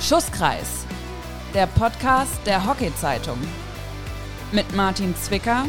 Schusskreis, 0.00 0.86
der 1.52 1.66
Podcast 1.66 2.40
der 2.46 2.66
Hockey-Zeitung. 2.66 3.36
Mit 4.50 4.74
Martin 4.74 5.14
Zwicker 5.14 5.66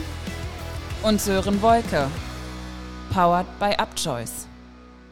und 1.03 1.19
Sören 1.19 1.61
Wolke. 1.61 2.07
Powered 3.13 3.45
by 3.59 3.75
Upchoice. 3.77 4.47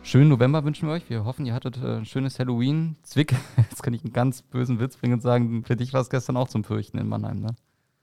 Schönen 0.03 0.29
November 0.29 0.63
wünschen 0.63 0.87
wir 0.87 0.93
euch. 0.93 1.09
Wir 1.09 1.25
hoffen, 1.25 1.45
ihr 1.45 1.53
hattet 1.53 1.83
äh, 1.83 1.97
ein 1.97 2.05
schönes 2.05 2.39
Halloween. 2.39 2.95
Zwick, 3.03 3.35
jetzt 3.57 3.83
kann 3.83 3.93
ich 3.93 4.05
einen 4.05 4.13
ganz 4.13 4.41
bösen 4.41 4.79
Witz 4.79 4.95
bringen 4.95 5.15
und 5.15 5.21
sagen, 5.21 5.65
für 5.65 5.75
dich 5.75 5.91
war 5.91 5.99
es 5.99 6.09
gestern 6.09 6.37
auch 6.37 6.47
zum 6.47 6.63
Fürchten 6.63 6.97
in 6.97 7.09
Mannheim, 7.09 7.41
ne? 7.41 7.55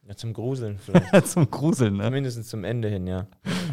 Ja, 0.09 0.15
zum 0.15 0.33
Gruseln 0.33 0.79
vielleicht. 0.85 1.27
zum 1.27 1.51
Gruseln, 1.51 1.97
ne? 1.97 2.05
Zumindest 2.05 2.49
zum 2.49 2.65
Ende 2.65 2.89
hin, 2.89 3.07
ja. 3.07 3.27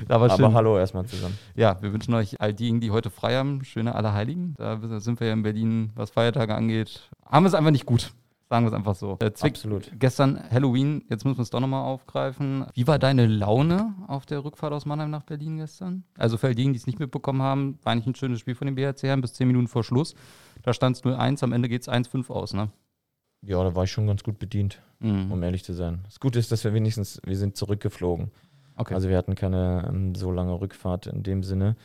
Aber, 0.09 0.31
Aber 0.31 0.53
hallo 0.53 0.77
erstmal 0.77 1.05
zusammen. 1.05 1.37
Ja, 1.55 1.81
wir 1.81 1.93
wünschen 1.93 2.13
euch 2.13 2.41
all 2.41 2.53
diejenigen, 2.53 2.81
die 2.81 2.91
heute 2.91 3.09
frei 3.09 3.35
haben, 3.35 3.63
schöne 3.63 3.93
Allerheiligen. 3.95 4.55
Da 4.57 4.79
sind 4.99 5.19
wir 5.19 5.27
ja 5.27 5.33
in 5.33 5.43
Berlin, 5.43 5.91
was 5.95 6.09
Feiertage 6.09 6.55
angeht. 6.55 7.09
Haben 7.25 7.43
wir 7.43 7.49
es 7.49 7.53
einfach 7.53 7.71
nicht 7.71 7.85
gut. 7.85 8.11
Sagen 8.49 8.65
wir 8.65 8.69
es 8.69 8.75
einfach 8.75 8.95
so. 8.95 9.15
Der 9.15 9.33
Zwick, 9.33 9.53
Absolut. 9.53 9.91
Gestern 9.97 10.39
Halloween, 10.51 11.05
jetzt 11.09 11.25
müssen 11.25 11.37
wir 11.37 11.43
es 11.43 11.49
doch 11.49 11.59
nochmal 11.59 11.85
aufgreifen. 11.85 12.65
Wie 12.73 12.85
war 12.85 12.99
deine 12.99 13.25
Laune 13.25 13.95
auf 14.07 14.25
der 14.25 14.43
Rückfahrt 14.43 14.73
aus 14.73 14.85
Mannheim 14.85 15.09
nach 15.09 15.23
Berlin 15.23 15.57
gestern? 15.57 16.03
Also 16.17 16.37
für 16.37 16.47
all 16.47 16.55
diejenigen, 16.55 16.73
die 16.73 16.79
es 16.79 16.85
nicht 16.85 16.99
mitbekommen 16.99 17.41
haben, 17.41 17.79
war 17.83 17.93
eigentlich 17.93 18.07
ein 18.07 18.15
schönes 18.15 18.39
Spiel 18.39 18.53
von 18.53 18.67
den 18.67 18.75
BHC 18.75 19.07
Herren 19.07 19.21
bis 19.21 19.33
10 19.33 19.47
Minuten 19.47 19.67
vor 19.67 19.83
Schluss. 19.83 20.13
Da 20.61 20.73
stand 20.73 20.97
es 20.97 21.03
0-1, 21.03 21.43
am 21.43 21.51
Ende 21.51 21.67
geht 21.67 21.81
es 21.81 21.89
1-5 21.89 22.29
aus, 22.29 22.53
ne? 22.53 22.69
Ja, 23.45 23.63
da 23.63 23.75
war 23.75 23.83
ich 23.83 23.91
schon 23.91 24.07
ganz 24.07 24.23
gut 24.23 24.39
bedient, 24.39 24.79
Mhm. 24.99 25.31
um 25.31 25.43
ehrlich 25.43 25.63
zu 25.63 25.73
sein. 25.73 25.99
Das 26.05 26.19
Gute 26.19 26.39
ist, 26.39 26.51
dass 26.51 26.63
wir 26.63 26.73
wenigstens, 26.73 27.19
wir 27.25 27.35
sind 27.37 27.57
zurückgeflogen. 27.57 28.31
Okay. 28.75 28.93
Also 28.93 29.09
wir 29.09 29.17
hatten 29.17 29.35
keine 29.35 29.85
ähm, 29.89 30.15
so 30.15 30.31
lange 30.31 30.59
Rückfahrt 30.59 31.07
in 31.07 31.23
dem 31.23 31.43
Sinne. 31.43 31.75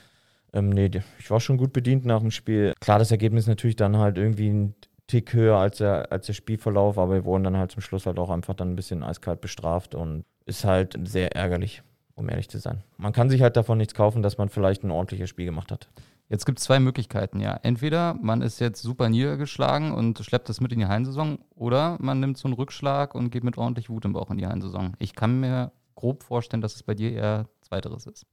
Ähm, 0.53 0.71
nee, 0.71 0.91
ich 1.19 1.31
war 1.31 1.41
schon 1.41 1.59
gut 1.59 1.73
bedient 1.73 2.05
nach 2.07 2.21
dem 2.21 2.31
Spiel. 2.31 2.73
Klar, 2.81 2.99
das 2.99 3.11
Ergebnis 3.11 3.47
natürlich 3.47 3.77
dann 3.77 3.97
halt 3.99 4.17
irgendwie 4.17 4.49
ein 4.49 4.75
Tick 5.07 5.33
höher 5.35 5.57
als 5.59 5.79
der, 5.79 6.11
als 6.13 6.27
der 6.27 6.33
Spielverlauf, 6.35 6.97
aber 6.99 7.15
wir 7.15 7.25
wurden 7.25 7.45
dann 7.45 7.57
halt 7.57 7.73
zum 7.73 7.83
Schluss 7.83 8.07
halt 8.07 8.19
auch 8.19 8.31
einfach 8.31 8.55
dann 8.55 8.71
ein 8.73 8.77
bisschen 8.77 9.03
eiskalt 9.03 9.41
bestraft 9.41 9.95
und 9.95 10.25
ist 10.47 10.65
halt 10.65 10.99
sehr 11.05 11.35
ärgerlich, 11.35 11.83
um 12.15 12.29
ehrlich 12.29 12.49
zu 12.49 12.59
sein. 12.59 12.83
Man 12.97 13.13
kann 13.13 13.29
sich 13.31 13.43
halt 13.43 13.57
davon 13.57 13.79
nichts 13.79 13.95
kaufen, 13.95 14.23
dass 14.23 14.39
man 14.39 14.49
vielleicht 14.49 14.85
ein 14.85 14.91
ordentliches 14.91 15.29
Spiel 15.29 15.45
gemacht 15.47 15.71
hat. 15.73 15.89
Jetzt 16.29 16.45
gibt 16.45 16.59
es 16.59 16.65
zwei 16.67 16.79
Möglichkeiten, 16.79 17.41
ja. 17.41 17.59
Entweder 17.63 18.15
man 18.15 18.43
ist 18.43 18.61
jetzt 18.61 18.83
super 18.83 19.09
niedergeschlagen 19.09 19.93
und 19.93 20.19
schleppt 20.19 20.49
das 20.49 20.61
mit 20.61 20.73
in 20.73 20.81
die 20.81 20.87
Hallensaison, 20.87 21.39
oder 21.55 21.97
man 22.01 22.21
nimmt 22.21 22.37
so 22.37 22.49
einen 22.49 22.55
Rückschlag 22.55 23.15
und 23.15 23.31
geht 23.31 23.45
mit 23.45 23.57
ordentlich 23.57 23.89
Wut 23.89 24.05
im 24.05 24.13
Bauch 24.13 24.31
in 24.31 24.37
die 24.37 24.47
Hallensaison. 24.47 24.95
Ich 24.99 25.15
kann 25.15 25.41
mir 25.41 25.73
grob 25.95 26.23
vorstellen, 26.23 26.61
dass 26.61 26.75
es 26.75 26.83
bei 26.83 26.95
dir 26.95 27.13
eher 27.13 27.49
Zweiteres 27.63 28.07
ist. 28.07 28.27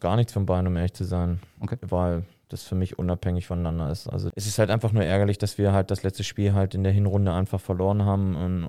Gar 0.00 0.16
nichts 0.16 0.32
von 0.32 0.46
beiden, 0.46 0.66
um 0.66 0.76
ehrlich 0.76 0.94
zu 0.94 1.04
sein. 1.04 1.40
Okay. 1.60 1.76
Weil 1.82 2.24
das 2.48 2.62
für 2.62 2.74
mich 2.74 2.98
unabhängig 2.98 3.46
voneinander 3.46 3.90
ist. 3.90 4.08
Also 4.08 4.30
es 4.34 4.46
ist 4.46 4.58
halt 4.58 4.70
einfach 4.70 4.92
nur 4.92 5.04
ärgerlich, 5.04 5.38
dass 5.38 5.58
wir 5.58 5.72
halt 5.72 5.90
das 5.90 6.02
letzte 6.02 6.24
Spiel 6.24 6.54
halt 6.54 6.74
in 6.74 6.82
der 6.82 6.92
Hinrunde 6.92 7.32
einfach 7.32 7.60
verloren 7.60 8.04
haben. 8.04 8.36
Und 8.36 8.68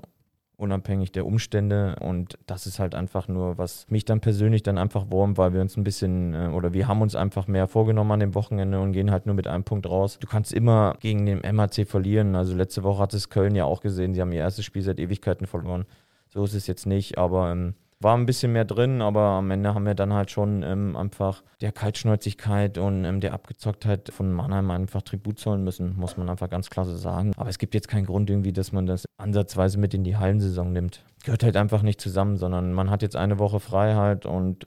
unabhängig 0.56 1.12
der 1.12 1.26
Umstände. 1.26 1.96
Und 2.00 2.38
das 2.46 2.66
ist 2.66 2.78
halt 2.78 2.94
einfach 2.94 3.28
nur, 3.28 3.58
was 3.58 3.86
mich 3.88 4.04
dann 4.04 4.20
persönlich 4.20 4.62
dann 4.62 4.78
einfach 4.78 5.10
wurmt, 5.10 5.38
weil 5.38 5.52
wir 5.52 5.60
uns 5.60 5.76
ein 5.76 5.84
bisschen, 5.84 6.34
äh, 6.34 6.48
oder 6.48 6.72
wir 6.72 6.88
haben 6.88 7.02
uns 7.02 7.14
einfach 7.14 7.46
mehr 7.46 7.68
vorgenommen 7.68 8.12
an 8.12 8.20
dem 8.20 8.34
Wochenende 8.34 8.80
und 8.80 8.92
gehen 8.92 9.10
halt 9.10 9.26
nur 9.26 9.34
mit 9.34 9.46
einem 9.46 9.64
Punkt 9.64 9.86
raus. 9.88 10.18
Du 10.18 10.26
kannst 10.26 10.52
immer 10.52 10.96
gegen 11.00 11.26
den 11.26 11.40
MHC 11.40 11.84
verlieren. 11.84 12.34
Also 12.34 12.54
letzte 12.54 12.82
Woche 12.82 13.02
hat 13.02 13.14
es 13.14 13.28
Köln 13.28 13.54
ja 13.54 13.64
auch 13.64 13.80
gesehen. 13.80 14.14
Sie 14.14 14.20
haben 14.20 14.32
ihr 14.32 14.40
erstes 14.40 14.64
Spiel 14.64 14.82
seit 14.82 14.98
Ewigkeiten 14.98 15.46
verloren. 15.46 15.84
So 16.28 16.44
ist 16.44 16.54
es 16.54 16.66
jetzt 16.66 16.86
nicht, 16.86 17.18
aber 17.18 17.50
ähm, 17.50 17.74
war 18.00 18.16
ein 18.16 18.26
bisschen 18.26 18.52
mehr 18.52 18.64
drin, 18.64 19.00
aber 19.00 19.20
am 19.20 19.50
Ende 19.50 19.74
haben 19.74 19.86
wir 19.86 19.94
dann 19.94 20.12
halt 20.12 20.30
schon 20.30 20.62
ähm, 20.62 20.96
einfach 20.96 21.42
der 21.60 21.72
Kaltschnäuzigkeit 21.72 22.76
und 22.78 23.04
ähm, 23.04 23.20
der 23.20 23.32
Abgezocktheit 23.32 24.10
von 24.10 24.32
Mannheim 24.32 24.70
einfach 24.70 25.02
Tribut 25.02 25.38
zollen 25.38 25.64
müssen, 25.64 25.96
muss 25.96 26.16
man 26.16 26.28
einfach 26.28 26.50
ganz 26.50 26.68
klar 26.68 26.84
so 26.84 26.94
sagen. 26.94 27.32
Aber 27.36 27.48
es 27.48 27.58
gibt 27.58 27.74
jetzt 27.74 27.88
keinen 27.88 28.06
Grund 28.06 28.28
irgendwie, 28.28 28.52
dass 28.52 28.72
man 28.72 28.86
das 28.86 29.06
ansatzweise 29.16 29.78
mit 29.78 29.94
in 29.94 30.04
die 30.04 30.16
Hallensaison 30.16 30.72
nimmt. 30.72 31.04
Gehört 31.24 31.42
halt 31.42 31.56
einfach 31.56 31.82
nicht 31.82 32.00
zusammen, 32.00 32.36
sondern 32.36 32.72
man 32.72 32.90
hat 32.90 33.02
jetzt 33.02 33.16
eine 33.16 33.38
Woche 33.38 33.60
Freiheit 33.60 34.26
und 34.26 34.66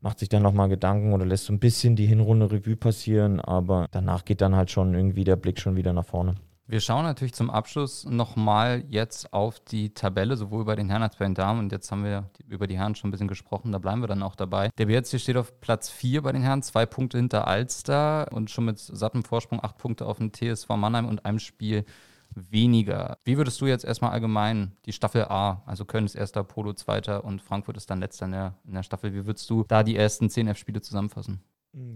macht 0.00 0.18
sich 0.18 0.28
dann 0.28 0.42
nochmal 0.42 0.68
Gedanken 0.68 1.12
oder 1.12 1.24
lässt 1.24 1.46
so 1.46 1.52
ein 1.52 1.58
bisschen 1.58 1.96
die 1.96 2.06
Hinrunde 2.06 2.52
Revue 2.52 2.76
passieren, 2.76 3.40
aber 3.40 3.88
danach 3.90 4.24
geht 4.24 4.40
dann 4.40 4.54
halt 4.54 4.70
schon 4.70 4.94
irgendwie 4.94 5.24
der 5.24 5.36
Blick 5.36 5.58
schon 5.58 5.76
wieder 5.76 5.92
nach 5.92 6.04
vorne. 6.04 6.34
Wir 6.70 6.80
schauen 6.80 7.04
natürlich 7.04 7.32
zum 7.32 7.48
Abschluss 7.48 8.04
nochmal 8.04 8.84
jetzt 8.90 9.32
auf 9.32 9.58
die 9.58 9.94
Tabelle, 9.94 10.36
sowohl 10.36 10.66
bei 10.66 10.76
den 10.76 10.90
Herren 10.90 11.02
als 11.02 11.16
bei 11.16 11.24
den 11.24 11.34
Damen. 11.34 11.60
Und 11.60 11.72
jetzt 11.72 11.90
haben 11.90 12.04
wir 12.04 12.28
über 12.46 12.66
die 12.66 12.76
Herren 12.76 12.94
schon 12.94 13.08
ein 13.08 13.10
bisschen 13.10 13.26
gesprochen, 13.26 13.72
da 13.72 13.78
bleiben 13.78 14.02
wir 14.02 14.06
dann 14.06 14.22
auch 14.22 14.36
dabei. 14.36 14.68
Der 14.76 14.84
BRC 14.84 15.18
steht 15.18 15.38
auf 15.38 15.62
Platz 15.62 15.88
4 15.88 16.20
bei 16.20 16.30
den 16.30 16.42
Herren, 16.42 16.60
zwei 16.60 16.84
Punkte 16.84 17.16
hinter 17.16 17.48
Alster 17.48 18.30
und 18.32 18.50
schon 18.50 18.66
mit 18.66 18.78
sattem 18.78 19.24
Vorsprung 19.24 19.64
acht 19.64 19.78
Punkte 19.78 20.04
auf 20.04 20.18
den 20.18 20.30
TSV 20.30 20.68
Mannheim 20.76 21.06
und 21.06 21.24
einem 21.24 21.38
Spiel 21.38 21.86
weniger. 22.34 23.16
Wie 23.24 23.38
würdest 23.38 23.62
du 23.62 23.66
jetzt 23.66 23.86
erstmal 23.86 24.10
allgemein 24.10 24.76
die 24.84 24.92
Staffel 24.92 25.24
A, 25.24 25.62
also 25.64 25.86
Köln 25.86 26.04
ist 26.04 26.16
erster, 26.16 26.44
Polo 26.44 26.74
zweiter 26.74 27.24
und 27.24 27.40
Frankfurt 27.40 27.78
ist 27.78 27.88
dann 27.88 28.00
letzter 28.00 28.26
in 28.26 28.32
der, 28.32 28.54
in 28.66 28.74
der 28.74 28.82
Staffel, 28.82 29.14
wie 29.14 29.24
würdest 29.24 29.48
du 29.48 29.64
da 29.68 29.82
die 29.82 29.96
ersten 29.96 30.28
10 30.28 30.48
F-Spiele 30.48 30.82
zusammenfassen? 30.82 31.40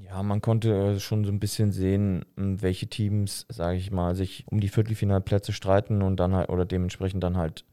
Ja, 0.04 0.22
man 0.22 0.40
konnte 0.40 0.94
äh, 0.94 1.00
schon 1.00 1.24
so 1.24 1.32
ein 1.32 1.40
bisschen 1.40 1.72
sehen, 1.72 2.24
welche 2.36 2.86
Teams, 2.86 3.46
sage 3.48 3.78
ich 3.78 3.90
mal, 3.90 4.14
sich 4.14 4.44
um 4.48 4.60
die 4.60 4.68
Viertelfinalplätze 4.68 5.52
streiten 5.52 6.02
und 6.02 6.20
dann 6.20 6.34
halt, 6.34 6.50
oder 6.50 6.64
dementsprechend 6.64 7.22
dann 7.22 7.36
halt 7.36 7.64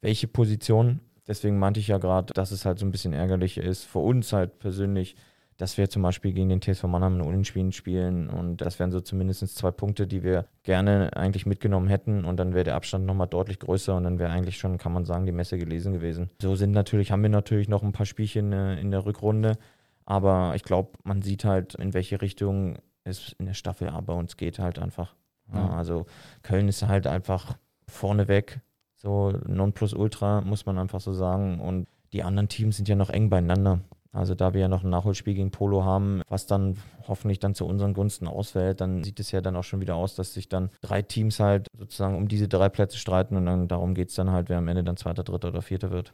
welche 0.00 0.28
Positionen. 0.28 1.00
Deswegen 1.26 1.58
meinte 1.58 1.80
ich 1.80 1.88
ja 1.88 1.98
gerade, 1.98 2.32
dass 2.32 2.50
es 2.52 2.64
halt 2.64 2.78
so 2.78 2.86
ein 2.86 2.90
bisschen 2.90 3.12
ärgerlich 3.12 3.58
ist 3.58 3.84
für 3.84 3.98
uns 3.98 4.32
halt 4.32 4.58
persönlich, 4.58 5.14
dass 5.56 5.78
wir 5.78 5.88
zum 5.88 6.02
Beispiel 6.02 6.32
gegen 6.32 6.48
den 6.48 6.60
TSV 6.60 6.84
Mannheim 6.84 7.14
einen 7.14 7.22
Unentschieden 7.22 7.72
spielen 7.72 8.28
und 8.28 8.56
das 8.56 8.78
wären 8.78 8.90
so 8.90 9.00
zumindest 9.00 9.46
zwei 9.54 9.70
Punkte, 9.70 10.06
die 10.06 10.22
wir 10.22 10.46
gerne 10.64 11.14
eigentlich 11.14 11.46
mitgenommen 11.46 11.86
hätten 11.88 12.24
und 12.24 12.38
dann 12.38 12.54
wäre 12.54 12.64
der 12.64 12.74
Abstand 12.74 13.06
nochmal 13.06 13.28
deutlich 13.28 13.60
größer 13.60 13.94
und 13.94 14.04
dann 14.04 14.18
wäre 14.18 14.32
eigentlich 14.32 14.56
schon, 14.56 14.78
kann 14.78 14.92
man 14.92 15.04
sagen, 15.04 15.26
die 15.26 15.32
Messe 15.32 15.58
gelesen 15.58 15.92
gewesen. 15.92 16.30
So 16.40 16.56
sind 16.56 16.72
natürlich, 16.72 17.12
haben 17.12 17.22
wir 17.22 17.30
natürlich 17.30 17.68
noch 17.68 17.82
ein 17.82 17.92
paar 17.92 18.06
Spielchen 18.06 18.52
äh, 18.52 18.80
in 18.80 18.90
der 18.90 19.04
Rückrunde, 19.04 19.58
aber 20.04 20.54
ich 20.54 20.62
glaube, 20.62 20.98
man 21.04 21.22
sieht 21.22 21.44
halt, 21.44 21.74
in 21.74 21.94
welche 21.94 22.20
Richtung 22.20 22.78
es 23.04 23.34
in 23.38 23.46
der 23.46 23.54
Staffel 23.54 23.88
A 23.88 24.00
bei 24.00 24.12
uns 24.12 24.36
geht 24.36 24.58
halt 24.58 24.78
einfach. 24.78 25.14
Ja, 25.52 25.70
also 25.70 26.06
Köln 26.42 26.68
ist 26.68 26.86
halt 26.86 27.06
einfach 27.06 27.56
vorneweg, 27.86 28.60
so 28.96 29.32
Nonplusultra, 29.46 30.40
muss 30.40 30.64
man 30.66 30.78
einfach 30.78 31.00
so 31.00 31.12
sagen. 31.12 31.60
Und 31.60 31.88
die 32.12 32.22
anderen 32.22 32.48
Teams 32.48 32.76
sind 32.76 32.88
ja 32.88 32.94
noch 32.94 33.10
eng 33.10 33.28
beieinander. 33.28 33.80
Also 34.12 34.34
da 34.34 34.52
wir 34.52 34.60
ja 34.60 34.68
noch 34.68 34.84
ein 34.84 34.90
Nachholspiel 34.90 35.34
gegen 35.34 35.50
Polo 35.50 35.84
haben, 35.84 36.20
was 36.28 36.46
dann 36.46 36.76
hoffentlich 37.08 37.38
dann 37.38 37.54
zu 37.54 37.66
unseren 37.66 37.94
Gunsten 37.94 38.28
ausfällt, 38.28 38.82
dann 38.82 39.02
sieht 39.02 39.18
es 39.20 39.30
ja 39.32 39.40
dann 39.40 39.56
auch 39.56 39.64
schon 39.64 39.80
wieder 39.80 39.94
aus, 39.96 40.14
dass 40.14 40.34
sich 40.34 40.50
dann 40.50 40.70
drei 40.82 41.00
Teams 41.00 41.40
halt 41.40 41.68
sozusagen 41.78 42.16
um 42.16 42.28
diese 42.28 42.46
drei 42.46 42.68
Plätze 42.68 42.98
streiten 42.98 43.36
und 43.36 43.46
dann 43.46 43.68
darum 43.68 43.94
geht 43.94 44.10
es 44.10 44.14
dann 44.14 44.30
halt, 44.30 44.50
wer 44.50 44.58
am 44.58 44.68
Ende 44.68 44.84
dann 44.84 44.98
Zweiter, 44.98 45.24
Dritter 45.24 45.48
oder 45.48 45.62
Vierter 45.62 45.90
wird. 45.90 46.12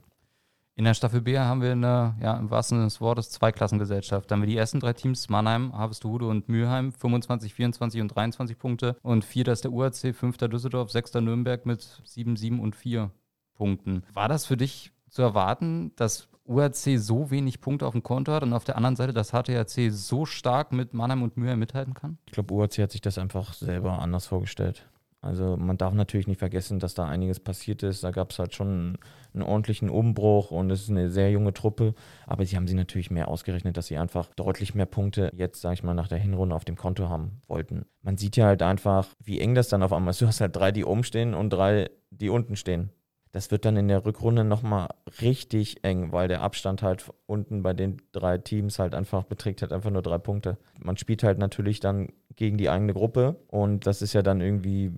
In 0.79 0.85
der 0.85 0.95
Staffel 0.95 1.21
B 1.21 1.37
haben 1.37 1.61
wir 1.61 1.73
eine, 1.73 2.15
ja, 2.23 2.37
im 2.37 2.53
wahrsten 2.53 2.77
Sinne 2.77 2.87
des 2.87 3.01
Wortes, 3.01 3.31
Zweiklassengesellschaft. 3.31 4.31
Da 4.31 4.35
haben 4.35 4.43
wir 4.43 4.47
die 4.47 4.57
ersten 4.57 4.79
drei 4.79 4.93
Teams, 4.93 5.29
Mannheim, 5.29 5.77
Harvestehude 5.77 6.29
und 6.29 6.49
Mülheim, 6.49 6.93
25, 6.93 7.53
24 7.53 8.01
und 8.01 8.15
23 8.15 8.57
Punkte. 8.57 8.97
Und 9.03 9.25
vierter 9.25 9.51
ist 9.51 9.65
der 9.65 9.73
UAC, 9.73 10.15
fünfter 10.15 10.47
Düsseldorf, 10.47 10.93
sechster 10.93 11.21
Nürnberg 11.21 11.67
mit 11.67 12.01
7, 12.05 12.37
7 12.37 12.61
und 12.61 12.77
4 12.77 13.11
Punkten. 13.55 14.05
War 14.15 14.29
das 14.29 14.47
für 14.47 14.57
dich 14.57 14.93
zu 15.09 15.23
erwarten, 15.23 15.91
dass 15.97 16.29
UAC 16.45 16.97
so 16.97 17.33
wenig 17.33 17.61
Punkte 17.61 17.85
auf 17.85 17.95
dem 17.95 18.05
Konto 18.05 18.31
hat 18.31 18.45
und 18.45 18.53
auf 18.53 18.63
der 18.63 18.77
anderen 18.77 18.95
Seite 18.95 19.13
das 19.13 19.31
HTRC 19.33 19.91
so 19.91 20.27
stark 20.27 20.71
mit 20.71 20.95
Mannheim 20.95 21.25
und 21.25 21.37
Mülheim 21.37 21.59
mithalten 21.59 21.95
kann? 21.95 22.19
Ich 22.27 22.33
glaube, 22.35 22.55
UAC 22.55 22.79
hat 22.79 22.93
sich 22.93 23.01
das 23.01 23.19
einfach 23.19 23.53
selber 23.53 23.99
anders 23.99 24.29
vorgestellt. 24.29 24.89
Also 25.21 25.57
man 25.57 25.77
darf 25.77 25.95
natürlich 25.95 26.29
nicht 26.29 26.39
vergessen, 26.39 26.79
dass 26.79 26.95
da 26.95 27.07
einiges 27.07 27.41
passiert 27.41 27.83
ist. 27.83 28.05
Da 28.05 28.13
gab 28.13 28.31
es 28.31 28.39
halt 28.39 28.55
schon 28.55 28.99
einen, 29.35 29.43
ordentlichen 29.43 29.91
Umbruch 29.91 30.53
und 30.53 30.71
es 30.71 30.83
ist 30.83 30.91
eine 30.91 31.11
sehr 31.11 31.31
junge 31.31 31.53
Truppe. 31.53 31.95
Aber 32.27 32.45
sie 32.45 32.57
haben 32.57 32.69
sie 32.69 32.75
natürlich 32.75 33.11
mehr 33.11 33.29
ausgerechnet, 33.29 33.77
dass 33.77 33.87
sie 33.87 33.99
einfach 33.99 34.29
deutlich 34.37 34.75
mehr 34.75 34.87
Punkte 34.87 35.31
jetzt, 35.35 35.61
sag 35.61 35.73
ich 35.73 35.83
mal, 35.83 35.95
nach 35.95 36.09
der 36.09 36.19
Hinrunde 36.19 36.55
auf 36.55 36.65
dem 36.65 36.77
Konto 36.77 37.09
haben 37.09 37.41
wollten. 37.49 37.85
Man 38.03 38.17
sieht 38.17 38.37
ja 38.37 38.47
halt 38.47 38.63
einfach, 38.63 39.09
wie 39.23 39.41
eng 39.41 39.55
das 39.55 39.69
dann 39.69 39.83
auf 39.83 39.93
einmal 39.93 40.13
ist. 40.13 40.23
Du 40.23 40.27
hast 40.27 40.41
halt 40.41 40.55
drei, 40.55 40.71
die 40.71 40.85
oben 40.85 41.03
stehen 41.03 41.35
und 41.35 41.51
drei, 41.51 41.91
die 42.11 42.29
unten 42.29 42.55
stehen. 42.55 42.91
Das 43.33 43.51
wird 43.51 43.65
dann 43.65 43.77
in 43.77 43.89
der 43.89 44.05
Rückrunde 44.05 44.45
nochmal 44.45 44.89
richtig 45.21 45.85
eng, 45.85 46.13
weil 46.13 46.29
der 46.29 46.41
Abstand 46.41 46.83
halt 46.83 47.11
unten 47.27 47.63
bei 47.63 47.75
den 47.75 47.99
drei 48.13 48.39
Teams 48.39 48.79
halt 48.79 48.95
einfach 48.95 49.25
beträgt 49.25 49.63
halt 49.63 49.73
einfach 49.73 49.91
nur 49.91 50.03
drei 50.03 50.19
Punkte. 50.19 50.57
Man 50.79 50.97
spielt 50.97 51.23
halt 51.23 51.39
natürlich 51.39 51.81
dann 51.81 52.09
gegen 52.37 52.57
die 52.57 52.71
eigene 52.71 52.95
Gruppe 52.95 53.37
und 53.49 53.87
das 53.87 54.01
ist 54.01 54.13
ja 54.13 54.23
dann 54.23 54.41
irgendwie, 54.41 54.93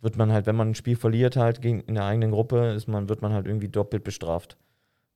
wird 0.00 0.16
man 0.16 0.32
halt, 0.32 0.46
wenn 0.46 0.56
man 0.56 0.70
ein 0.70 0.74
Spiel 0.74 0.96
verliert 0.96 1.36
halt 1.36 1.60
gegen, 1.62 1.80
in 1.80 1.94
der 1.94 2.04
eigenen 2.04 2.30
Gruppe, 2.30 2.72
ist 2.72 2.88
man, 2.88 3.08
wird 3.08 3.22
man 3.22 3.32
halt 3.32 3.46
irgendwie 3.46 3.68
doppelt 3.68 4.04
bestraft. 4.04 4.56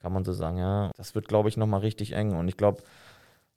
Kann 0.00 0.12
man 0.12 0.24
so 0.24 0.32
sagen, 0.32 0.58
ja. 0.58 0.90
Das 0.96 1.14
wird, 1.14 1.28
glaube 1.28 1.48
ich, 1.48 1.56
nochmal 1.56 1.80
richtig 1.80 2.12
eng 2.12 2.36
und 2.36 2.48
ich 2.48 2.56
glaube, 2.56 2.82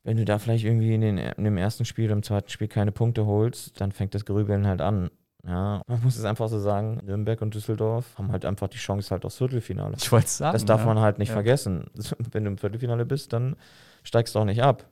wenn 0.03 0.15
du 0.15 0.23
da 0.23 0.39
vielleicht 0.39 0.63
irgendwie 0.63 0.93
in, 0.93 1.01
den, 1.01 1.17
in 1.17 1.43
dem 1.43 1.57
ersten 1.57 1.83
Spiel 1.83 2.05
oder 2.05 2.13
im 2.13 2.23
zweiten 2.23 2.49
Spiel 2.49 2.69
keine 2.69 2.93
Punkte 2.93 3.25
holst, 3.25 3.81
dann 3.81 3.91
fängt 3.91 4.15
das 4.15 4.23
Grübeln 4.23 4.65
halt 4.65 4.79
an. 4.81 5.09
Ja, 5.45 5.81
man 5.87 6.01
muss 6.03 6.17
es 6.17 6.25
einfach 6.25 6.47
so 6.49 6.59
sagen, 6.59 6.99
Nürnberg 7.05 7.41
und 7.41 7.53
Düsseldorf 7.53 8.17
haben 8.17 8.31
halt 8.31 8.45
einfach 8.45 8.67
die 8.67 8.77
Chance 8.77 9.11
halt 9.11 9.25
aufs 9.25 9.37
Viertelfinale. 9.37 9.95
Ich 9.97 10.11
wollte 10.11 10.27
sagen. 10.27 10.53
Das 10.53 10.65
darf 10.65 10.81
ja. 10.81 10.87
man 10.87 10.99
halt 10.99 11.19
nicht 11.19 11.29
Ja. 11.29 11.33
vergessen. 11.35 11.85
Wenn 12.31 12.45
du 12.45 12.51
im 12.51 12.57
Viertelfinale 12.57 13.05
bist, 13.05 13.33
dann 13.33 13.55
steigst 14.03 14.35
du 14.35 14.39
auch 14.39 14.45
nicht 14.45 14.61
ab. 14.63 14.85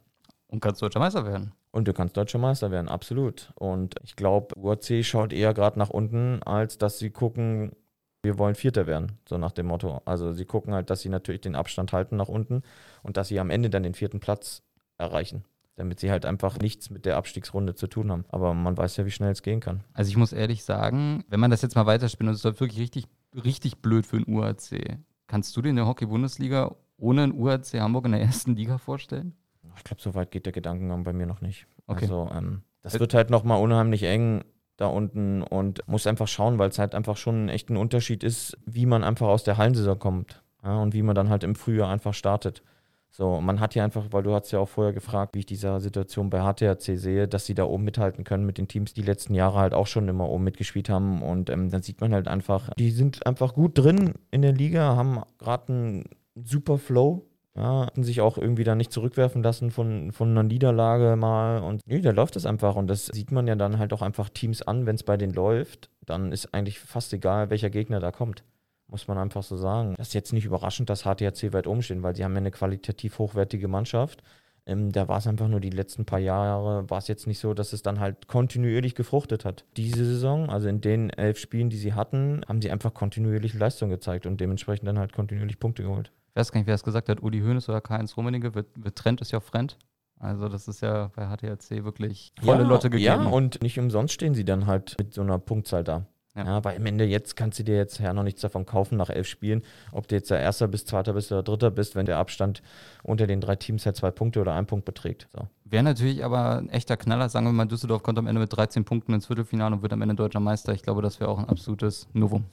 Und 0.47 0.59
kannst 0.61 0.81
deutscher 0.81 0.99
Meister 0.99 1.25
werden. 1.25 1.53
Und 1.75 1.89
du 1.89 1.93
kannst 1.93 2.15
deutscher 2.15 2.39
Meister 2.39 2.71
werden, 2.71 2.87
absolut. 2.87 3.51
Und 3.55 3.95
ich 4.01 4.15
glaube, 4.15 4.57
UAC 4.57 5.03
schaut 5.03 5.33
eher 5.33 5.53
gerade 5.53 5.77
nach 5.77 5.89
unten, 5.89 6.41
als 6.41 6.77
dass 6.77 6.99
sie 6.99 7.09
gucken, 7.09 7.73
wir 8.23 8.39
wollen 8.39 8.55
Vierter 8.55 8.87
werden, 8.87 9.19
so 9.27 9.37
nach 9.37 9.51
dem 9.51 9.65
Motto. 9.65 10.01
Also 10.05 10.31
sie 10.31 10.45
gucken 10.45 10.73
halt, 10.73 10.89
dass 10.89 11.01
sie 11.01 11.09
natürlich 11.09 11.41
den 11.41 11.53
Abstand 11.53 11.91
halten 11.91 12.15
nach 12.15 12.29
unten 12.29 12.63
und 13.03 13.17
dass 13.17 13.27
sie 13.27 13.41
am 13.41 13.49
Ende 13.49 13.69
dann 13.69 13.83
den 13.83 13.93
vierten 13.93 14.21
Platz 14.21 14.63
erreichen 14.97 15.43
damit 15.75 15.99
sie 15.99 16.09
halt 16.09 16.25
einfach 16.25 16.57
nichts 16.59 16.89
mit 16.89 17.03
der 17.05 17.17
Abstiegsrunde 17.17 17.75
zu 17.75 17.87
tun 17.87 18.09
haben. 18.09 18.23
Aber 18.29 18.53
man 18.53 18.77
weiß 18.77 18.95
ja, 18.95 19.05
wie 19.05 19.11
schnell 19.11 19.33
es 19.33 19.43
gehen 19.43 19.59
kann. 19.59 19.83
Also 19.91 20.07
ich 20.07 20.15
muss 20.15 20.31
ehrlich 20.31 20.63
sagen, 20.63 21.25
wenn 21.27 21.41
man 21.41 21.51
das 21.51 21.63
jetzt 21.63 21.75
mal 21.75 21.85
weiterspielt, 21.85 22.29
und 22.29 22.33
es 22.33 22.45
ist 22.45 22.61
wirklich 22.61 22.79
richtig, 22.79 23.07
richtig 23.33 23.79
blöd 23.79 24.05
für 24.05 24.17
den 24.17 24.33
UAC. 24.33 24.99
Kannst 25.27 25.57
du 25.57 25.61
dir 25.61 25.71
eine 25.71 25.85
Hockey-Bundesliga 25.85 26.73
ohne 26.95 27.23
ein 27.23 27.33
UAC 27.33 27.73
Hamburg 27.73 28.05
in 28.05 28.13
der 28.13 28.21
ersten 28.21 28.55
Liga 28.55 28.77
vorstellen? 28.77 29.35
Ich 29.77 29.83
glaube, 29.83 30.01
so 30.01 30.15
weit 30.15 30.31
geht 30.31 30.45
der 30.45 30.53
Gedankengang 30.53 31.03
bei 31.03 31.13
mir 31.13 31.25
noch 31.25 31.41
nicht. 31.41 31.67
Okay. 31.87 32.03
Also 32.03 32.29
ähm, 32.33 32.63
das 32.81 32.99
wird 32.99 33.13
halt 33.13 33.29
nochmal 33.29 33.61
unheimlich 33.61 34.03
eng 34.03 34.43
da 34.77 34.87
unten 34.87 35.41
und 35.41 35.87
muss 35.87 36.07
einfach 36.07 36.27
schauen, 36.27 36.59
weil 36.59 36.69
es 36.69 36.79
halt 36.79 36.95
einfach 36.95 37.17
schon 37.17 37.49
echt 37.49 37.69
ein 37.69 37.77
Unterschied 37.77 38.23
ist, 38.23 38.57
wie 38.65 38.85
man 38.85 39.03
einfach 39.03 39.27
aus 39.27 39.43
der 39.43 39.57
Hallensaison 39.57 39.97
kommt 39.97 40.43
ja, 40.63 40.77
und 40.81 40.93
wie 40.93 41.01
man 41.01 41.15
dann 41.15 41.29
halt 41.29 41.43
im 41.43 41.55
Frühjahr 41.55 41.89
einfach 41.89 42.13
startet. 42.13 42.61
So, 43.09 43.39
man 43.39 43.61
hat 43.61 43.75
ja 43.75 43.83
einfach, 43.85 44.07
weil 44.11 44.23
du 44.23 44.33
hast 44.33 44.51
ja 44.51 44.59
auch 44.59 44.67
vorher 44.67 44.91
gefragt, 44.91 45.35
wie 45.35 45.39
ich 45.39 45.45
diese 45.45 45.79
Situation 45.79 46.29
bei 46.29 46.41
HTRC 46.41 46.99
sehe, 46.99 47.29
dass 47.29 47.45
sie 47.45 47.55
da 47.55 47.63
oben 47.63 47.85
mithalten 47.85 48.25
können 48.25 48.45
mit 48.45 48.57
den 48.57 48.67
Teams, 48.67 48.93
die 48.93 49.03
letzten 49.03 49.33
Jahre 49.33 49.59
halt 49.59 49.73
auch 49.73 49.87
schon 49.87 50.09
immer 50.09 50.27
oben 50.27 50.43
mitgespielt 50.43 50.89
haben. 50.89 51.21
Und 51.21 51.49
ähm, 51.49 51.69
dann 51.69 51.81
sieht 51.81 52.01
man 52.01 52.13
halt 52.13 52.27
einfach, 52.27 52.71
die 52.73 52.91
sind 52.91 53.25
einfach 53.25 53.53
gut 53.53 53.77
drin 53.77 54.15
in 54.31 54.41
der 54.41 54.51
Liga, 54.51 54.97
haben 54.97 55.21
gerade 55.37 55.71
einen 55.71 56.03
super 56.35 56.77
Flow. 56.77 57.25
Ja, 57.55 57.89
sich 57.95 58.19
auch 58.19 58.37
irgendwie 58.37 58.65
da 58.65 58.75
nicht 58.75 58.91
zurückwerfen 58.91 59.41
lassen 59.41 59.71
von, 59.71 60.11
von 60.11 60.29
einer 60.29 60.43
Niederlage 60.43 61.15
mal. 61.15 61.59
Und 61.59 61.81
nee, 61.85 62.01
da 62.01 62.11
läuft 62.11 62.35
es 62.35 62.45
einfach. 62.45 62.75
Und 62.75 62.87
das 62.87 63.05
sieht 63.05 63.31
man 63.31 63.47
ja 63.47 63.55
dann 63.55 63.79
halt 63.79 63.93
auch 63.93 64.01
einfach 64.01 64.29
Teams 64.29 64.61
an, 64.61 64.85
wenn 64.85 64.95
es 64.95 65.03
bei 65.03 65.15
denen 65.15 65.33
läuft. 65.33 65.89
Dann 66.05 66.33
ist 66.33 66.53
eigentlich 66.53 66.79
fast 66.79 67.13
egal, 67.13 67.49
welcher 67.49 67.69
Gegner 67.69 67.99
da 67.99 68.11
kommt 68.11 68.43
muss 68.87 69.07
man 69.07 69.17
einfach 69.17 69.43
so 69.43 69.57
sagen. 69.57 69.95
Das 69.97 70.09
ist 70.09 70.13
jetzt 70.13 70.33
nicht 70.33 70.45
überraschend, 70.45 70.89
dass 70.89 71.03
HTHC 71.03 71.53
weit 71.53 71.67
oben 71.67 71.81
stehen, 71.81 72.03
weil 72.03 72.15
sie 72.15 72.23
haben 72.23 72.33
ja 72.33 72.37
eine 72.37 72.51
qualitativ 72.51 73.19
hochwertige 73.19 73.67
Mannschaft. 73.67 74.21
Ähm, 74.67 74.91
da 74.91 75.07
war 75.07 75.19
es 75.19 75.27
einfach 75.27 75.47
nur 75.47 75.59
die 75.59 75.69
letzten 75.69 76.05
paar 76.05 76.19
Jahre, 76.19 76.89
war 76.89 76.97
es 76.97 77.07
jetzt 77.07 77.27
nicht 77.27 77.39
so, 77.39 77.53
dass 77.53 77.71
es 77.71 77.83
dann 77.83 77.99
halt 77.99 78.27
kontinuierlich 78.27 78.95
gefruchtet 78.95 79.45
hat. 79.45 79.65
Diese 79.77 80.03
Saison, 80.05 80.49
also 80.49 80.67
in 80.67 80.81
den 80.81 81.11
elf 81.11 81.37
Spielen, 81.37 81.69
die 81.69 81.77
sie 81.77 81.93
hatten, 81.93 82.41
haben 82.47 82.61
sie 82.61 82.71
einfach 82.71 82.93
kontinuierlich 82.93 83.53
Leistung 83.53 83.89
gezeigt 83.89 84.25
und 84.25 84.41
dementsprechend 84.41 84.87
dann 84.87 84.97
halt 84.97 85.13
kontinuierlich 85.13 85.59
Punkte 85.59 85.83
geholt. 85.83 86.11
Ich 86.35 86.39
weiß 86.41 86.51
gar 86.51 86.59
nicht, 86.59 86.67
wer 86.67 86.75
es 86.75 86.83
gesagt 86.83 87.07
hat, 87.07 87.23
Uli 87.23 87.39
Hoeneß 87.39 87.69
oder 87.69 87.79
Karl-Heinz 87.79 88.17
Rummenigge, 88.17 88.55
wird, 88.55 88.67
wird 88.75 88.97
Trend 88.97 89.21
ist 89.21 89.31
ja 89.31 89.39
Friend. 89.39 89.77
Also 90.19 90.49
das 90.49 90.67
ist 90.67 90.81
ja 90.81 91.09
bei 91.15 91.27
HTHC 91.27 91.85
wirklich 91.85 92.33
volle 92.43 92.63
ja, 92.63 92.67
Lotte 92.67 92.89
gegeben. 92.89 93.23
Ja, 93.23 93.29
und 93.29 93.63
nicht 93.63 93.79
umsonst 93.79 94.13
stehen 94.13 94.35
sie 94.35 94.43
dann 94.43 94.67
halt 94.67 94.97
mit 94.99 95.13
so 95.13 95.21
einer 95.21 95.39
Punktzahl 95.39 95.85
da. 95.85 96.05
Ja. 96.35 96.43
ja. 96.43 96.63
weil 96.65 96.75
am 96.75 96.85
Ende 96.85 97.05
jetzt 97.05 97.37
kannst 97.37 97.59
du 97.59 97.63
dir 97.63 97.77
jetzt 97.77 97.99
ja 97.99 98.13
noch 98.13 98.23
nichts 98.23 98.41
davon 98.41 98.65
kaufen 98.65 98.97
nach 98.97 99.09
elf 99.09 99.27
Spielen, 99.27 99.61
ob 99.93 100.09
du 100.09 100.15
jetzt 100.15 100.29
der 100.29 100.41
Erster 100.41 100.67
bist, 100.67 100.89
Zweiter 100.89 101.13
bist 101.13 101.31
oder 101.31 101.41
Dritter 101.41 101.71
bist, 101.71 101.95
wenn 101.95 102.05
der 102.05 102.17
Abstand 102.17 102.61
unter 103.03 103.27
den 103.27 103.39
drei 103.39 103.55
Teams 103.55 103.85
halt 103.85 103.95
zwei 103.95 104.11
Punkte 104.11 104.41
oder 104.41 104.55
ein 104.55 104.65
Punkt 104.65 104.83
beträgt. 104.83 105.29
So. 105.33 105.47
Wäre 105.63 105.83
natürlich 105.83 106.25
aber 106.25 106.57
ein 106.57 106.67
echter 106.67 106.97
Knaller, 106.97 107.29
sagen 107.29 107.45
wir 107.45 107.53
mal, 107.53 107.65
Düsseldorf 107.65 108.03
kommt 108.03 108.19
am 108.19 108.27
Ende 108.27 108.41
mit 108.41 108.53
13 108.53 108.83
Punkten 108.83 109.13
ins 109.13 109.27
Viertelfinale 109.27 109.73
und 109.73 109.83
wird 109.83 109.93
am 109.93 110.01
Ende 110.01 110.15
deutscher 110.15 110.41
Meister. 110.41 110.73
Ich 110.73 110.81
glaube, 110.81 111.01
das 111.01 111.21
wäre 111.21 111.29
auch 111.29 111.39
ein 111.39 111.47
absolutes 111.47 112.09
Novum. 112.11 112.43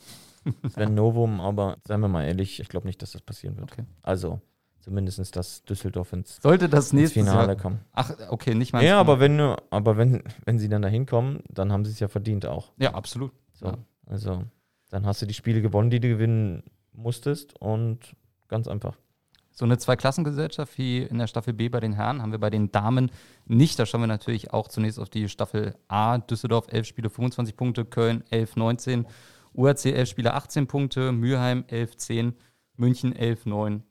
Das 0.62 0.76
wäre 0.76 0.88
ein 0.88 0.94
Novum, 0.94 1.40
aber 1.40 1.78
seien 1.86 2.00
wir 2.00 2.08
mal 2.08 2.24
ehrlich, 2.24 2.60
ich 2.60 2.68
glaube 2.68 2.86
nicht, 2.86 3.02
dass 3.02 3.12
das 3.12 3.22
passieren 3.22 3.56
wird. 3.56 3.72
Okay. 3.72 3.84
Also, 4.02 4.40
zumindest, 4.80 5.36
dass 5.36 5.64
Düsseldorf 5.64 6.12
ins, 6.12 6.36
Sollte 6.42 6.68
das 6.68 6.92
nächste 6.92 7.20
Finale 7.20 7.52
Jahr, 7.52 7.56
kommen. 7.56 7.80
Ach, 7.92 8.12
okay, 8.30 8.54
nicht 8.54 8.72
mal. 8.72 8.84
Ja, 8.84 8.98
aber 8.98 9.20
wenn, 9.20 9.40
aber 9.40 9.96
wenn, 9.96 10.22
wenn 10.44 10.58
sie 10.58 10.68
dann 10.68 10.82
dahin 10.82 11.06
kommen, 11.06 11.42
dann 11.48 11.72
haben 11.72 11.84
sie 11.84 11.92
es 11.92 12.00
ja 12.00 12.08
verdient 12.08 12.46
auch. 12.46 12.72
Ja, 12.78 12.94
absolut. 12.94 13.32
So. 13.52 13.66
Ja. 13.66 13.78
Also, 14.06 14.42
dann 14.90 15.06
hast 15.06 15.22
du 15.22 15.26
die 15.26 15.34
Spiele 15.34 15.62
gewonnen, 15.62 15.90
die 15.90 16.00
du 16.00 16.08
gewinnen 16.08 16.64
musstest 16.92 17.58
und 17.60 18.14
ganz 18.48 18.68
einfach. 18.68 18.96
So 19.54 19.66
eine 19.66 19.76
Zweiklassengesellschaft 19.76 20.78
wie 20.78 21.02
in 21.02 21.18
der 21.18 21.26
Staffel 21.26 21.52
B 21.52 21.68
bei 21.68 21.78
den 21.78 21.92
Herren 21.92 22.22
haben 22.22 22.32
wir 22.32 22.38
bei 22.38 22.48
den 22.48 22.72
Damen 22.72 23.10
nicht. 23.44 23.78
Da 23.78 23.84
schauen 23.84 24.00
wir 24.00 24.06
natürlich 24.06 24.52
auch 24.52 24.68
zunächst 24.68 24.98
auf 24.98 25.10
die 25.10 25.28
Staffel 25.28 25.74
A. 25.88 26.18
Düsseldorf 26.18 26.66
11 26.70 26.86
Spiele 26.86 27.10
25 27.10 27.54
Punkte, 27.54 27.84
Köln 27.84 28.24
11 28.30 28.56
19, 28.56 29.06
UAC 29.54 29.86
11 29.86 30.08
Spiele 30.08 30.34
18 30.34 30.66
Punkte, 30.66 31.12
Mülheim 31.12 31.64
11 31.68 31.96
10, 31.96 32.34
München 32.76 33.14
11 33.14 33.46
9, 33.46 33.82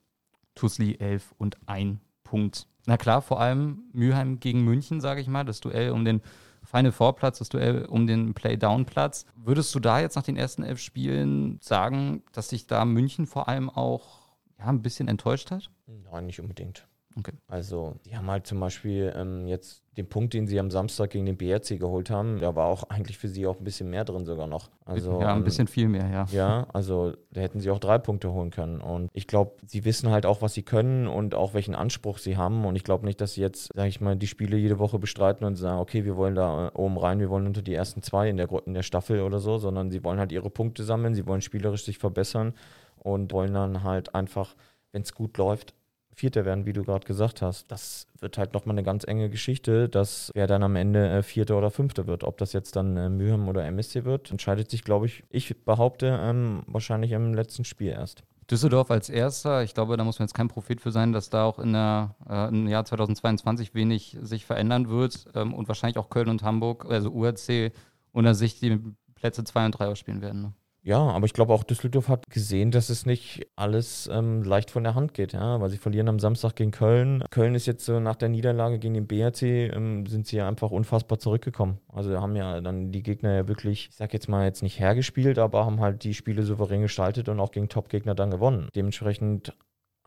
Tusli 0.54 0.96
11 0.98 1.34
und 1.38 1.56
1 1.66 1.98
Punkt. 2.24 2.66
Na 2.86 2.96
klar, 2.96 3.22
vor 3.22 3.40
allem 3.40 3.84
Mülheim 3.92 4.40
gegen 4.40 4.64
München, 4.64 5.00
sage 5.00 5.20
ich 5.20 5.28
mal, 5.28 5.44
das 5.44 5.60
Duell 5.60 5.90
um 5.90 6.04
den 6.04 6.20
Final 6.64 6.92
Four 6.92 7.16
Platz, 7.16 7.38
das 7.38 7.48
Duell 7.48 7.84
um 7.84 8.06
den 8.06 8.34
Playdown 8.34 8.86
Platz. 8.86 9.26
Würdest 9.36 9.74
du 9.74 9.80
da 9.80 10.00
jetzt 10.00 10.16
nach 10.16 10.22
den 10.22 10.36
ersten 10.36 10.62
elf 10.62 10.80
Spielen 10.80 11.58
sagen, 11.60 12.22
dass 12.32 12.48
sich 12.48 12.66
da 12.66 12.84
München 12.84 13.26
vor 13.26 13.48
allem 13.48 13.68
auch 13.70 14.20
ja, 14.58 14.66
ein 14.66 14.82
bisschen 14.82 15.08
enttäuscht 15.08 15.50
hat? 15.50 15.70
Nein, 15.86 16.26
nicht 16.26 16.40
unbedingt. 16.40 16.86
Okay. 17.18 17.32
Also, 17.48 17.96
die 18.06 18.16
haben 18.16 18.30
halt 18.30 18.46
zum 18.46 18.60
Beispiel 18.60 19.12
ähm, 19.16 19.46
jetzt 19.46 19.82
den 19.96 20.08
Punkt, 20.08 20.32
den 20.32 20.46
sie 20.46 20.58
am 20.58 20.70
Samstag 20.70 21.10
gegen 21.10 21.26
den 21.26 21.36
BRC 21.36 21.78
geholt 21.78 22.08
haben, 22.08 22.40
da 22.40 22.56
war 22.56 22.66
auch 22.66 22.84
eigentlich 22.84 23.18
für 23.18 23.28
sie 23.28 23.46
auch 23.46 23.58
ein 23.58 23.64
bisschen 23.64 23.90
mehr 23.90 24.04
drin 24.04 24.24
sogar 24.24 24.46
noch. 24.46 24.70
Also, 24.86 25.20
ja, 25.20 25.32
ein 25.32 25.38
ähm, 25.38 25.44
bisschen 25.44 25.66
viel 25.66 25.88
mehr, 25.88 26.08
ja. 26.08 26.26
Ja, 26.32 26.66
also 26.72 27.12
da 27.30 27.42
hätten 27.42 27.60
sie 27.60 27.70
auch 27.70 27.78
drei 27.78 27.98
Punkte 27.98 28.32
holen 28.32 28.50
können. 28.50 28.80
Und 28.80 29.10
ich 29.12 29.26
glaube, 29.26 29.52
sie 29.66 29.84
wissen 29.84 30.10
halt 30.10 30.24
auch, 30.24 30.40
was 30.40 30.54
sie 30.54 30.62
können 30.62 31.06
und 31.06 31.34
auch 31.34 31.52
welchen 31.52 31.74
Anspruch 31.74 32.18
sie 32.18 32.38
haben. 32.38 32.64
Und 32.64 32.76
ich 32.76 32.84
glaube 32.84 33.04
nicht, 33.04 33.20
dass 33.20 33.34
sie 33.34 33.42
jetzt, 33.42 33.70
sage 33.74 33.88
ich 33.88 34.00
mal, 34.00 34.16
die 34.16 34.26
Spiele 34.26 34.56
jede 34.56 34.78
Woche 34.78 34.98
bestreiten 34.98 35.44
und 35.44 35.56
sagen, 35.56 35.78
okay, 35.78 36.04
wir 36.04 36.16
wollen 36.16 36.34
da 36.34 36.68
äh, 36.68 36.70
oben 36.72 36.96
rein, 36.96 37.20
wir 37.20 37.28
wollen 37.28 37.46
unter 37.46 37.62
die 37.62 37.74
ersten 37.74 38.02
zwei 38.02 38.30
in 38.30 38.38
der, 38.38 38.48
in 38.64 38.72
der 38.72 38.82
Staffel 38.82 39.20
oder 39.20 39.40
so, 39.40 39.58
sondern 39.58 39.90
sie 39.90 40.02
wollen 40.04 40.18
halt 40.18 40.32
ihre 40.32 40.50
Punkte 40.50 40.84
sammeln, 40.84 41.14
sie 41.14 41.26
wollen 41.26 41.42
spielerisch 41.42 41.84
sich 41.84 41.98
verbessern 41.98 42.54
und 42.96 43.32
wollen 43.32 43.52
dann 43.52 43.82
halt 43.82 44.14
einfach, 44.14 44.54
wenn 44.92 45.02
es 45.02 45.12
gut 45.12 45.36
läuft, 45.36 45.74
Vierter 46.14 46.44
werden, 46.44 46.66
wie 46.66 46.72
du 46.72 46.84
gerade 46.84 47.06
gesagt 47.06 47.42
hast. 47.42 47.70
Das 47.70 48.06
wird 48.20 48.38
halt 48.38 48.52
nochmal 48.52 48.74
eine 48.74 48.82
ganz 48.82 49.04
enge 49.04 49.30
Geschichte, 49.30 49.88
dass 49.88 50.30
wer 50.34 50.46
dann 50.46 50.62
am 50.62 50.76
Ende 50.76 51.08
äh, 51.08 51.22
Vierter 51.22 51.56
oder 51.56 51.70
Fünfter 51.70 52.06
wird. 52.06 52.24
Ob 52.24 52.38
das 52.38 52.52
jetzt 52.52 52.76
dann 52.76 52.96
äh, 52.96 53.08
Mühem 53.08 53.48
oder 53.48 53.64
MSC 53.64 54.04
wird, 54.04 54.30
entscheidet 54.30 54.70
sich, 54.70 54.84
glaube 54.84 55.06
ich, 55.06 55.24
ich 55.30 55.64
behaupte, 55.64 56.18
ähm, 56.20 56.62
wahrscheinlich 56.66 57.12
im 57.12 57.34
letzten 57.34 57.64
Spiel 57.64 57.90
erst. 57.90 58.22
Düsseldorf 58.50 58.90
als 58.90 59.08
erster, 59.08 59.62
ich 59.62 59.72
glaube, 59.72 59.96
da 59.96 60.04
muss 60.04 60.18
man 60.18 60.26
jetzt 60.26 60.34
kein 60.34 60.48
Prophet 60.48 60.80
für 60.80 60.92
sein, 60.92 61.12
dass 61.12 61.30
da 61.30 61.44
auch 61.44 61.58
in 61.58 61.72
der, 61.72 62.14
äh, 62.28 62.48
im 62.48 62.68
Jahr 62.68 62.84
2022 62.84 63.74
wenig 63.74 64.18
sich 64.20 64.44
verändern 64.44 64.90
wird 64.90 65.26
ähm, 65.34 65.54
und 65.54 65.68
wahrscheinlich 65.68 65.96
auch 65.96 66.10
Köln 66.10 66.28
und 66.28 66.42
Hamburg, 66.42 66.84
also 66.90 67.10
URC, 67.10 67.72
unter 68.12 68.34
sich 68.34 68.60
die 68.60 68.78
Plätze 69.14 69.44
2 69.44 69.66
und 69.66 69.72
3 69.72 69.86
ausspielen 69.86 70.20
werden. 70.20 70.42
Ne? 70.42 70.52
Ja, 70.84 70.98
aber 70.98 71.26
ich 71.26 71.32
glaube 71.32 71.52
auch 71.52 71.62
Düsseldorf 71.62 72.08
hat 72.08 72.28
gesehen, 72.28 72.72
dass 72.72 72.90
es 72.90 73.06
nicht 73.06 73.46
alles 73.54 74.08
ähm, 74.12 74.42
leicht 74.42 74.72
von 74.72 74.82
der 74.82 74.96
Hand 74.96 75.14
geht, 75.14 75.32
ja, 75.32 75.60
weil 75.60 75.70
sie 75.70 75.76
verlieren 75.78 76.08
am 76.08 76.18
Samstag 76.18 76.56
gegen 76.56 76.72
Köln. 76.72 77.22
Köln 77.30 77.54
ist 77.54 77.66
jetzt 77.66 77.84
so 77.84 78.00
nach 78.00 78.16
der 78.16 78.28
Niederlage 78.28 78.80
gegen 78.80 78.94
den 78.94 79.06
BRC, 79.06 79.42
ähm, 79.42 80.06
sind 80.06 80.26
sie 80.26 80.38
ja 80.38 80.48
einfach 80.48 80.72
unfassbar 80.72 81.20
zurückgekommen. 81.20 81.78
Also 81.86 82.20
haben 82.20 82.34
ja 82.34 82.60
dann 82.60 82.90
die 82.90 83.04
Gegner 83.04 83.32
ja 83.32 83.48
wirklich, 83.48 83.90
ich 83.90 83.96
sag 83.96 84.12
jetzt 84.12 84.28
mal 84.28 84.44
jetzt 84.44 84.64
nicht 84.64 84.80
hergespielt, 84.80 85.38
aber 85.38 85.64
haben 85.64 85.78
halt 85.78 86.02
die 86.02 86.14
Spiele 86.14 86.42
souverän 86.42 86.82
gestaltet 86.82 87.28
und 87.28 87.38
auch 87.38 87.52
gegen 87.52 87.68
Top-Gegner 87.68 88.16
dann 88.16 88.32
gewonnen. 88.32 88.68
Dementsprechend 88.74 89.56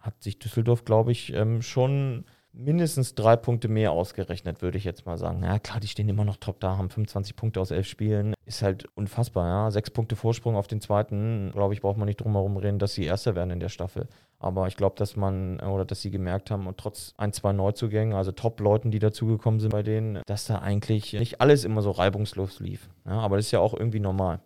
hat 0.01 0.21
sich 0.21 0.39
Düsseldorf, 0.39 0.83
glaube 0.83 1.13
ich, 1.13 1.31
ähm, 1.33 1.61
schon 1.61 2.25
mindestens 2.57 3.15
drei 3.15 3.35
Punkte 3.35 3.67
mehr 3.67 3.91
ausgerechnet, 3.91 4.61
würde 4.61 4.77
ich 4.77 4.83
jetzt 4.83 5.05
mal 5.05 5.17
sagen. 5.17 5.43
Ja, 5.43 5.59
klar, 5.59 5.79
die 5.79 5.87
stehen 5.87 6.09
immer 6.09 6.25
noch 6.25 6.37
top 6.37 6.59
da, 6.59 6.77
haben 6.77 6.89
25 6.89 7.35
Punkte 7.35 7.59
aus 7.59 7.71
elf 7.71 7.87
Spielen. 7.87 8.33
Ist 8.45 8.61
halt 8.61 8.87
unfassbar, 8.95 9.47
ja. 9.47 9.71
Sechs 9.71 9.89
Punkte 9.89 10.15
Vorsprung 10.15 10.55
auf 10.55 10.67
den 10.67 10.81
zweiten. 10.81 11.51
Glaube 11.51 11.73
ich, 11.73 11.81
braucht 11.81 11.97
man 11.97 12.07
nicht 12.07 12.21
drum 12.21 12.33
herum 12.33 12.57
reden, 12.57 12.79
dass 12.79 12.93
sie 12.93 13.05
Erster 13.05 13.35
werden 13.35 13.51
in 13.51 13.59
der 13.59 13.69
Staffel. 13.69 14.07
Aber 14.39 14.67
ich 14.67 14.75
glaube, 14.75 14.95
dass 14.97 15.15
man 15.15 15.59
oder 15.59 15.85
dass 15.85 16.01
sie 16.01 16.11
gemerkt 16.11 16.51
haben 16.51 16.67
und 16.67 16.77
trotz 16.77 17.13
ein, 17.17 17.33
zwei 17.33 17.53
Neuzugängen, 17.53 18.13
also 18.13 18.31
Top-Leuten, 18.31 18.91
die 18.91 18.99
dazugekommen 18.99 19.59
sind 19.59 19.71
bei 19.71 19.83
denen, 19.83 20.21
dass 20.25 20.45
da 20.45 20.59
eigentlich 20.59 21.13
nicht 21.13 21.41
alles 21.41 21.63
immer 21.63 21.81
so 21.81 21.91
reibungslos 21.91 22.59
lief. 22.59 22.89
Ja, 23.05 23.19
aber 23.19 23.37
das 23.37 23.47
ist 23.47 23.51
ja 23.51 23.59
auch 23.59 23.73
irgendwie 23.73 23.99
normal. 23.99 24.39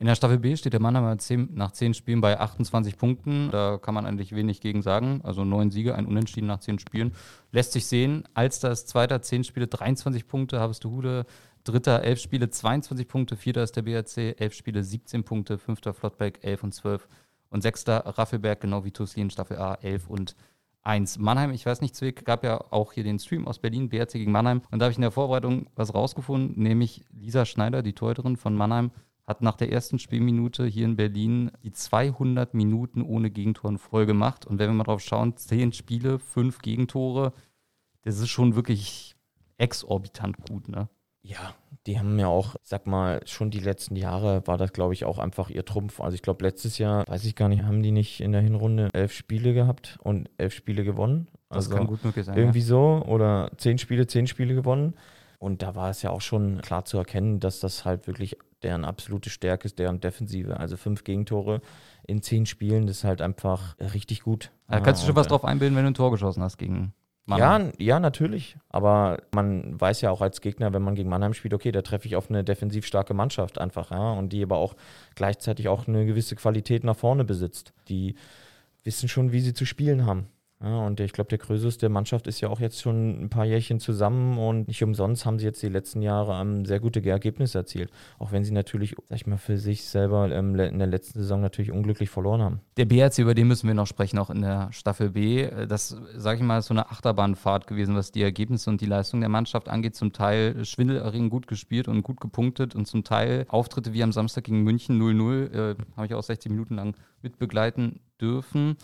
In 0.00 0.06
der 0.06 0.14
Staffel 0.14 0.38
B 0.38 0.54
steht 0.54 0.72
der 0.72 0.80
Mannheimer 0.80 1.16
nach 1.54 1.72
zehn 1.72 1.92
Spielen 1.92 2.20
bei 2.20 2.38
28 2.38 2.96
Punkten. 2.96 3.50
Da 3.50 3.78
kann 3.78 3.94
man 3.94 4.06
eigentlich 4.06 4.32
wenig 4.32 4.60
gegen 4.60 4.80
sagen. 4.80 5.20
Also 5.24 5.44
neun 5.44 5.72
Siege, 5.72 5.96
ein 5.96 6.06
Unentschieden 6.06 6.46
nach 6.46 6.60
zehn 6.60 6.78
Spielen. 6.78 7.12
Lässt 7.50 7.72
sich 7.72 7.86
sehen. 7.86 8.22
Alster 8.32 8.70
ist 8.70 8.88
zweiter, 8.88 9.22
zehn 9.22 9.42
Spiele, 9.42 9.66
23 9.66 10.28
Punkte. 10.28 10.60
Hude 10.84 11.26
dritter, 11.64 12.02
elf 12.04 12.20
Spiele, 12.20 12.48
22 12.48 13.08
Punkte. 13.08 13.36
Vierter 13.36 13.64
ist 13.64 13.74
der 13.74 13.82
BRC, 13.82 14.40
elf 14.40 14.54
Spiele, 14.54 14.84
17 14.84 15.24
Punkte. 15.24 15.58
Fünfter 15.58 15.92
Flottbeck, 15.92 16.38
11 16.42 16.62
und 16.62 16.74
12. 16.74 17.08
Und 17.50 17.62
sechster 17.62 18.04
Raffelberg, 18.06 18.60
genau 18.60 18.84
wie 18.84 18.92
Tusli 18.92 19.22
in 19.22 19.30
Staffel 19.30 19.58
A, 19.58 19.74
11 19.74 20.08
und 20.08 20.36
1. 20.82 21.18
Mannheim, 21.18 21.50
ich 21.50 21.66
weiß 21.66 21.80
nicht, 21.80 21.96
Zwick, 21.96 22.24
gab 22.24 22.44
ja 22.44 22.60
auch 22.70 22.92
hier 22.92 23.04
den 23.04 23.18
Stream 23.18 23.48
aus 23.48 23.58
Berlin, 23.58 23.88
BRC 23.88 24.12
gegen 24.12 24.32
Mannheim. 24.32 24.62
Und 24.70 24.78
da 24.78 24.84
habe 24.84 24.92
ich 24.92 24.98
in 24.98 25.02
der 25.02 25.10
Vorbereitung 25.10 25.66
was 25.74 25.92
rausgefunden, 25.92 26.62
nämlich 26.62 27.04
Lisa 27.10 27.44
Schneider, 27.44 27.82
die 27.82 27.94
Torhüterin 27.94 28.36
von 28.36 28.54
Mannheim, 28.54 28.90
hat 29.28 29.42
nach 29.42 29.56
der 29.56 29.70
ersten 29.70 29.98
Spielminute 29.98 30.66
hier 30.66 30.86
in 30.86 30.96
Berlin 30.96 31.50
die 31.62 31.70
200 31.70 32.54
Minuten 32.54 33.02
ohne 33.02 33.30
Gegentoren 33.30 33.76
voll 33.76 34.06
gemacht. 34.06 34.46
Und 34.46 34.58
wenn 34.58 34.70
wir 34.70 34.74
mal 34.74 34.84
drauf 34.84 35.02
schauen, 35.02 35.36
10 35.36 35.74
Spiele, 35.74 36.18
5 36.18 36.60
Gegentore, 36.60 37.34
das 38.02 38.18
ist 38.18 38.30
schon 38.30 38.56
wirklich 38.56 39.16
exorbitant 39.58 40.38
gut, 40.48 40.68
ne? 40.68 40.88
Ja, 41.20 41.54
die 41.86 41.98
haben 41.98 42.18
ja 42.18 42.28
auch, 42.28 42.56
sag 42.62 42.86
mal, 42.86 43.20
schon 43.26 43.50
die 43.50 43.60
letzten 43.60 43.96
Jahre 43.96 44.46
war 44.46 44.56
das, 44.56 44.72
glaube 44.72 44.94
ich, 44.94 45.04
auch 45.04 45.18
einfach 45.18 45.50
ihr 45.50 45.64
Trumpf. 45.64 46.00
Also 46.00 46.14
ich 46.14 46.22
glaube, 46.22 46.42
letztes 46.42 46.78
Jahr, 46.78 47.06
weiß 47.06 47.26
ich 47.26 47.36
gar 47.36 47.50
nicht, 47.50 47.64
haben 47.64 47.82
die 47.82 47.90
nicht 47.90 48.20
in 48.20 48.32
der 48.32 48.40
Hinrunde 48.40 48.88
elf 48.94 49.12
Spiele 49.12 49.52
gehabt 49.52 49.98
und 50.02 50.30
elf 50.38 50.54
Spiele 50.54 50.84
gewonnen? 50.84 51.28
Das 51.50 51.68
kann 51.68 51.86
gut 51.86 52.02
möglich 52.02 52.24
sein. 52.24 52.38
Irgendwie 52.38 52.60
ja. 52.60 52.64
so. 52.64 53.02
Oder 53.06 53.50
zehn 53.58 53.76
Spiele, 53.76 54.06
zehn 54.06 54.26
Spiele 54.26 54.54
gewonnen. 54.54 54.94
Und 55.38 55.62
da 55.62 55.74
war 55.74 55.90
es 55.90 56.02
ja 56.02 56.10
auch 56.10 56.20
schon 56.20 56.60
klar 56.60 56.84
zu 56.84 56.98
erkennen, 56.98 57.40
dass 57.40 57.60
das 57.60 57.84
halt 57.84 58.06
wirklich 58.06 58.36
deren 58.62 58.84
absolute 58.84 59.30
Stärke 59.30 59.66
ist, 59.66 59.78
deren 59.78 60.00
Defensive. 60.00 60.58
Also 60.58 60.76
fünf 60.76 61.04
Gegentore 61.04 61.60
in 62.06 62.22
zehn 62.22 62.46
Spielen, 62.46 62.86
das 62.86 62.98
ist 62.98 63.04
halt 63.04 63.22
einfach 63.22 63.76
richtig 63.78 64.22
gut. 64.22 64.50
Da 64.68 64.80
kannst 64.80 65.02
du 65.02 65.06
schon 65.06 65.16
was 65.16 65.28
drauf 65.28 65.44
einbilden, 65.44 65.76
wenn 65.76 65.84
du 65.84 65.90
ein 65.90 65.94
Tor 65.94 66.10
geschossen 66.10 66.42
hast 66.42 66.58
gegen 66.58 66.92
Mannheim. 67.28 67.72
Ja, 67.78 67.84
ja, 67.86 68.00
natürlich. 68.00 68.56
Aber 68.68 69.18
man 69.32 69.80
weiß 69.80 70.00
ja 70.00 70.10
auch 70.10 70.22
als 70.22 70.40
Gegner, 70.40 70.72
wenn 70.72 70.82
man 70.82 70.94
gegen 70.94 71.08
Mannheim 71.08 71.34
spielt, 71.34 71.54
okay, 71.54 71.70
da 71.70 71.82
treffe 71.82 72.06
ich 72.06 72.16
auf 72.16 72.30
eine 72.30 72.42
defensiv 72.42 72.86
starke 72.86 73.14
Mannschaft 73.14 73.58
einfach, 73.60 73.90
ja, 73.90 74.12
und 74.12 74.32
die 74.32 74.42
aber 74.42 74.56
auch 74.56 74.74
gleichzeitig 75.14 75.68
auch 75.68 75.86
eine 75.86 76.06
gewisse 76.06 76.34
Qualität 76.36 76.84
nach 76.84 76.96
vorne 76.96 77.24
besitzt. 77.24 77.72
Die 77.88 78.16
wissen 78.82 79.08
schon, 79.08 79.32
wie 79.32 79.40
sie 79.40 79.54
zu 79.54 79.66
spielen 79.66 80.06
haben. 80.06 80.28
Ja, 80.60 80.86
und 80.86 80.98
ich 80.98 81.12
glaube, 81.12 81.28
der 81.28 81.38
Krösus 81.38 81.78
der 81.78 81.88
Mannschaft 81.88 82.26
ist 82.26 82.40
ja 82.40 82.48
auch 82.48 82.58
jetzt 82.58 82.80
schon 82.80 83.22
ein 83.22 83.30
paar 83.30 83.44
Jährchen 83.44 83.78
zusammen 83.78 84.38
und 84.38 84.66
nicht 84.66 84.82
umsonst 84.82 85.24
haben 85.24 85.38
sie 85.38 85.44
jetzt 85.44 85.62
die 85.62 85.68
letzten 85.68 86.02
Jahre 86.02 86.40
ähm, 86.40 86.64
sehr 86.64 86.80
gute 86.80 87.04
Ergebnisse 87.04 87.58
erzielt. 87.58 87.92
Auch 88.18 88.32
wenn 88.32 88.42
sie 88.42 88.50
natürlich, 88.50 88.96
sag 89.08 89.18
ich 89.18 89.26
mal, 89.28 89.36
für 89.36 89.56
sich 89.56 89.84
selber 89.84 90.28
ähm, 90.32 90.58
in 90.58 90.80
der 90.80 90.88
letzten 90.88 91.20
Saison 91.20 91.40
natürlich 91.40 91.70
unglücklich 91.70 92.10
verloren 92.10 92.42
haben. 92.42 92.60
Der 92.76 92.86
BRC, 92.86 93.18
über 93.18 93.34
den 93.34 93.46
müssen 93.46 93.68
wir 93.68 93.74
noch 93.74 93.86
sprechen, 93.86 94.18
auch 94.18 94.30
in 94.30 94.42
der 94.42 94.72
Staffel 94.72 95.10
B. 95.10 95.48
Das, 95.68 95.96
sage 96.16 96.38
ich 96.38 96.44
mal, 96.44 96.58
ist 96.58 96.66
so 96.66 96.74
eine 96.74 96.90
Achterbahnfahrt 96.90 97.68
gewesen, 97.68 97.94
was 97.94 98.10
die 98.10 98.22
Ergebnisse 98.22 98.68
und 98.68 98.80
die 98.80 98.86
Leistung 98.86 99.20
der 99.20 99.28
Mannschaft 99.28 99.68
angeht. 99.68 99.94
Zum 99.94 100.12
Teil 100.12 100.64
schwindelerregend 100.64 101.30
gut 101.30 101.46
gespielt 101.46 101.86
und 101.86 102.02
gut 102.02 102.20
gepunktet 102.20 102.74
und 102.74 102.86
zum 102.86 103.04
Teil 103.04 103.46
Auftritte 103.48 103.92
wie 103.92 104.02
am 104.02 104.10
Samstag 104.10 104.44
gegen 104.44 104.64
München 104.64 105.00
0-0, 105.00 105.52
äh, 105.52 105.76
habe 105.96 106.06
ich 106.06 106.14
auch 106.14 106.22
60 106.22 106.50
Minuten 106.50 106.74
lang 106.74 106.96
mitbegleiten 107.22 108.00
dürfen. 108.20 108.76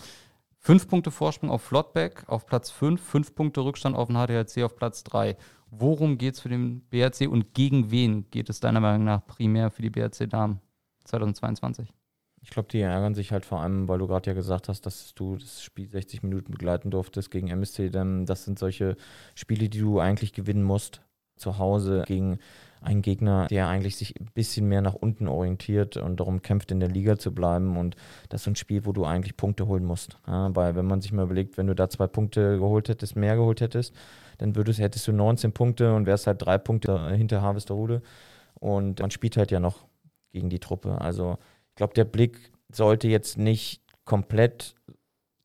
Fünf 0.66 0.88
Punkte 0.88 1.10
Vorsprung 1.10 1.50
auf 1.50 1.60
Flottbeck 1.60 2.24
auf 2.26 2.46
Platz 2.46 2.70
5, 2.70 2.98
fünf 2.98 3.34
Punkte 3.34 3.60
Rückstand 3.60 3.94
auf 3.94 4.08
den 4.08 4.16
HDRC 4.16 4.62
auf 4.64 4.76
Platz 4.76 5.04
3. 5.04 5.36
Worum 5.68 6.16
geht 6.16 6.36
es 6.36 6.40
für 6.40 6.48
den 6.48 6.80
BRC 6.88 7.28
und 7.28 7.52
gegen 7.52 7.90
wen 7.90 8.30
geht 8.30 8.48
es 8.48 8.60
deiner 8.60 8.80
Meinung 8.80 9.04
nach 9.04 9.26
primär 9.26 9.70
für 9.70 9.82
die 9.82 9.90
BRC 9.90 10.26
Damen 10.26 10.62
2022? 11.04 11.92
Ich 12.40 12.48
glaube, 12.48 12.70
die 12.70 12.80
ärgern 12.80 13.14
sich 13.14 13.30
halt 13.30 13.44
vor 13.44 13.60
allem, 13.60 13.88
weil 13.88 13.98
du 13.98 14.06
gerade 14.06 14.30
ja 14.30 14.32
gesagt 14.32 14.70
hast, 14.70 14.86
dass 14.86 15.12
du 15.14 15.36
das 15.36 15.62
Spiel 15.62 15.86
60 15.86 16.22
Minuten 16.22 16.52
begleiten 16.52 16.90
durftest 16.90 17.30
gegen 17.30 17.48
MSC. 17.48 17.90
Denn 17.90 18.24
das 18.24 18.46
sind 18.46 18.58
solche 18.58 18.96
Spiele, 19.34 19.68
die 19.68 19.80
du 19.80 20.00
eigentlich 20.00 20.32
gewinnen 20.32 20.64
musst. 20.64 21.02
Zu 21.36 21.58
Hause 21.58 22.04
gegen 22.06 22.38
ein 22.84 23.02
Gegner, 23.02 23.46
der 23.48 23.68
eigentlich 23.68 23.96
sich 23.96 24.18
ein 24.20 24.28
bisschen 24.34 24.68
mehr 24.68 24.82
nach 24.82 24.94
unten 24.94 25.26
orientiert 25.26 25.96
und 25.96 26.20
darum 26.20 26.42
kämpft, 26.42 26.70
in 26.70 26.80
der 26.80 26.88
Liga 26.88 27.18
zu 27.18 27.34
bleiben. 27.34 27.76
Und 27.76 27.96
das 28.28 28.40
ist 28.40 28.44
so 28.44 28.50
ein 28.50 28.56
Spiel, 28.56 28.84
wo 28.84 28.92
du 28.92 29.04
eigentlich 29.04 29.36
Punkte 29.36 29.66
holen 29.66 29.84
musst. 29.84 30.18
Ja, 30.26 30.54
weil 30.54 30.76
wenn 30.76 30.86
man 30.86 31.00
sich 31.00 31.12
mal 31.12 31.24
überlegt, 31.24 31.56
wenn 31.56 31.66
du 31.66 31.74
da 31.74 31.88
zwei 31.88 32.06
Punkte 32.06 32.58
geholt 32.58 32.88
hättest, 32.88 33.16
mehr 33.16 33.36
geholt 33.36 33.60
hättest, 33.60 33.94
dann 34.38 34.54
würdest, 34.56 34.78
hättest 34.78 35.08
du 35.08 35.12
19 35.12 35.52
Punkte 35.52 35.94
und 35.94 36.06
wärst 36.06 36.26
halt 36.26 36.44
drei 36.44 36.58
Punkte 36.58 37.10
hinter 37.14 37.42
Harvesterhude. 37.42 38.02
Und 38.54 39.00
man 39.00 39.10
spielt 39.10 39.36
halt 39.36 39.50
ja 39.50 39.60
noch 39.60 39.86
gegen 40.32 40.50
die 40.50 40.60
Truppe. 40.60 41.00
Also 41.00 41.38
ich 41.70 41.76
glaube, 41.76 41.94
der 41.94 42.04
Blick 42.04 42.52
sollte 42.70 43.08
jetzt 43.08 43.38
nicht 43.38 43.82
komplett 44.04 44.74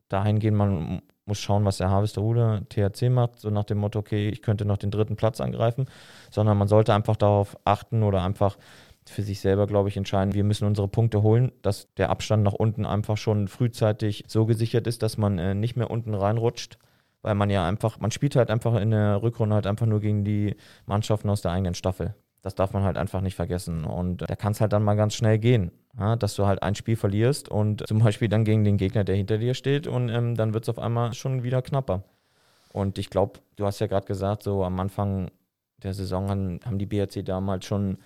dahin 0.09 0.39
gehen, 0.39 0.55
man 0.55 1.01
muss 1.29 1.39
schauen, 1.39 1.63
was 1.63 1.77
der 1.77 1.89
Harvesterhude 1.89 2.65
THC 2.67 3.09
macht, 3.09 3.39
so 3.39 3.49
nach 3.49 3.63
dem 3.63 3.77
Motto, 3.77 3.99
okay, 3.99 4.27
ich 4.27 4.41
könnte 4.41 4.65
noch 4.65 4.77
den 4.77 4.91
dritten 4.91 5.15
Platz 5.15 5.39
angreifen, 5.39 5.85
sondern 6.29 6.57
man 6.57 6.67
sollte 6.67 6.93
einfach 6.93 7.15
darauf 7.15 7.57
achten 7.63 8.03
oder 8.03 8.21
einfach 8.23 8.57
für 9.05 9.21
sich 9.23 9.39
selber, 9.39 9.67
glaube 9.67 9.89
ich, 9.89 9.97
entscheiden, 9.97 10.33
wir 10.33 10.43
müssen 10.43 10.67
unsere 10.67 10.87
Punkte 10.87 11.21
holen, 11.21 11.51
dass 11.61 11.87
der 11.95 12.09
Abstand 12.09 12.43
nach 12.43 12.53
unten 12.53 12.85
einfach 12.85 13.17
schon 13.17 13.47
frühzeitig 13.47 14.23
so 14.27 14.45
gesichert 14.45 14.87
ist, 14.87 15.03
dass 15.03 15.17
man 15.17 15.39
äh, 15.39 15.55
nicht 15.55 15.75
mehr 15.75 15.89
unten 15.89 16.13
reinrutscht, 16.13 16.77
weil 17.21 17.35
man 17.35 17.49
ja 17.49 17.67
einfach, 17.67 17.99
man 17.99 18.11
spielt 18.11 18.35
halt 18.35 18.49
einfach 18.49 18.75
in 18.75 18.91
der 18.91 19.21
Rückrunde 19.21 19.55
halt 19.55 19.67
einfach 19.67 19.85
nur 19.85 19.99
gegen 19.99 20.25
die 20.25 20.55
Mannschaften 20.85 21.29
aus 21.29 21.41
der 21.41 21.51
eigenen 21.51 21.75
Staffel. 21.75 22.15
Das 22.41 22.55
darf 22.55 22.73
man 22.73 22.83
halt 22.83 22.97
einfach 22.97 23.21
nicht 23.21 23.35
vergessen. 23.35 23.83
Und 23.83 24.21
da 24.21 24.35
kann 24.35 24.53
es 24.53 24.61
halt 24.61 24.71
dann 24.73 24.83
mal 24.83 24.95
ganz 24.95 25.13
schnell 25.13 25.39
gehen, 25.39 25.71
ja, 25.97 26.15
dass 26.15 26.35
du 26.35 26.45
halt 26.45 26.63
ein 26.63 26.75
Spiel 26.75 26.95
verlierst 26.95 27.49
und 27.49 27.85
zum 27.87 27.99
Beispiel 27.99 28.29
dann 28.29 28.45
gegen 28.45 28.63
den 28.63 28.77
Gegner, 28.77 29.03
der 29.03 29.15
hinter 29.15 29.37
dir 29.37 29.53
steht, 29.53 29.87
und 29.87 30.09
ähm, 30.09 30.35
dann 30.35 30.53
wird 30.53 30.63
es 30.63 30.69
auf 30.69 30.79
einmal 30.79 31.13
schon 31.13 31.43
wieder 31.43 31.61
knapper. 31.61 32.03
Und 32.71 32.97
ich 32.97 33.09
glaube, 33.09 33.39
du 33.55 33.65
hast 33.65 33.79
ja 33.79 33.87
gerade 33.87 34.05
gesagt, 34.05 34.43
so 34.43 34.63
am 34.63 34.79
Anfang 34.79 35.31
der 35.83 35.93
Saison 35.93 36.29
haben, 36.29 36.59
haben 36.65 36.77
die 36.77 36.85
BRC 36.85 37.25
damals 37.25 37.65
schon 37.65 37.97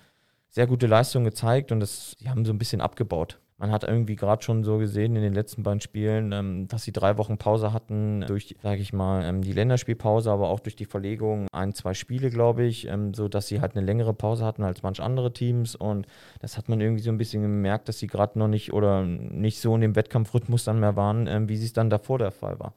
sehr 0.48 0.66
gute 0.66 0.86
Leistungen 0.86 1.24
gezeigt 1.24 1.72
und 1.72 1.80
das, 1.80 2.16
die 2.20 2.30
haben 2.30 2.44
so 2.44 2.52
ein 2.52 2.58
bisschen 2.58 2.80
abgebaut. 2.80 3.40
Man 3.56 3.70
hat 3.70 3.84
irgendwie 3.84 4.16
gerade 4.16 4.42
schon 4.42 4.64
so 4.64 4.78
gesehen 4.78 5.14
in 5.14 5.22
den 5.22 5.32
letzten 5.32 5.62
beiden 5.62 5.80
Spielen, 5.80 6.32
ähm, 6.32 6.66
dass 6.66 6.82
sie 6.82 6.92
drei 6.92 7.18
Wochen 7.18 7.38
Pause 7.38 7.72
hatten 7.72 8.24
durch, 8.26 8.56
sage 8.60 8.80
ich 8.80 8.92
mal, 8.92 9.24
ähm, 9.24 9.42
die 9.42 9.52
Länderspielpause, 9.52 10.30
aber 10.30 10.48
auch 10.48 10.58
durch 10.58 10.74
die 10.74 10.86
Verlegung 10.86 11.46
ein, 11.52 11.72
zwei 11.72 11.94
Spiele, 11.94 12.30
glaube 12.30 12.64
ich, 12.64 12.88
ähm, 12.88 13.14
so 13.14 13.28
dass 13.28 13.46
sie 13.46 13.60
halt 13.60 13.76
eine 13.76 13.86
längere 13.86 14.12
Pause 14.12 14.44
hatten 14.44 14.64
als 14.64 14.82
manch 14.82 15.00
andere 15.00 15.32
Teams 15.32 15.76
und 15.76 16.06
das 16.40 16.58
hat 16.58 16.68
man 16.68 16.80
irgendwie 16.80 17.02
so 17.02 17.10
ein 17.10 17.18
bisschen 17.18 17.42
gemerkt, 17.42 17.88
dass 17.88 18.00
sie 18.00 18.08
gerade 18.08 18.38
noch 18.38 18.48
nicht 18.48 18.72
oder 18.72 19.04
nicht 19.04 19.60
so 19.60 19.74
in 19.76 19.82
dem 19.82 19.94
Wettkampfrhythmus 19.94 20.64
dann 20.64 20.80
mehr 20.80 20.96
waren, 20.96 21.48
wie 21.48 21.54
es 21.54 21.72
dann 21.72 21.90
davor 21.90 22.18
der 22.18 22.32
Fall 22.32 22.58
war. 22.58 22.74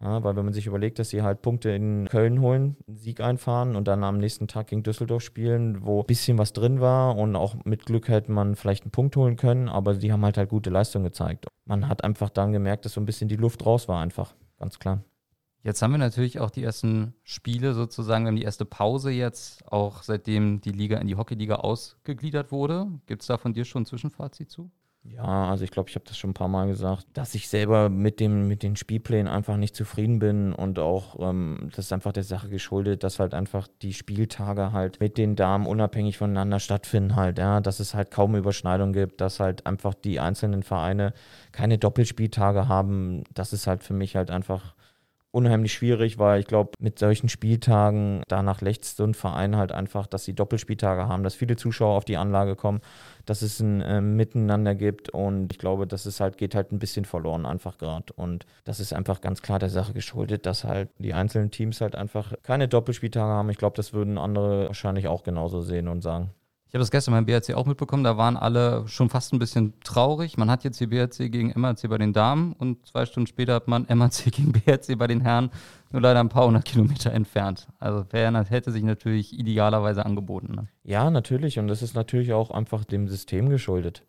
Ja, 0.00 0.22
weil 0.22 0.36
wenn 0.36 0.44
man 0.44 0.54
sich 0.54 0.66
überlegt, 0.66 1.00
dass 1.00 1.10
sie 1.10 1.22
halt 1.22 1.42
Punkte 1.42 1.70
in 1.70 2.06
Köln 2.08 2.40
holen, 2.40 2.76
einen 2.86 2.96
Sieg 2.96 3.20
einfahren 3.20 3.74
und 3.74 3.88
dann 3.88 4.04
am 4.04 4.18
nächsten 4.18 4.46
Tag 4.46 4.68
gegen 4.68 4.84
Düsseldorf 4.84 5.22
spielen, 5.22 5.84
wo 5.84 6.00
ein 6.00 6.06
bisschen 6.06 6.38
was 6.38 6.52
drin 6.52 6.80
war 6.80 7.16
und 7.16 7.34
auch 7.34 7.56
mit 7.64 7.84
Glück 7.86 8.08
hätte 8.08 8.30
man 8.30 8.54
vielleicht 8.54 8.84
einen 8.84 8.92
Punkt 8.92 9.16
holen 9.16 9.36
können, 9.36 9.68
aber 9.68 9.94
die 9.94 10.12
haben 10.12 10.24
halt 10.24 10.38
halt 10.38 10.50
gute 10.50 10.70
Leistung 10.70 11.02
gezeigt. 11.02 11.46
Man 11.64 11.88
hat 11.88 12.04
einfach 12.04 12.30
dann 12.30 12.52
gemerkt, 12.52 12.84
dass 12.84 12.92
so 12.92 13.00
ein 13.00 13.06
bisschen 13.06 13.28
die 13.28 13.36
Luft 13.36 13.66
raus 13.66 13.88
war 13.88 14.00
einfach, 14.00 14.36
ganz 14.60 14.78
klar. 14.78 15.02
Jetzt 15.64 15.82
haben 15.82 15.90
wir 15.90 15.98
natürlich 15.98 16.38
auch 16.38 16.50
die 16.50 16.62
ersten 16.62 17.14
Spiele 17.24 17.74
sozusagen, 17.74 18.24
wir 18.24 18.28
haben 18.28 18.36
die 18.36 18.44
erste 18.44 18.64
Pause 18.64 19.10
jetzt, 19.10 19.66
auch 19.66 20.04
seitdem 20.04 20.60
die 20.60 20.70
Liga 20.70 20.98
in 20.98 21.08
die 21.08 21.16
Hockeyliga 21.16 21.56
ausgegliedert 21.56 22.52
wurde. 22.52 22.86
Gibt 23.06 23.22
es 23.22 23.26
da 23.26 23.36
von 23.36 23.52
dir 23.52 23.64
schon 23.64 23.82
ein 23.82 23.86
Zwischenfazit 23.86 24.48
zu? 24.48 24.70
Ja, 25.14 25.50
also 25.50 25.64
ich 25.64 25.70
glaube, 25.70 25.88
ich 25.88 25.94
habe 25.94 26.04
das 26.06 26.16
schon 26.16 26.30
ein 26.30 26.34
paar 26.34 26.48
Mal 26.48 26.68
gesagt, 26.68 27.06
dass 27.14 27.34
ich 27.34 27.48
selber 27.48 27.88
mit, 27.88 28.20
dem, 28.20 28.46
mit 28.46 28.62
den 28.62 28.76
Spielplänen 28.76 29.26
einfach 29.26 29.56
nicht 29.56 29.74
zufrieden 29.74 30.18
bin 30.18 30.52
und 30.52 30.78
auch 30.78 31.16
ähm, 31.20 31.70
das 31.74 31.86
ist 31.86 31.92
einfach 31.92 32.12
der 32.12 32.22
Sache 32.22 32.48
geschuldet, 32.48 33.02
dass 33.02 33.18
halt 33.18 33.34
einfach 33.34 33.66
die 33.82 33.92
Spieltage 33.92 34.72
halt 34.72 35.00
mit 35.00 35.18
den 35.18 35.34
Damen 35.34 35.66
unabhängig 35.66 36.18
voneinander 36.18 36.60
stattfinden 36.60 37.16
halt, 37.16 37.38
ja, 37.38 37.60
dass 37.60 37.80
es 37.80 37.94
halt 37.94 38.10
kaum 38.10 38.36
Überschneidung 38.36 38.92
gibt, 38.92 39.20
dass 39.20 39.40
halt 39.40 39.66
einfach 39.66 39.94
die 39.94 40.20
einzelnen 40.20 40.62
Vereine 40.62 41.12
keine 41.52 41.78
Doppelspieltage 41.78 42.68
haben. 42.68 43.24
Das 43.34 43.52
ist 43.52 43.66
halt 43.66 43.82
für 43.82 43.94
mich 43.94 44.14
halt 44.14 44.30
einfach 44.30 44.74
unheimlich 45.30 45.72
schwierig, 45.72 46.18
weil 46.18 46.40
ich 46.40 46.46
glaube, 46.46 46.72
mit 46.78 46.98
solchen 46.98 47.28
Spieltagen, 47.28 48.22
danach 48.28 48.60
lechzt 48.60 48.96
so 48.96 49.04
ein 49.04 49.14
Verein 49.14 49.56
halt 49.56 49.72
einfach, 49.72 50.06
dass 50.06 50.24
sie 50.24 50.34
Doppelspieltage 50.34 51.06
haben, 51.08 51.22
dass 51.22 51.34
viele 51.34 51.56
Zuschauer 51.56 51.96
auf 51.96 52.04
die 52.04 52.16
Anlage 52.16 52.56
kommen, 52.56 52.80
dass 53.26 53.42
es 53.42 53.60
ein 53.60 53.80
äh, 53.82 54.00
Miteinander 54.00 54.74
gibt 54.74 55.10
und 55.10 55.52
ich 55.52 55.58
glaube, 55.58 55.86
das 55.86 56.06
ist 56.06 56.20
halt, 56.20 56.38
geht 56.38 56.54
halt 56.54 56.72
ein 56.72 56.78
bisschen 56.78 57.04
verloren 57.04 57.46
einfach 57.46 57.78
gerade 57.78 58.12
und 58.14 58.46
das 58.64 58.80
ist 58.80 58.92
einfach 58.92 59.20
ganz 59.20 59.42
klar 59.42 59.58
der 59.58 59.70
Sache 59.70 59.92
geschuldet, 59.92 60.46
dass 60.46 60.64
halt 60.64 60.88
die 60.98 61.14
einzelnen 61.14 61.50
Teams 61.50 61.80
halt 61.80 61.94
einfach 61.94 62.32
keine 62.42 62.68
Doppelspieltage 62.68 63.30
haben. 63.30 63.50
Ich 63.50 63.58
glaube, 63.58 63.76
das 63.76 63.92
würden 63.92 64.18
andere 64.18 64.68
wahrscheinlich 64.68 65.08
auch 65.08 65.22
genauso 65.24 65.60
sehen 65.60 65.88
und 65.88 66.02
sagen. 66.02 66.30
Ich 66.68 66.74
habe 66.74 66.80
das 66.80 66.90
gestern 66.90 67.14
beim 67.14 67.24
BRC 67.24 67.54
auch 67.54 67.64
mitbekommen, 67.64 68.04
da 68.04 68.18
waren 68.18 68.36
alle 68.36 68.86
schon 68.88 69.08
fast 69.08 69.32
ein 69.32 69.38
bisschen 69.38 69.72
traurig. 69.80 70.36
Man 70.36 70.50
hat 70.50 70.64
jetzt 70.64 70.78
die 70.78 70.86
BRC 70.86 71.32
gegen 71.32 71.58
MRC 71.58 71.88
bei 71.88 71.96
den 71.96 72.12
Damen 72.12 72.52
und 72.52 72.86
zwei 72.86 73.06
Stunden 73.06 73.26
später 73.26 73.54
hat 73.54 73.68
man 73.68 73.86
MRC 73.88 74.24
gegen 74.32 74.52
BRC 74.52 74.98
bei 74.98 75.06
den 75.06 75.22
Herren 75.22 75.50
nur 75.90 76.02
leider 76.02 76.20
ein 76.20 76.28
paar 76.28 76.46
hundert 76.46 76.66
Kilometer 76.66 77.10
entfernt. 77.10 77.68
Also 77.78 78.04
Fairness 78.04 78.50
hätte 78.50 78.70
sich 78.70 78.82
natürlich 78.82 79.32
idealerweise 79.32 80.04
angeboten. 80.04 80.56
Ne? 80.56 80.68
Ja, 80.84 81.10
natürlich 81.10 81.58
und 81.58 81.68
das 81.68 81.80
ist 81.80 81.94
natürlich 81.94 82.34
auch 82.34 82.50
einfach 82.50 82.84
dem 82.84 83.08
System 83.08 83.48
geschuldet. 83.48 84.04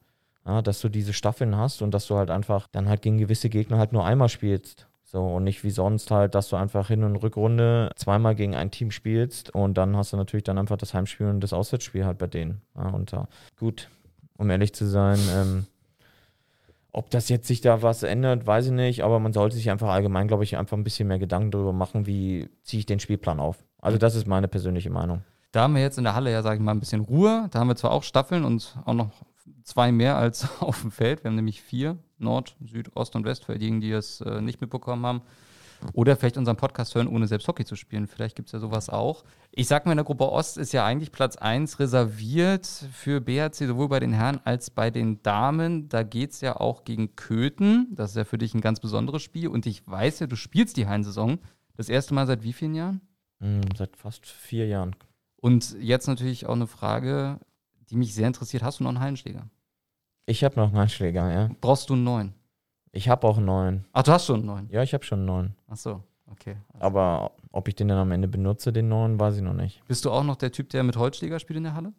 Ja, 0.46 0.62
dass 0.62 0.82
du 0.82 0.90
diese 0.90 1.14
Staffeln 1.14 1.56
hast 1.56 1.82
und 1.82 1.94
dass 1.94 2.08
du 2.08 2.18
halt 2.18 2.30
einfach 2.30 2.68
dann 2.68 2.90
halt 2.90 3.02
gegen 3.02 3.20
gewisse 3.20 3.48
Gegner 3.48 3.78
halt 3.78 3.94
nur 3.94 4.06
einmal 4.06 4.28
spielst. 4.28 4.89
So, 5.12 5.26
und 5.26 5.44
nicht 5.44 5.64
wie 5.64 5.72
sonst 5.72 6.12
halt, 6.12 6.36
dass 6.36 6.50
du 6.50 6.56
einfach 6.56 6.90
Hin- 6.90 7.04
und 7.04 7.16
Rückrunde 7.16 7.90
zweimal 7.96 8.36
gegen 8.36 8.54
ein 8.54 8.70
Team 8.70 8.92
spielst 8.92 9.50
und 9.50 9.76
dann 9.76 9.98
hast 9.98 10.14
du 10.14 10.18
natürlich 10.18 10.44
dann 10.44 10.60
einfach 10.60 10.78
das 10.78 10.94
Heimspiel 10.94 11.26
und 11.26 11.40
das 11.40 11.52
Auswärtsspiel 11.52 12.06
halt 12.06 12.20
bei 12.20 12.28
denen. 12.28 12.62
Ja, 12.76 12.90
und 12.90 13.12
ja, 13.12 13.28
gut, 13.58 13.90
um 14.38 14.52
ehrlich 14.52 14.72
zu 14.76 14.86
sein, 14.86 15.18
ähm, 15.34 15.66
ob 16.92 17.10
das 17.10 17.28
jetzt 17.28 17.48
sich 17.48 17.60
da 17.60 17.82
was 17.82 18.04
ändert, 18.04 18.46
weiß 18.46 18.68
ich 18.68 18.72
nicht, 18.72 19.04
aber 19.04 19.20
man 19.20 19.34
sollte 19.34 19.56
sich 19.56 19.72
einfach 19.72 19.90
allgemein, 19.90 20.28
glaube 20.28 20.44
ich, 20.44 20.58
einfach 20.58 20.78
ein 20.78 20.84
bisschen 20.84 21.08
mehr 21.08 21.18
Gedanken 21.18 21.50
darüber 21.50 21.74
machen, 21.74 22.06
wie 22.06 22.48
ziehe 22.62 22.80
ich 22.80 22.86
den 22.86 23.00
Spielplan 23.00 23.40
auf. 23.40 23.58
Also 23.82 23.98
das 23.98 24.14
ist 24.14 24.28
meine 24.28 24.48
persönliche 24.48 24.92
Meinung. 24.92 25.24
Da 25.52 25.64
haben 25.64 25.74
wir 25.74 25.82
jetzt 25.82 25.98
in 25.98 26.04
der 26.04 26.14
Halle 26.14 26.32
ja, 26.32 26.44
sage 26.44 26.58
ich 26.58 26.62
mal, 26.62 26.72
ein 26.74 26.80
bisschen 26.80 27.02
Ruhe. 27.02 27.48
Da 27.50 27.58
haben 27.58 27.68
wir 27.68 27.76
zwar 27.76 27.94
auch 27.94 28.04
Staffeln 28.04 28.46
und 28.46 28.78
auch 28.86 28.94
noch 28.94 29.10
zwei 29.64 29.92
mehr 29.92 30.18
als 30.18 30.48
auf 30.62 30.82
dem 30.82 30.92
Feld. 30.92 31.24
Wir 31.24 31.30
haben 31.30 31.36
nämlich 31.36 31.64
vier, 31.64 31.98
Nord, 32.20 32.56
Süd, 32.66 32.96
Ost 32.96 33.16
und 33.16 33.26
West, 33.26 33.46
für 33.46 33.58
diejenigen, 33.58 33.82
die 33.82 33.92
es 33.92 34.22
äh, 34.22 34.42
nicht 34.42 34.62
mitbekommen 34.62 35.06
haben. 35.06 35.22
Oder 35.94 36.16
vielleicht 36.16 36.38
unseren 36.38 36.58
Podcast 36.58 36.94
hören, 36.96 37.08
ohne 37.08 37.28
selbst 37.28 37.48
Hockey 37.48 37.66
zu 37.66 37.76
spielen. 37.76 38.08
Vielleicht 38.08 38.36
gibt 38.36 38.50
es 38.50 38.54
ja 38.54 38.60
sowas 38.60 38.90
auch. 38.90 39.24
Ich 39.52 39.68
sag 39.68 39.86
mal, 39.86 39.94
in 39.94 39.98
der 39.98 40.06
Gruppe 40.06 40.30
Ost 40.30 40.58
ist 40.58 40.74
ja 40.74 40.86
eigentlich 40.86 41.12
Platz 41.12 41.38
1 41.38 41.80
reserviert 41.80 42.66
für 42.66 43.22
BHC, 43.22 43.68
sowohl 43.68 43.88
bei 43.88 44.00
den 44.00 44.14
Herren 44.14 44.40
als 44.44 44.70
bei 44.70 44.92
den 44.92 45.24
Damen. 45.24 45.88
Da 45.90 46.04
geht 46.04 46.32
es 46.32 46.42
ja 46.42 46.58
auch 46.58 46.84
gegen 46.84 47.16
Köthen. 47.16 47.88
Das 47.92 48.12
ist 48.12 48.18
ja 48.18 48.26
für 48.26 48.38
dich 48.38 48.54
ein 48.54 48.62
ganz 48.62 48.80
besonderes 48.80 49.22
Spiel. 49.22 49.48
Und 49.48 49.66
ich 49.66 49.88
weiß 49.88 50.20
ja, 50.20 50.28
du 50.28 50.36
spielst 50.36 50.78
die 50.78 50.88
Hallensaison. 50.88 51.40
Das 51.78 51.90
erste 51.90 52.14
Mal 52.14 52.28
seit 52.28 52.44
wie 52.44 52.54
vielen 52.54 52.76
Jahren? 52.76 53.02
Mm, 53.40 53.62
seit 53.76 53.96
fast 53.96 54.26
vier 54.26 54.68
Jahren. 54.68 54.96
Und 55.38 55.78
jetzt 55.80 56.08
natürlich 56.08 56.46
auch 56.46 56.56
eine 56.56 56.68
Frage, 56.68 57.40
die 57.90 57.96
mich 57.96 58.14
sehr 58.14 58.28
interessiert. 58.28 58.64
Hast 58.64 58.80
du 58.80 58.84
noch 58.84 58.90
einen 58.90 59.00
Hallenschläger? 59.00 59.50
Ich 60.30 60.44
habe 60.44 60.56
noch 60.60 60.68
einen 60.68 60.78
Hallenschläger, 60.78 61.32
ja. 61.34 61.50
Brauchst 61.60 61.90
du 61.90 61.96
einen 61.96 62.04
neuen? 62.04 62.34
Ich 62.92 63.10
habe 63.10 63.26
auch 63.28 63.38
einen 63.38 63.48
neuen. 63.48 63.86
Ach, 63.94 64.04
du 64.04 64.12
hast 64.12 64.28
schon 64.28 64.36
einen 64.38 64.46
neuen? 64.46 64.70
Ja, 64.70 64.84
ich 64.84 64.94
habe 64.94 65.04
schon 65.04 65.20
einen 65.20 65.26
neuen. 65.26 65.56
Ach 65.68 65.76
so, 65.76 66.04
okay. 66.30 66.56
Aber 66.80 67.32
ob 67.52 67.68
ich 67.68 67.74
den 67.74 67.88
dann 67.88 67.98
am 67.98 68.12
Ende 68.12 68.28
benutze, 68.28 68.72
den 68.72 68.90
neuen, 68.90 69.20
weiß 69.20 69.38
ich 69.38 69.42
noch 69.42 69.54
nicht. 69.56 69.82
Bist 69.88 70.06
du 70.06 70.12
auch 70.12 70.24
noch 70.24 70.36
der 70.36 70.52
Typ, 70.52 70.70
der 70.70 70.84
mit 70.84 70.98
Holzschläger 70.98 71.40
spielt 71.40 71.58
in 71.58 71.64
der 71.64 71.74
Halle? 71.74 71.94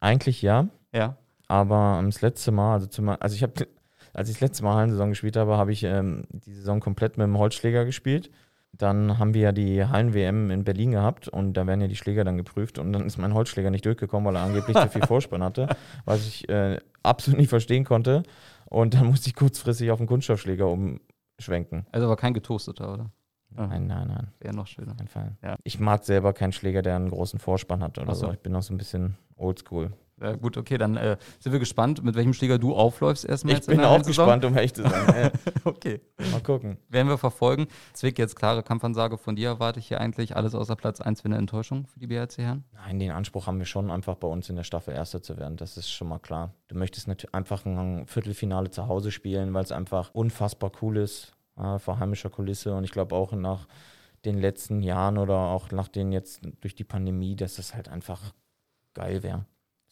Eigentlich 0.00 0.42
ja, 0.42 0.66
Ja. 0.92 1.16
aber 1.46 2.02
das 2.04 2.22
letzte 2.22 2.50
Mal, 2.50 2.72
also, 2.74 2.86
zum, 2.88 3.08
also 3.08 3.36
ich 3.36 3.44
habe, 3.44 3.68
als 4.12 4.28
ich 4.30 4.34
das 4.34 4.40
letzte 4.40 4.64
Mal 4.64 4.74
Hallensaison 4.74 5.10
gespielt 5.10 5.36
habe, 5.36 5.56
habe 5.56 5.70
ich 5.70 5.84
ähm, 5.84 6.24
die 6.30 6.54
Saison 6.54 6.80
komplett 6.80 7.16
mit 7.18 7.24
dem 7.24 7.38
Holzschläger 7.38 7.84
gespielt. 7.84 8.32
Dann 8.78 9.18
haben 9.18 9.32
wir 9.34 9.40
ja 9.40 9.52
die 9.52 9.84
Hallen-WM 9.84 10.50
in 10.50 10.64
Berlin 10.64 10.90
gehabt 10.90 11.28
und 11.28 11.54
da 11.54 11.66
werden 11.66 11.80
ja 11.80 11.88
die 11.88 11.96
Schläger 11.96 12.24
dann 12.24 12.36
geprüft 12.36 12.78
und 12.78 12.92
dann 12.92 13.06
ist 13.06 13.16
mein 13.16 13.32
Holzschläger 13.34 13.70
nicht 13.70 13.86
durchgekommen, 13.86 14.26
weil 14.26 14.36
er 14.36 14.42
angeblich 14.42 14.76
zu 14.76 14.88
viel 14.88 15.02
Vorspann 15.06 15.42
hatte, 15.42 15.68
was 16.04 16.26
ich 16.26 16.48
äh, 16.48 16.78
absolut 17.02 17.40
nicht 17.40 17.48
verstehen 17.48 17.84
konnte. 17.84 18.22
Und 18.66 18.94
dann 18.94 19.06
musste 19.06 19.28
ich 19.28 19.34
kurzfristig 19.34 19.90
auf 19.90 19.98
den 19.98 20.06
Kunststoffschläger 20.06 20.68
umschwenken. 20.68 21.86
Also 21.92 22.06
aber 22.06 22.16
kein 22.16 22.34
getoasteter, 22.34 22.92
oder? 22.92 23.10
Nein, 23.50 23.86
nein, 23.86 24.08
nein, 24.08 24.28
Wäre 24.40 24.54
noch 24.54 24.66
schöner. 24.66 24.90
auf 24.92 24.96
keinen 24.98 25.08
Fall. 25.08 25.36
Ja. 25.42 25.56
Ich 25.62 25.78
mag 25.80 26.04
selber 26.04 26.32
keinen 26.32 26.52
Schläger, 26.52 26.82
der 26.82 26.96
einen 26.96 27.10
großen 27.10 27.38
Vorspann 27.38 27.82
hat 27.82 27.98
oder 27.98 28.14
so. 28.14 28.26
so. 28.26 28.32
Ich 28.32 28.40
bin 28.40 28.54
auch 28.54 28.62
so 28.62 28.74
ein 28.74 28.76
bisschen 28.76 29.16
oldschool. 29.36 29.92
Ja, 30.20 30.32
gut, 30.34 30.56
okay, 30.56 30.78
dann 30.78 30.96
äh, 30.96 31.18
sind 31.40 31.52
wir 31.52 31.58
gespannt, 31.58 32.02
mit 32.02 32.14
welchem 32.14 32.32
Schläger 32.32 32.58
du 32.58 32.74
aufläufst 32.74 33.26
erstmal. 33.26 33.58
Ich 33.58 33.66
bin 33.66 33.80
auch 33.80 34.02
gespannt, 34.02 34.44
um 34.46 34.54
ehrlich 34.54 34.72
zu 34.72 34.82
sein. 34.82 35.30
Okay. 35.64 36.00
mal 36.30 36.40
gucken. 36.40 36.78
Werden 36.88 37.08
wir 37.08 37.18
verfolgen. 37.18 37.66
Zwick, 37.92 38.18
jetzt 38.18 38.36
klare 38.36 38.62
Kampfansage 38.62 39.18
von 39.18 39.36
dir 39.36 39.48
erwarte 39.48 39.80
ich 39.80 39.88
hier 39.88 40.00
eigentlich. 40.00 40.36
Alles 40.36 40.54
außer 40.54 40.76
Platz 40.76 41.00
1 41.00 41.24
wäre 41.24 41.34
eine 41.34 41.38
Enttäuschung 41.38 41.86
für 41.86 41.98
die 41.98 42.06
BRC-Herren. 42.06 42.64
Nein, 42.72 42.98
den 42.98 43.10
Anspruch 43.10 43.46
haben 43.46 43.58
wir 43.58 43.66
schon, 43.66 43.90
einfach 43.90 44.14
bei 44.14 44.28
uns 44.28 44.48
in 44.48 44.56
der 44.56 44.62
Staffel 44.62 44.94
Erster 44.94 45.22
zu 45.22 45.36
werden. 45.36 45.56
Das 45.56 45.76
ist 45.76 45.90
schon 45.90 46.08
mal 46.08 46.18
klar. 46.18 46.54
Du 46.68 46.76
möchtest 46.76 47.08
natürlich 47.08 47.34
einfach 47.34 47.66
ein 47.66 48.06
Viertelfinale 48.06 48.70
zu 48.70 48.86
Hause 48.86 49.10
spielen, 49.10 49.52
weil 49.52 49.64
es 49.64 49.72
einfach 49.72 50.10
unfassbar 50.14 50.72
cool 50.80 50.98
ist, 50.98 51.36
äh, 51.58 51.78
vor 51.78 51.98
heimischer 51.98 52.30
Kulisse. 52.30 52.74
Und 52.74 52.84
ich 52.84 52.92
glaube 52.92 53.14
auch 53.14 53.32
nach 53.32 53.66
den 54.24 54.38
letzten 54.38 54.82
Jahren 54.82 55.18
oder 55.18 55.36
auch 55.36 55.70
nach 55.72 55.88
den 55.88 56.12
jetzt 56.12 56.40
durch 56.60 56.74
die 56.74 56.84
Pandemie, 56.84 57.36
dass 57.36 57.56
das 57.56 57.74
halt 57.74 57.88
einfach 57.88 58.32
geil 58.94 59.22
wäre. 59.22 59.44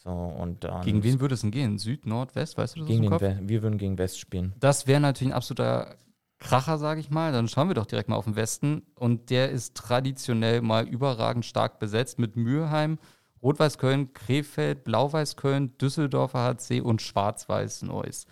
So, 0.05 0.11
und 0.11 0.65
dann 0.65 0.83
Gegen 0.83 1.03
wen 1.03 1.21
würde 1.21 1.35
es 1.35 1.41
denn 1.41 1.51
gehen? 1.51 1.79
Süd, 1.79 2.05
Nord, 2.05 2.35
West? 2.35 2.59
Weißt 2.59 2.77
du 2.77 2.81
das 2.81 2.85
aus 2.85 2.89
Gegen 2.89 3.03
dem 3.03 3.11
den 3.11 3.19
Kopf? 3.19 3.49
Wir 3.49 3.63
würden 3.63 3.79
gegen 3.79 3.97
West 3.97 4.21
spielen. 4.21 4.53
Das 4.61 4.87
wäre 4.87 5.01
natürlich 5.01 5.33
ein 5.33 5.37
absoluter 5.37 5.97
Kracher, 6.39 6.77
sage 6.77 7.01
ich 7.01 7.11
mal. 7.11 7.33
Dann 7.33 7.49
schauen 7.49 7.69
wir 7.69 7.75
doch 7.75 7.87
direkt 7.87 8.11
mal 8.11 8.17
auf 8.17 8.27
den 8.27 8.37
Westen. 8.37 8.83
Und 8.97 9.31
der 9.31 9.51
ist 9.51 9.75
traditionell 9.75 10.61
mal 10.61 10.87
überragend 10.87 11.47
stark 11.47 11.79
besetzt 11.79 12.19
mit 12.19 12.37
Mülheim, 12.37 12.99
Rot-Weiß 13.43 13.79
Köln, 13.79 14.13
Krefeld, 14.13 14.85
Blau-Weiß 14.85 15.37
Köln, 15.37 15.77
Düsseldorfer 15.79 16.41
HC 16.41 16.83
und 16.83 17.01
Schwarz-Weiß 17.01 17.83
Neuss. 17.83 18.27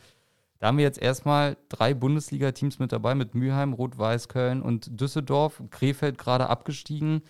Da 0.58 0.68
haben 0.68 0.76
wir 0.76 0.84
jetzt 0.84 1.00
erstmal 1.00 1.56
drei 1.70 1.94
Bundesliga-Teams 1.94 2.78
mit 2.78 2.92
dabei, 2.92 3.14
mit 3.14 3.34
Mülheim, 3.34 3.72
Rot-Weiß 3.72 4.28
Köln 4.28 4.60
und 4.60 5.00
Düsseldorf. 5.00 5.62
Krefeld 5.70 6.18
gerade 6.18 6.50
abgestiegen. 6.50 7.22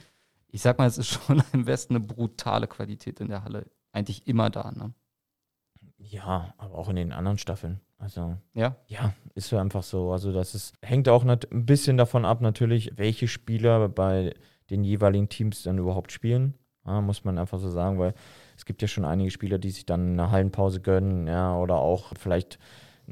Ich 0.49 0.63
sag 0.63 0.79
mal, 0.79 0.87
es 0.87 0.99
ist 0.99 1.09
schon 1.09 1.43
im 1.53 1.67
Westen 1.67 1.95
eine 1.95 2.05
brutale 2.05 2.67
Qualität 2.67 3.21
in 3.21 3.29
der 3.29 3.45
Halle. 3.45 3.67
Eigentlich 3.93 4.27
immer 4.27 4.51
da, 4.51 4.73
ne? 4.73 4.93
Ja, 5.99 6.55
aber 6.59 6.77
auch 6.77 6.89
in 6.89 6.97
den 6.97 7.13
anderen 7.13 7.39
Staffeln. 7.39 7.81
Also 7.99 8.37
Ja. 8.55 8.77
Ja, 8.89 9.13
ist 9.35 9.53
ja 9.53 9.61
einfach 9.61 9.83
so. 9.83 10.13
Also 10.13 10.33
das 10.33 10.55
ist, 10.55 10.75
hängt 10.83 11.09
auch 11.09 11.25
ein 11.25 11.39
bisschen 11.67 11.97
davon 11.97 12.25
ab, 12.25 12.41
natürlich, 12.41 12.93
welche 12.97 13.29
Spieler 13.29 13.89
bei 13.89 14.35
den 14.71 14.83
jeweiligen 14.83 15.29
Teams 15.29 15.63
dann 15.63 15.79
überhaupt 15.79 16.11
spielen. 16.11 16.55
Ja, 16.85 17.01
muss 17.01 17.23
man 17.25 17.39
einfach 17.39 17.61
so 17.61 17.71
sagen, 17.71 17.99
weil 18.01 18.15
es 18.57 18.65
gibt 18.65 18.83
ja 18.83 18.89
schon 18.89 19.05
einige 19.05 19.31
Spieler, 19.31 19.59
die 19.59 19.71
sich 19.71 19.87
dann 19.87 20.13
eine 20.13 20.33
Hallenpause 20.33 20.81
gönnen, 20.81 21.29
ja, 21.29 21.57
oder 21.57 21.77
auch 21.77 22.13
vielleicht 22.19 22.59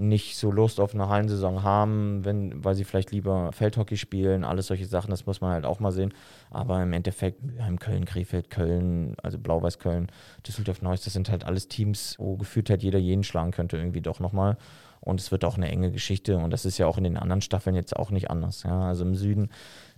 nicht 0.01 0.37
so 0.37 0.51
Lust 0.51 0.81
auf 0.81 0.95
eine 0.95 1.09
Hallensaison 1.09 1.63
haben, 1.63 2.25
wenn, 2.25 2.65
weil 2.65 2.75
sie 2.75 2.85
vielleicht 2.85 3.13
lieber 3.13 3.53
Feldhockey 3.53 3.97
spielen, 3.97 4.45
alles 4.45 4.69
solche 4.69 4.87
Sachen, 4.87 5.11
das 5.11 5.27
muss 5.27 5.41
man 5.41 5.53
halt 5.53 5.65
auch 5.65 5.81
mal 5.81 5.93
sehen. 5.93 6.13
Aber 6.51 6.83
im 6.83 6.93
Endeffekt, 6.93 7.43
Mülheim, 7.43 7.79
Köln, 7.79 8.05
Krefeld, 8.05 8.51
Köln, 8.51 9.15
also 9.23 9.39
Blau-Weiß 9.39 9.79
Köln, 9.79 10.11
Düsseldorf 10.47 10.83
Neuss, 10.83 11.03
das 11.03 11.13
sind 11.13 11.31
halt 11.31 11.45
alles 11.45 11.69
Teams, 11.69 12.17
wo 12.19 12.37
gefühlt 12.37 12.71
halt 12.71 12.83
jeder 12.83 12.99
jeden 12.99 13.25
schlagen 13.25 13.51
könnte, 13.51 13.77
irgendwie 13.77 14.01
doch 14.01 14.21
nochmal. 14.21 14.57
Und 15.01 15.21
es 15.21 15.31
wird 15.31 15.45
auch 15.45 15.57
eine 15.57 15.69
enge 15.69 15.91
Geschichte 15.91 16.37
und 16.37 16.51
das 16.51 16.65
ist 16.65 16.79
ja 16.79 16.87
auch 16.87 16.99
in 16.99 17.05
den 17.05 17.17
anderen 17.17 17.41
Staffeln 17.41 17.75
jetzt 17.77 17.97
auch 17.97 18.11
nicht 18.11 18.31
anders. 18.31 18.63
Ja. 18.65 18.89
Also 18.89 19.05
im 19.05 19.15
Süden 19.15 19.51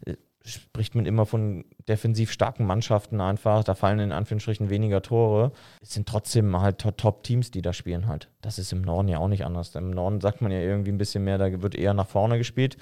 äh, 0.06 0.16
spricht 0.44 0.94
man 0.94 1.06
immer 1.06 1.26
von 1.26 1.64
defensiv 1.88 2.30
starken 2.32 2.64
Mannschaften 2.66 3.20
einfach. 3.20 3.62
Da 3.64 3.74
fallen 3.74 3.98
in 4.00 4.12
Anführungsstrichen 4.12 4.70
weniger 4.70 5.02
Tore. 5.02 5.52
Es 5.80 5.92
sind 5.94 6.08
trotzdem 6.08 6.60
halt 6.60 6.78
To- 6.78 6.90
Top-Teams, 6.90 7.50
die 7.50 7.62
da 7.62 7.72
spielen 7.72 8.06
halt. 8.08 8.28
Das 8.40 8.58
ist 8.58 8.72
im 8.72 8.82
Norden 8.82 9.08
ja 9.08 9.18
auch 9.18 9.28
nicht 9.28 9.44
anders. 9.44 9.74
Im 9.74 9.90
Norden 9.90 10.20
sagt 10.20 10.40
man 10.42 10.50
ja 10.50 10.58
irgendwie 10.58 10.90
ein 10.92 10.98
bisschen 10.98 11.24
mehr, 11.24 11.38
da 11.38 11.62
wird 11.62 11.74
eher 11.74 11.94
nach 11.94 12.08
vorne 12.08 12.38
gespielt. 12.38 12.76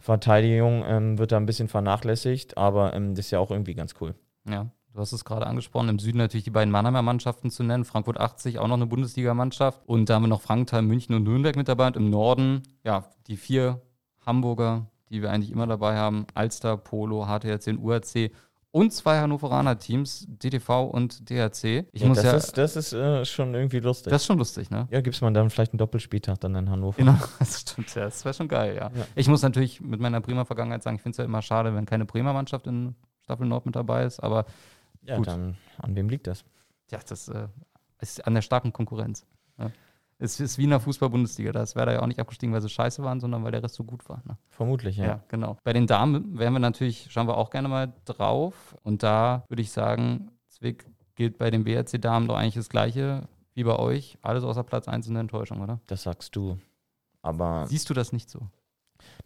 Verteidigung 0.00 0.84
ähm, 0.86 1.18
wird 1.18 1.32
da 1.32 1.36
ein 1.36 1.46
bisschen 1.46 1.68
vernachlässigt, 1.68 2.58
aber 2.58 2.92
ähm, 2.94 3.14
das 3.14 3.26
ist 3.26 3.30
ja 3.30 3.38
auch 3.38 3.50
irgendwie 3.50 3.74
ganz 3.74 3.94
cool. 4.00 4.14
Ja, 4.48 4.66
du 4.92 5.00
hast 5.00 5.12
es 5.12 5.24
gerade 5.24 5.46
angesprochen. 5.46 5.88
Im 5.88 5.98
Süden 5.98 6.18
natürlich 6.18 6.44
die 6.44 6.50
beiden 6.50 6.70
Mannheimer 6.70 7.00
Mannschaften 7.02 7.50
zu 7.50 7.62
nennen. 7.62 7.84
Frankfurt 7.84 8.20
80, 8.20 8.58
auch 8.58 8.66
noch 8.68 8.74
eine 8.74 8.86
Bundesligamannschaft. 8.86 9.80
Und 9.86 10.10
da 10.10 10.14
haben 10.16 10.24
wir 10.24 10.28
noch 10.28 10.42
Frankenthal, 10.42 10.82
München 10.82 11.14
und 11.14 11.22
Nürnberg 11.22 11.56
mit 11.56 11.68
dabei. 11.68 11.86
Und 11.86 11.96
im 11.96 12.10
Norden, 12.10 12.62
ja, 12.84 13.08
die 13.28 13.36
vier 13.36 13.80
Hamburger, 14.26 14.86
die 15.10 15.22
wir 15.22 15.30
eigentlich 15.30 15.50
immer 15.52 15.66
dabei 15.66 15.96
haben. 15.96 16.26
Alster, 16.34 16.76
Polo, 16.76 17.26
HTRC 17.26 17.68
und 17.68 17.78
URC. 17.78 18.30
Und 18.70 18.92
zwei 18.92 19.20
Hannoveraner 19.20 19.78
Teams, 19.78 20.26
DTV 20.28 20.86
und 20.86 21.30
DHC. 21.30 21.86
Ich 21.92 22.02
Ja, 22.02 22.08
muss 22.08 22.16
das 22.16 22.24
ja, 22.26 22.32
ist, 22.34 22.58
das 22.58 22.74
ist 22.74 22.92
äh, 22.92 23.24
schon 23.24 23.54
irgendwie 23.54 23.78
lustig. 23.78 24.10
das 24.10 24.22
ist 24.22 24.26
schon 24.26 24.38
lustig, 24.38 24.68
ne? 24.68 24.88
ja, 24.90 25.00
gibt 25.00 25.14
es 25.14 25.20
mal 25.22 25.32
dann 25.32 25.48
vielleicht 25.48 25.72
einen 25.74 25.78
Doppelspieltag 25.78 26.40
dann 26.40 26.56
in 26.56 26.68
Hannover. 26.68 26.96
Genau, 26.98 27.16
das 27.38 27.60
stimmt, 27.60 27.94
ja. 27.94 28.04
Das 28.06 28.24
wäre 28.24 28.34
schon 28.34 28.48
geil, 28.48 28.74
ja. 28.74 28.90
Ja. 28.92 29.06
Ich 29.14 29.28
muss 29.28 29.42
natürlich 29.42 29.80
mit 29.80 30.00
meiner 30.00 30.20
Bremer 30.20 30.44
Vergangenheit 30.44 30.82
sagen, 30.82 30.96
ich 30.96 31.02
finde 31.02 31.12
es 31.12 31.18
ja 31.18 31.24
immer 31.24 31.40
schade, 31.40 31.72
wenn 31.76 31.86
keine 31.86 32.04
Bremer 32.04 32.32
Mannschaft 32.32 32.66
in 32.66 32.96
Staffel 33.22 33.46
Nord 33.46 33.64
mit 33.64 33.76
dabei 33.76 34.04
ist. 34.06 34.18
Aber 34.20 34.44
Ja, 35.02 35.18
Gut. 35.18 35.28
dann 35.28 35.56
an 35.78 35.94
wem 35.94 36.08
liegt 36.08 36.26
das? 36.26 36.44
ja, 36.90 36.98
das 37.08 37.28
äh, 37.28 37.46
ist 38.00 38.26
an 38.26 38.34
der 38.34 38.42
starken 38.42 38.72
Konkurrenz. 38.72 39.24
Ja. 39.56 39.70
Es 40.18 40.38
ist 40.40 40.58
wie 40.58 40.64
in 40.64 40.70
der 40.70 40.80
Fußball-Bundesliga. 40.80 41.52
Da 41.52 41.62
ist 41.62 41.74
Werder 41.76 41.92
ja 41.94 42.02
auch 42.02 42.06
nicht 42.06 42.20
abgestiegen, 42.20 42.52
weil 42.54 42.60
sie 42.60 42.68
scheiße 42.68 43.02
waren, 43.02 43.20
sondern 43.20 43.42
weil 43.44 43.52
der 43.52 43.62
Rest 43.62 43.74
so 43.74 43.84
gut 43.84 44.08
war. 44.08 44.22
Ne? 44.24 44.36
Vermutlich, 44.50 44.96
Ja. 44.96 45.04
ja. 45.06 45.20
genau. 45.28 45.56
Bei 45.64 45.72
den 45.72 45.86
Damen 45.86 46.38
wären 46.38 46.52
wir 46.52 46.60
natürlich, 46.60 47.08
schauen 47.10 47.26
wir 47.26 47.36
auch 47.36 47.50
gerne 47.50 47.68
mal 47.68 47.92
drauf. 48.04 48.76
Und 48.82 49.02
da 49.02 49.44
würde 49.48 49.62
ich 49.62 49.70
sagen, 49.72 50.30
Zwick 50.48 50.86
gilt 51.16 51.38
bei 51.38 51.50
den 51.50 51.64
BRC-Damen 51.64 52.28
doch 52.28 52.36
eigentlich 52.36 52.54
das 52.54 52.68
Gleiche 52.68 53.28
wie 53.54 53.64
bei 53.64 53.76
euch. 53.78 54.18
Alles 54.22 54.44
außer 54.44 54.62
Platz 54.64 54.88
1 54.88 55.06
in 55.08 55.14
der 55.14 55.20
Enttäuschung, 55.22 55.60
oder? 55.60 55.80
Das 55.86 56.02
sagst 56.04 56.34
du. 56.36 56.58
Aber 57.22 57.66
Siehst 57.66 57.88
du 57.90 57.94
das 57.94 58.12
nicht 58.12 58.30
so? 58.30 58.40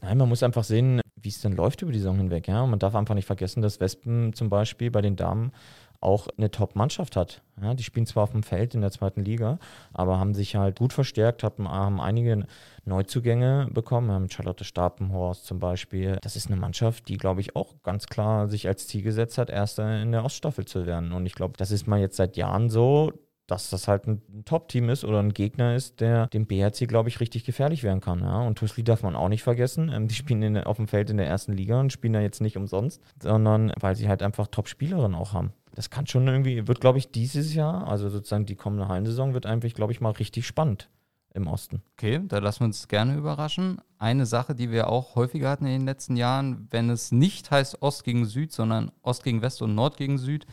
nein, 0.01 0.19
man 0.19 0.29
muss 0.29 0.43
einfach 0.43 0.65
sehen, 0.65 1.01
wie 1.17 1.29
es 1.29 1.41
denn 1.41 1.57
läuft 1.57 1.83
über 1.83 1.93
die 1.93 1.99
Saison 1.99 2.17
hinweg. 2.17 2.49
Ja? 2.49 2.63
Und 2.63 2.71
man 2.71 2.79
darf 2.79 2.95
einfach 2.95 3.15
nicht 3.15 3.27
vergessen, 3.27 3.61
dass 3.63 3.81
Wespen 3.81 4.33
zum 4.33 4.49
Beispiel 4.49 4.91
bei 4.91 5.01
den 5.03 5.17
Damen 5.17 5.53
auch 6.01 6.29
eine 6.37 6.51
Top-Mannschaft 6.51 7.17
hat. 7.17 7.43
Ja? 7.61 7.75
Die 7.75 7.83
spielen 7.83 8.07
zwar 8.07 8.25
auf 8.25 8.31
dem 8.31 8.43
Feld 8.43 8.75
in 8.75 8.81
der 8.81 8.91
zweiten 8.91 9.23
Liga, 9.23 9.59
aber 9.93 10.19
haben 10.19 10.35
sich 10.35 10.57
halt 10.57 10.79
gut 10.79 10.93
verstärkt, 10.93 11.43
haben, 11.43 11.69
haben 11.69 12.01
einige 12.01 12.47
Neuzugänge 12.85 13.69
bekommen, 13.73 14.11
haben 14.11 14.31
Charlotte 14.31 14.65
Stapenhorst 14.65 15.45
zum 15.45 15.59
Beispiel. 15.59 16.19
Das 16.23 16.37
ist 16.37 16.47
eine 16.47 16.57
Mannschaft, 16.61 17.09
die, 17.09 17.17
glaube 17.17 17.41
ich, 17.41 17.57
auch 17.57 17.83
ganz 17.83 18.07
klar 18.07 18.49
sich 18.49 18.69
als 18.69 18.87
Ziel 18.87 19.03
gesetzt 19.03 19.39
hat, 19.39 19.51
Erster 19.51 20.01
in 20.01 20.13
der 20.13 20.25
Oststaffel 20.25 20.65
zu 20.65 20.87
werden. 20.87 21.13
Und 21.13 21.27
ich 21.27 21.35
glaube, 21.35 21.55
das 21.57 21.71
ist 21.71 21.87
mal 21.87 22.01
jetzt 22.01 22.17
seit 22.17 22.37
Jahren 22.37 22.71
so, 22.71 23.13
dass 23.49 23.71
das 23.71 23.89
halt 23.89 24.07
ein 24.07 24.45
Top-Team 24.45 24.91
ist 24.91 25.05
oder 25.05 25.21
ein 25.21 25.33
Gegner 25.33 25.75
ist, 25.75 26.01
der 26.01 26.27
dem 26.29 26.47
BRC, 26.47 26.87
glaube 26.87 27.09
ich, 27.09 27.19
richtig 27.19 27.45
gefährlich 27.45 27.83
werden 27.83 28.01
kann. 28.01 28.21
Ja? 28.21 28.43
Und 28.43 28.59
Tusli 28.59 28.85
darf 28.85 29.03
man 29.03 29.17
auch 29.17 29.31
nicht 29.31 29.43
vergessen. 29.43 29.91
Ähm, 29.93 30.07
die 30.07 30.15
spielen 30.15 30.43
in, 30.43 30.59
auf 30.59 30.77
dem 30.77 30.87
Feld 30.87 31.11
in 31.11 31.17
der 31.17 31.27
ersten 31.27 31.55
Liga 31.55 31.81
und 31.81 31.93
spielen 31.93 32.13
da 32.13 32.21
jetzt 32.21 32.43
nicht 32.43 32.57
umsonst, 32.57 33.03
sondern 33.21 33.73
weil 33.81 33.97
sie 33.97 34.09
halt 34.09 34.23
einfach 34.23 34.49
Top-Spielerinnen 34.49 35.17
auch 35.17 35.33
haben. 35.33 35.53
Das 35.79 35.91
kann 35.91 36.09
schon 36.09 36.27
irgendwie, 36.27 36.67
wird, 36.67 36.81
glaube 36.81 36.99
ich, 36.99 37.13
dieses 37.13 37.55
Jahr, 37.55 37.87
also 37.87 38.09
sozusagen 38.09 38.47
die 38.47 38.57
kommende 38.57 38.89
Hallensaison, 38.89 39.33
wird 39.33 39.47
einfach, 39.47 39.73
glaube 39.73 39.93
ich, 39.93 40.01
mal 40.01 40.11
richtig 40.11 40.45
spannend 40.45 40.91
im 41.33 41.47
Osten. 41.47 41.85
Okay, 41.93 42.21
da 42.27 42.39
lassen 42.39 42.63
wir 42.63 42.65
uns 42.65 42.89
gerne 42.89 43.15
überraschen. 43.15 43.81
Eine 43.97 44.27
Sache, 44.27 44.57
die 44.57 44.73
wir 44.73 44.89
auch 44.89 45.15
häufiger 45.15 45.49
hatten 45.49 45.67
in 45.67 45.79
den 45.79 45.87
letzten 45.87 46.17
Jahren, 46.17 46.67
wenn 46.71 46.91
es 46.91 47.13
nicht 47.13 47.53
heißt 47.53 47.81
Ost 47.81 48.03
gegen 48.03 48.25
Süd, 48.25 48.51
sondern 48.51 48.91
Ost 49.03 49.23
gegen 49.23 49.41
West 49.41 49.63
und 49.63 49.77
Nord 49.77 49.97
gegen 49.97 50.19
Süd, 50.19 50.47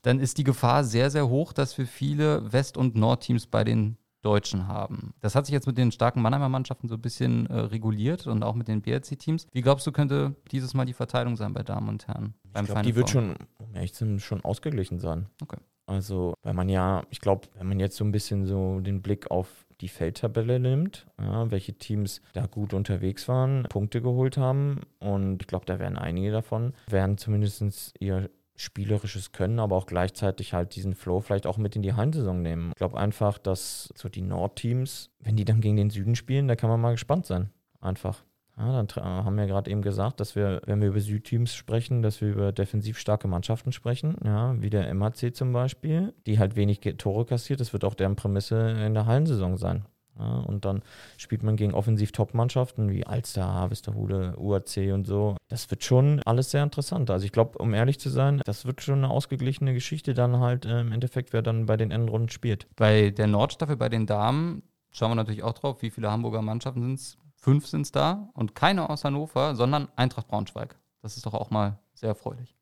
dann 0.00 0.20
ist 0.20 0.38
die 0.38 0.44
Gefahr 0.44 0.84
sehr, 0.84 1.10
sehr 1.10 1.28
hoch, 1.28 1.52
dass 1.52 1.76
wir 1.76 1.86
viele 1.86 2.50
West- 2.50 2.78
und 2.78 2.96
Nordteams 2.96 3.48
bei 3.48 3.62
den 3.62 3.98
Deutschen 4.26 4.66
haben. 4.66 5.14
Das 5.20 5.36
hat 5.36 5.46
sich 5.46 5.52
jetzt 5.52 5.68
mit 5.68 5.78
den 5.78 5.92
starken 5.92 6.20
Mannheimer 6.20 6.48
Mannschaften 6.48 6.88
so 6.88 6.96
ein 6.96 7.00
bisschen 7.00 7.46
äh, 7.46 7.60
reguliert 7.60 8.26
und 8.26 8.42
auch 8.42 8.56
mit 8.56 8.66
den 8.66 8.82
BRC-Teams. 8.82 9.46
Wie 9.52 9.62
glaubst 9.62 9.86
du, 9.86 9.92
könnte 9.92 10.34
dieses 10.50 10.74
Mal 10.74 10.84
die 10.84 10.94
Verteilung 10.94 11.36
sein 11.36 11.52
bei 11.52 11.62
Damen 11.62 11.88
und 11.88 12.08
Herren? 12.08 12.34
ich 12.44 12.64
glaube, 12.64 12.82
die 12.82 12.96
wird 12.96 13.08
schon, 13.08 13.36
um 13.58 13.74
ehrlich 13.74 13.94
zu 13.94 14.04
sein, 14.04 14.18
schon 14.18 14.44
ausgeglichen 14.44 14.98
sein. 14.98 15.26
Okay. 15.40 15.58
Also, 15.86 16.34
weil 16.42 16.54
man 16.54 16.68
ja, 16.68 17.04
ich 17.10 17.20
glaube, 17.20 17.46
wenn 17.54 17.68
man 17.68 17.78
jetzt 17.78 17.96
so 17.96 18.04
ein 18.04 18.10
bisschen 18.10 18.46
so 18.46 18.80
den 18.80 19.00
Blick 19.00 19.30
auf 19.30 19.66
die 19.80 19.88
Feldtabelle 19.88 20.58
nimmt, 20.58 21.06
ja, 21.20 21.50
welche 21.50 21.74
Teams 21.74 22.22
da 22.32 22.46
gut 22.46 22.74
unterwegs 22.74 23.28
waren, 23.28 23.64
Punkte 23.68 24.02
geholt 24.02 24.36
haben 24.36 24.80
und 24.98 25.42
ich 25.42 25.46
glaube, 25.46 25.66
da 25.66 25.78
werden 25.78 25.98
einige 25.98 26.32
davon, 26.32 26.72
werden 26.88 27.18
zumindest 27.18 27.94
ihr 28.00 28.30
spielerisches 28.56 29.32
Können, 29.32 29.60
aber 29.60 29.76
auch 29.76 29.86
gleichzeitig 29.86 30.52
halt 30.52 30.74
diesen 30.74 30.94
Flow 30.94 31.20
vielleicht 31.20 31.46
auch 31.46 31.58
mit 31.58 31.76
in 31.76 31.82
die 31.82 31.94
Hallensaison 31.94 32.42
nehmen. 32.42 32.70
Ich 32.70 32.76
glaube 32.76 32.98
einfach, 32.98 33.38
dass 33.38 33.92
so 33.94 34.08
die 34.08 34.22
Nordteams, 34.22 35.10
wenn 35.20 35.36
die 35.36 35.44
dann 35.44 35.60
gegen 35.60 35.76
den 35.76 35.90
Süden 35.90 36.16
spielen, 36.16 36.48
da 36.48 36.56
kann 36.56 36.70
man 36.70 36.80
mal 36.80 36.92
gespannt 36.92 37.26
sein. 37.26 37.50
Einfach. 37.80 38.24
Ja, 38.58 38.82
dann 38.82 38.88
haben 39.04 39.36
wir 39.36 39.46
gerade 39.46 39.70
eben 39.70 39.82
gesagt, 39.82 40.18
dass 40.18 40.34
wir, 40.34 40.62
wenn 40.64 40.80
wir 40.80 40.88
über 40.88 41.00
Südteams 41.00 41.54
sprechen, 41.54 42.00
dass 42.00 42.22
wir 42.22 42.28
über 42.28 42.52
defensiv 42.52 42.98
starke 42.98 43.28
Mannschaften 43.28 43.70
sprechen, 43.70 44.16
ja, 44.24 44.60
wie 44.62 44.70
der 44.70 44.88
MHC 44.94 45.32
zum 45.34 45.52
Beispiel, 45.52 46.14
die 46.26 46.38
halt 46.38 46.56
wenig 46.56 46.80
Tore 46.96 47.26
kassiert. 47.26 47.60
Das 47.60 47.74
wird 47.74 47.84
auch 47.84 47.94
deren 47.94 48.16
Prämisse 48.16 48.70
in 48.70 48.94
der 48.94 49.04
Hallensaison 49.04 49.58
sein. 49.58 49.84
Ja, 50.18 50.38
und 50.38 50.64
dann 50.64 50.82
spielt 51.18 51.42
man 51.42 51.56
gegen 51.56 51.74
offensiv 51.74 52.12
Top-Mannschaften 52.12 52.90
wie 52.90 53.06
Alster, 53.06 53.44
Harvesterhude, 53.44 54.34
UAC 54.38 54.92
und 54.92 55.06
so. 55.06 55.36
Das 55.48 55.70
wird 55.70 55.84
schon 55.84 56.22
alles 56.24 56.50
sehr 56.50 56.62
interessant. 56.62 57.10
Also 57.10 57.26
ich 57.26 57.32
glaube, 57.32 57.58
um 57.58 57.74
ehrlich 57.74 58.00
zu 58.00 58.08
sein, 58.08 58.40
das 58.44 58.64
wird 58.64 58.82
schon 58.82 59.04
eine 59.04 59.10
ausgeglichene 59.10 59.74
Geschichte 59.74 60.14
dann 60.14 60.40
halt 60.40 60.64
äh, 60.64 60.80
im 60.80 60.92
Endeffekt, 60.92 61.32
wer 61.32 61.42
dann 61.42 61.66
bei 61.66 61.76
den 61.76 61.90
Endrunden 61.90 62.30
spielt. 62.30 62.66
Bei 62.76 63.10
der 63.10 63.26
Nordstaffel, 63.26 63.76
bei 63.76 63.88
den 63.88 64.06
Damen, 64.06 64.62
schauen 64.90 65.10
wir 65.10 65.16
natürlich 65.16 65.42
auch 65.42 65.54
drauf, 65.54 65.82
wie 65.82 65.90
viele 65.90 66.10
Hamburger 66.10 66.42
Mannschaften 66.42 66.82
sind 66.82 66.94
es. 66.94 67.18
Fünf 67.34 67.66
sind 67.66 67.82
es 67.82 67.92
da 67.92 68.30
und 68.32 68.54
keine 68.54 68.88
aus 68.88 69.04
Hannover, 69.04 69.54
sondern 69.54 69.88
Eintracht 69.96 70.28
Braunschweig. 70.28 70.76
Das 71.02 71.16
ist 71.16 71.26
doch 71.26 71.34
auch 71.34 71.50
mal 71.50 71.78
sehr 71.94 72.08
erfreulich. 72.08 72.56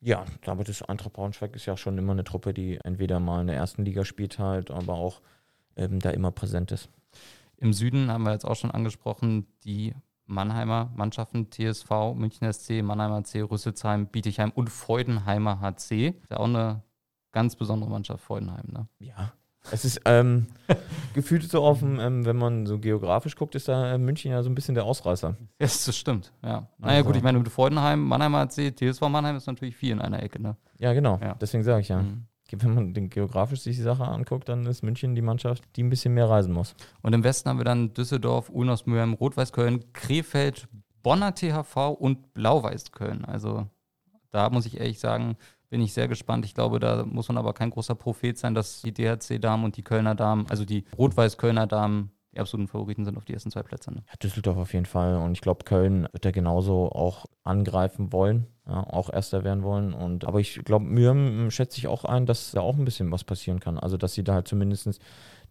Ja, 0.00 0.24
aber 0.44 0.64
das 0.64 0.82
Eintracht 0.82 1.14
Braunschweig 1.14 1.56
ist 1.56 1.66
ja 1.66 1.76
schon 1.76 1.96
immer 1.96 2.12
eine 2.12 2.24
Truppe, 2.24 2.52
die 2.52 2.78
entweder 2.84 3.18
mal 3.18 3.40
in 3.40 3.46
der 3.46 3.56
ersten 3.56 3.84
Liga 3.84 4.04
spielt 4.04 4.38
halt, 4.38 4.70
aber 4.70 4.94
auch 4.94 5.20
ähm, 5.76 6.00
da 6.00 6.10
immer 6.10 6.30
präsent 6.30 6.72
ist. 6.72 6.88
Im 7.58 7.72
Süden 7.72 8.10
haben 8.10 8.24
wir 8.24 8.32
jetzt 8.32 8.44
auch 8.44 8.56
schon 8.56 8.70
angesprochen, 8.70 9.46
die 9.64 9.94
Mannheimer 10.26 10.90
Mannschaften 10.94 11.50
TSV, 11.50 12.14
München 12.14 12.52
SC, 12.52 12.82
Mannheimer 12.82 13.24
C, 13.24 13.40
Rüsselsheim, 13.40 14.08
Bietigheim 14.08 14.50
und 14.50 14.70
Freudenheimer 14.70 15.60
HC. 15.60 16.08
Ist 16.08 16.30
ja 16.30 16.38
auch 16.38 16.44
eine 16.44 16.82
ganz 17.32 17.56
besondere 17.56 17.90
Mannschaft, 17.90 18.24
Freudenheim, 18.24 18.66
ne? 18.72 18.88
Ja. 18.98 19.32
Es 19.72 19.84
ist 19.84 20.00
ähm, 20.04 20.46
gefühlt 21.14 21.42
so 21.50 21.62
offen, 21.62 21.98
ähm, 21.98 22.24
wenn 22.24 22.36
man 22.36 22.66
so 22.66 22.78
geografisch 22.78 23.34
guckt, 23.34 23.54
ist 23.56 23.66
da 23.68 23.94
äh, 23.94 23.98
München 23.98 24.30
ja 24.30 24.42
so 24.42 24.50
ein 24.50 24.54
bisschen 24.54 24.74
der 24.74 24.84
Ausreißer. 24.84 25.28
Ja, 25.28 25.46
das 25.58 25.96
stimmt, 25.96 26.32
ja. 26.42 26.68
Naja, 26.78 26.98
also. 26.98 27.04
gut, 27.06 27.16
ich 27.16 27.22
meine, 27.22 27.38
mit 27.38 27.48
Freudenheim, 27.48 28.02
Mannheimer 28.02 28.46
HC, 28.46 28.72
TSV 28.72 29.08
Mannheim 29.08 29.36
ist 29.36 29.46
natürlich 29.46 29.76
viel 29.76 29.92
in 29.92 30.00
einer 30.00 30.22
Ecke, 30.22 30.40
ne? 30.40 30.56
Ja, 30.78 30.92
genau. 30.92 31.18
Ja. 31.20 31.34
Deswegen 31.34 31.64
sage 31.64 31.80
ich 31.80 31.88
ja. 31.88 32.02
Mhm 32.02 32.26
wenn 32.50 32.74
man 32.74 32.94
den 32.94 33.10
geografisch 33.10 33.60
sich 33.60 33.76
die 33.76 33.82
Sache 33.82 34.04
anguckt, 34.04 34.48
dann 34.48 34.66
ist 34.66 34.82
München 34.82 35.14
die 35.14 35.22
Mannschaft, 35.22 35.64
die 35.76 35.82
ein 35.82 35.90
bisschen 35.90 36.14
mehr 36.14 36.28
reisen 36.28 36.52
muss. 36.52 36.74
Und 37.02 37.12
im 37.12 37.24
Westen 37.24 37.48
haben 37.48 37.58
wir 37.58 37.64
dann 37.64 37.92
Düsseldorf, 37.94 38.50
Ulnos 38.50 38.86
Mülheim, 38.86 39.14
Rot-Weiß 39.14 39.52
Köln, 39.52 39.92
Krefeld, 39.92 40.68
Bonner 41.02 41.34
THV 41.34 41.90
und 41.98 42.34
Blau-Weiß 42.34 42.92
Köln. 42.92 43.24
Also 43.24 43.66
da 44.30 44.50
muss 44.50 44.66
ich 44.66 44.78
ehrlich 44.78 44.98
sagen, 44.98 45.36
bin 45.68 45.80
ich 45.80 45.92
sehr 45.92 46.08
gespannt. 46.08 46.44
Ich 46.44 46.54
glaube, 46.54 46.78
da 46.78 47.04
muss 47.04 47.28
man 47.28 47.38
aber 47.38 47.52
kein 47.52 47.70
großer 47.70 47.94
Prophet 47.94 48.38
sein, 48.38 48.54
dass 48.54 48.82
die 48.82 48.92
DHC-Damen 48.92 49.64
und 49.64 49.76
die 49.76 49.82
Kölner 49.82 50.14
Damen, 50.14 50.46
also 50.48 50.64
die 50.64 50.84
Rot-Weiß-Kölner 50.96 51.66
Damen, 51.66 52.10
die 52.36 52.40
absoluten 52.40 52.68
Favoriten 52.68 53.04
sind 53.04 53.16
auf 53.16 53.24
die 53.24 53.32
ersten 53.32 53.50
zwei 53.50 53.62
Plätze. 53.62 53.92
Ne? 53.92 54.02
Ja, 54.06 54.14
Düsseldorf 54.22 54.56
auf 54.56 54.72
jeden 54.72 54.86
Fall. 54.86 55.16
Und 55.16 55.32
ich 55.32 55.40
glaube, 55.40 55.64
Köln 55.64 56.06
wird 56.12 56.24
er 56.24 56.32
genauso 56.32 56.90
auch 56.92 57.26
angreifen 57.42 58.12
wollen, 58.12 58.46
ja, 58.66 58.84
auch 58.84 59.12
Erster 59.12 59.42
werden 59.44 59.62
wollen. 59.62 59.92
Und, 59.92 60.24
aber 60.26 60.40
ich 60.40 60.62
glaube, 60.64 60.84
Mürm 60.84 61.50
schätze 61.50 61.78
ich 61.78 61.88
auch 61.88 62.04
ein, 62.04 62.26
dass 62.26 62.52
da 62.52 62.60
auch 62.60 62.76
ein 62.76 62.84
bisschen 62.84 63.10
was 63.10 63.24
passieren 63.24 63.60
kann. 63.60 63.78
Also, 63.78 63.96
dass 63.96 64.14
sie 64.14 64.24
da 64.24 64.34
halt 64.34 64.48
zumindest 64.48 65.00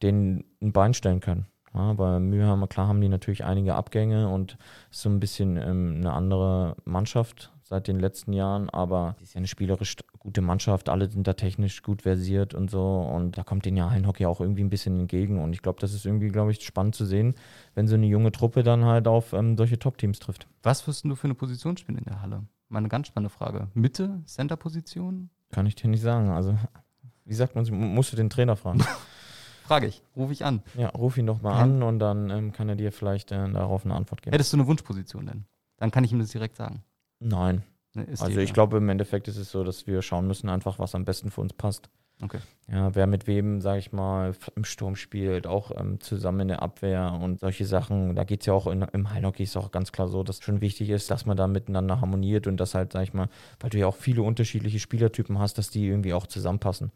den 0.04 0.46
ein 0.62 0.72
Bein 0.72 0.94
stellen 0.94 1.20
können. 1.20 1.48
Ja, 1.74 1.94
bei 1.94 2.20
Mühlheimer, 2.20 2.68
klar 2.68 2.88
haben 2.88 3.02
die 3.02 3.10
natürlich 3.10 3.44
einige 3.44 3.76
Abgänge 3.76 4.30
und 4.30 4.58
so 4.92 5.10
ein 5.10 5.20
bisschen 5.20 5.58
ähm, 5.58 5.96
eine 5.98 6.14
andere 6.14 6.78
Mannschaft 6.86 7.52
seit 7.68 7.88
den 7.88 8.00
letzten 8.00 8.32
Jahren, 8.32 8.70
aber 8.70 9.16
die 9.20 9.24
ist 9.24 9.34
ja 9.34 9.40
eine 9.40 9.48
spielerisch 9.48 9.96
gute 10.20 10.42
Mannschaft, 10.42 10.88
alle 10.88 11.10
sind 11.10 11.26
da 11.26 11.34
technisch 11.34 11.82
gut 11.82 12.04
versiert 12.04 12.54
und 12.54 12.70
so 12.70 13.00
und 13.00 13.40
da 13.40 13.44
kommt 13.44 13.66
den 13.66 13.76
ja 13.76 13.90
Hallenhockey 13.90 14.28
auch 14.28 14.40
irgendwie 14.40 14.64
ein 14.64 14.70
bisschen 14.70 15.00
entgegen 15.00 15.42
und 15.42 15.52
ich 15.52 15.64
glaube, 15.64 15.80
das 15.80 15.94
ist 15.94 16.06
irgendwie, 16.06 16.28
glaube 16.28 16.52
ich, 16.52 16.64
spannend 16.64 16.94
zu 16.94 17.06
sehen, 17.06 17.34
wenn 17.74 17.88
so 17.88 17.96
eine 17.96 18.06
junge 18.06 18.32
Truppe 18.32 18.62
dann 18.62 18.86
halt 18.86 19.08
auf 19.08 19.34
ähm, 19.34 19.58
solche 19.58 19.80
Top-Teams 19.80 20.20
trifft. 20.20 20.48
Was 20.62 20.88
wirst 20.88 21.06
du 21.06 21.16
für 21.16 21.26
eine 21.26 21.34
Position 21.34 21.76
spielen 21.76 21.98
in 21.98 22.06
der 22.06 22.22
Halle? 22.22 22.44
Mal 22.70 22.80
eine 22.80 22.90
ganz 22.90 23.08
spannende 23.08 23.32
Frage. 23.32 23.68
Mitte, 23.74 24.22
Center-Position? 24.26 25.32
Kann 25.52 25.66
ich 25.66 25.76
dir 25.76 25.88
nicht 25.88 26.02
sagen, 26.02 26.30
also 26.30 26.56
wie 27.26 27.34
sagt 27.34 27.56
man, 27.56 27.66
musst 27.72 28.14
du 28.14 28.16
den 28.16 28.30
Trainer 28.30 28.56
fragen. 28.56 28.86
Frage 29.64 29.88
ich, 29.88 30.04
rufe 30.16 30.32
ich 30.32 30.46
an. 30.46 30.62
Ja, 30.78 30.90
ruf 30.90 31.18
ihn 31.18 31.26
doch 31.26 31.42
mal 31.42 31.60
an 31.60 31.82
und 31.82 31.98
dann 31.98 32.30
ähm, 32.30 32.52
kann 32.52 32.70
er 32.70 32.76
dir 32.76 32.92
vielleicht 32.92 33.32
äh, 33.32 33.52
darauf 33.52 33.84
eine 33.84 33.96
Antwort 33.96 34.22
geben. 34.22 34.34
Hättest 34.34 34.54
du 34.54 34.58
eine 34.58 34.68
Wunschposition 34.68 35.26
denn? 35.26 35.46
Dann 35.78 35.90
kann 35.90 36.04
ich 36.04 36.12
ihm 36.12 36.20
das 36.20 36.30
direkt 36.30 36.56
sagen. 36.56 36.84
Nein. 37.20 37.64
Ne, 37.94 38.08
also 38.20 38.40
ich 38.40 38.54
glaube, 38.54 38.78
im 38.78 38.90
Endeffekt 38.90 39.28
ist 39.28 39.38
es 39.38 39.52
so, 39.52 39.64
dass 39.64 39.88
wir 39.88 40.02
schauen 40.02 40.28
müssen, 40.28 40.50
einfach 40.50 40.80
was 40.80 40.96
am 40.96 41.06
besten 41.06 41.32
für 41.32 41.42
uns 41.42 41.54
passt. 41.54 41.90
Okay. 42.22 42.40
Ja, 42.72 42.96
wer 42.96 43.08
mit 43.08 43.28
wem, 43.28 43.60
sage 43.60 43.80
ich 43.80 43.92
mal, 43.92 44.34
im 44.56 44.64
Sturm 44.64 44.96
spielt, 44.96 45.48
auch 45.48 45.72
ähm, 45.78 46.00
zusammen 46.00 46.42
in 46.42 46.48
der 46.48 46.62
Abwehr 46.62 47.20
und 47.22 47.40
solche 47.40 47.66
Sachen. 47.66 48.16
Da 48.16 48.24
geht 48.24 48.42
es 48.42 48.46
ja 48.46 48.54
auch 48.54 48.68
in, 48.68 48.82
im 48.82 49.10
Heilhockey 49.12 49.44
ist 49.44 49.58
auch 49.58 49.72
ganz 49.72 49.92
klar 49.92 50.08
so, 50.08 50.24
dass 50.24 50.38
es 50.38 50.44
schon 50.44 50.62
wichtig 50.62 50.90
ist, 50.90 51.12
dass 51.12 51.26
man 51.26 51.36
da 51.36 51.48
miteinander 51.48 52.00
harmoniert 52.00 52.48
und 52.48 52.58
das 52.58 52.74
halt, 52.74 52.94
sag 52.94 53.04
ich 53.04 53.14
mal, 53.14 53.28
weil 53.60 53.70
du 53.70 53.78
ja 53.78 53.88
auch 53.88 53.96
viele 53.96 54.24
unterschiedliche 54.24 54.80
Spielertypen 54.80 55.40
hast, 55.40 55.58
dass 55.58 55.70
die 55.70 55.88
irgendwie 55.88 56.14
auch 56.14 56.26
zusammenpassen. 56.26 56.92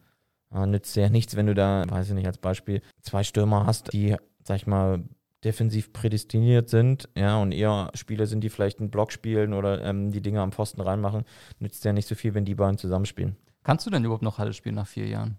Äh, 0.52 0.66
nützt 0.66 0.96
ja 0.96 1.10
nichts, 1.10 1.36
wenn 1.36 1.46
du 1.46 1.54
da, 1.54 1.84
weiß 1.88 2.08
ich 2.08 2.14
nicht, 2.14 2.26
als 2.26 2.38
Beispiel 2.38 2.80
zwei 3.02 3.22
Stürmer 3.22 3.66
hast, 3.66 3.92
die, 3.92 4.16
sag 4.42 4.56
ich 4.56 4.66
mal, 4.66 5.04
defensiv 5.44 5.92
prädestiniert 5.92 6.68
sind, 6.68 7.08
ja, 7.16 7.40
und 7.40 7.52
eher 7.52 7.90
Spieler 7.94 8.26
sind, 8.26 8.42
die 8.42 8.50
vielleicht 8.50 8.80
einen 8.80 8.90
Block 8.90 9.12
spielen 9.12 9.54
oder 9.54 9.82
ähm, 9.82 10.12
die 10.12 10.20
Dinge 10.20 10.40
am 10.40 10.52
Pfosten 10.52 10.80
reinmachen, 10.80 11.24
nützt 11.58 11.84
ja 11.84 11.92
nicht 11.92 12.08
so 12.08 12.14
viel, 12.14 12.34
wenn 12.34 12.44
die 12.44 12.54
beiden 12.54 12.78
zusammenspielen. 12.78 13.36
Kannst 13.62 13.86
du 13.86 13.90
denn 13.90 14.04
überhaupt 14.04 14.22
noch 14.22 14.38
Halle 14.38 14.52
spielen 14.52 14.74
nach 14.74 14.86
vier 14.86 15.06
Jahren? 15.06 15.38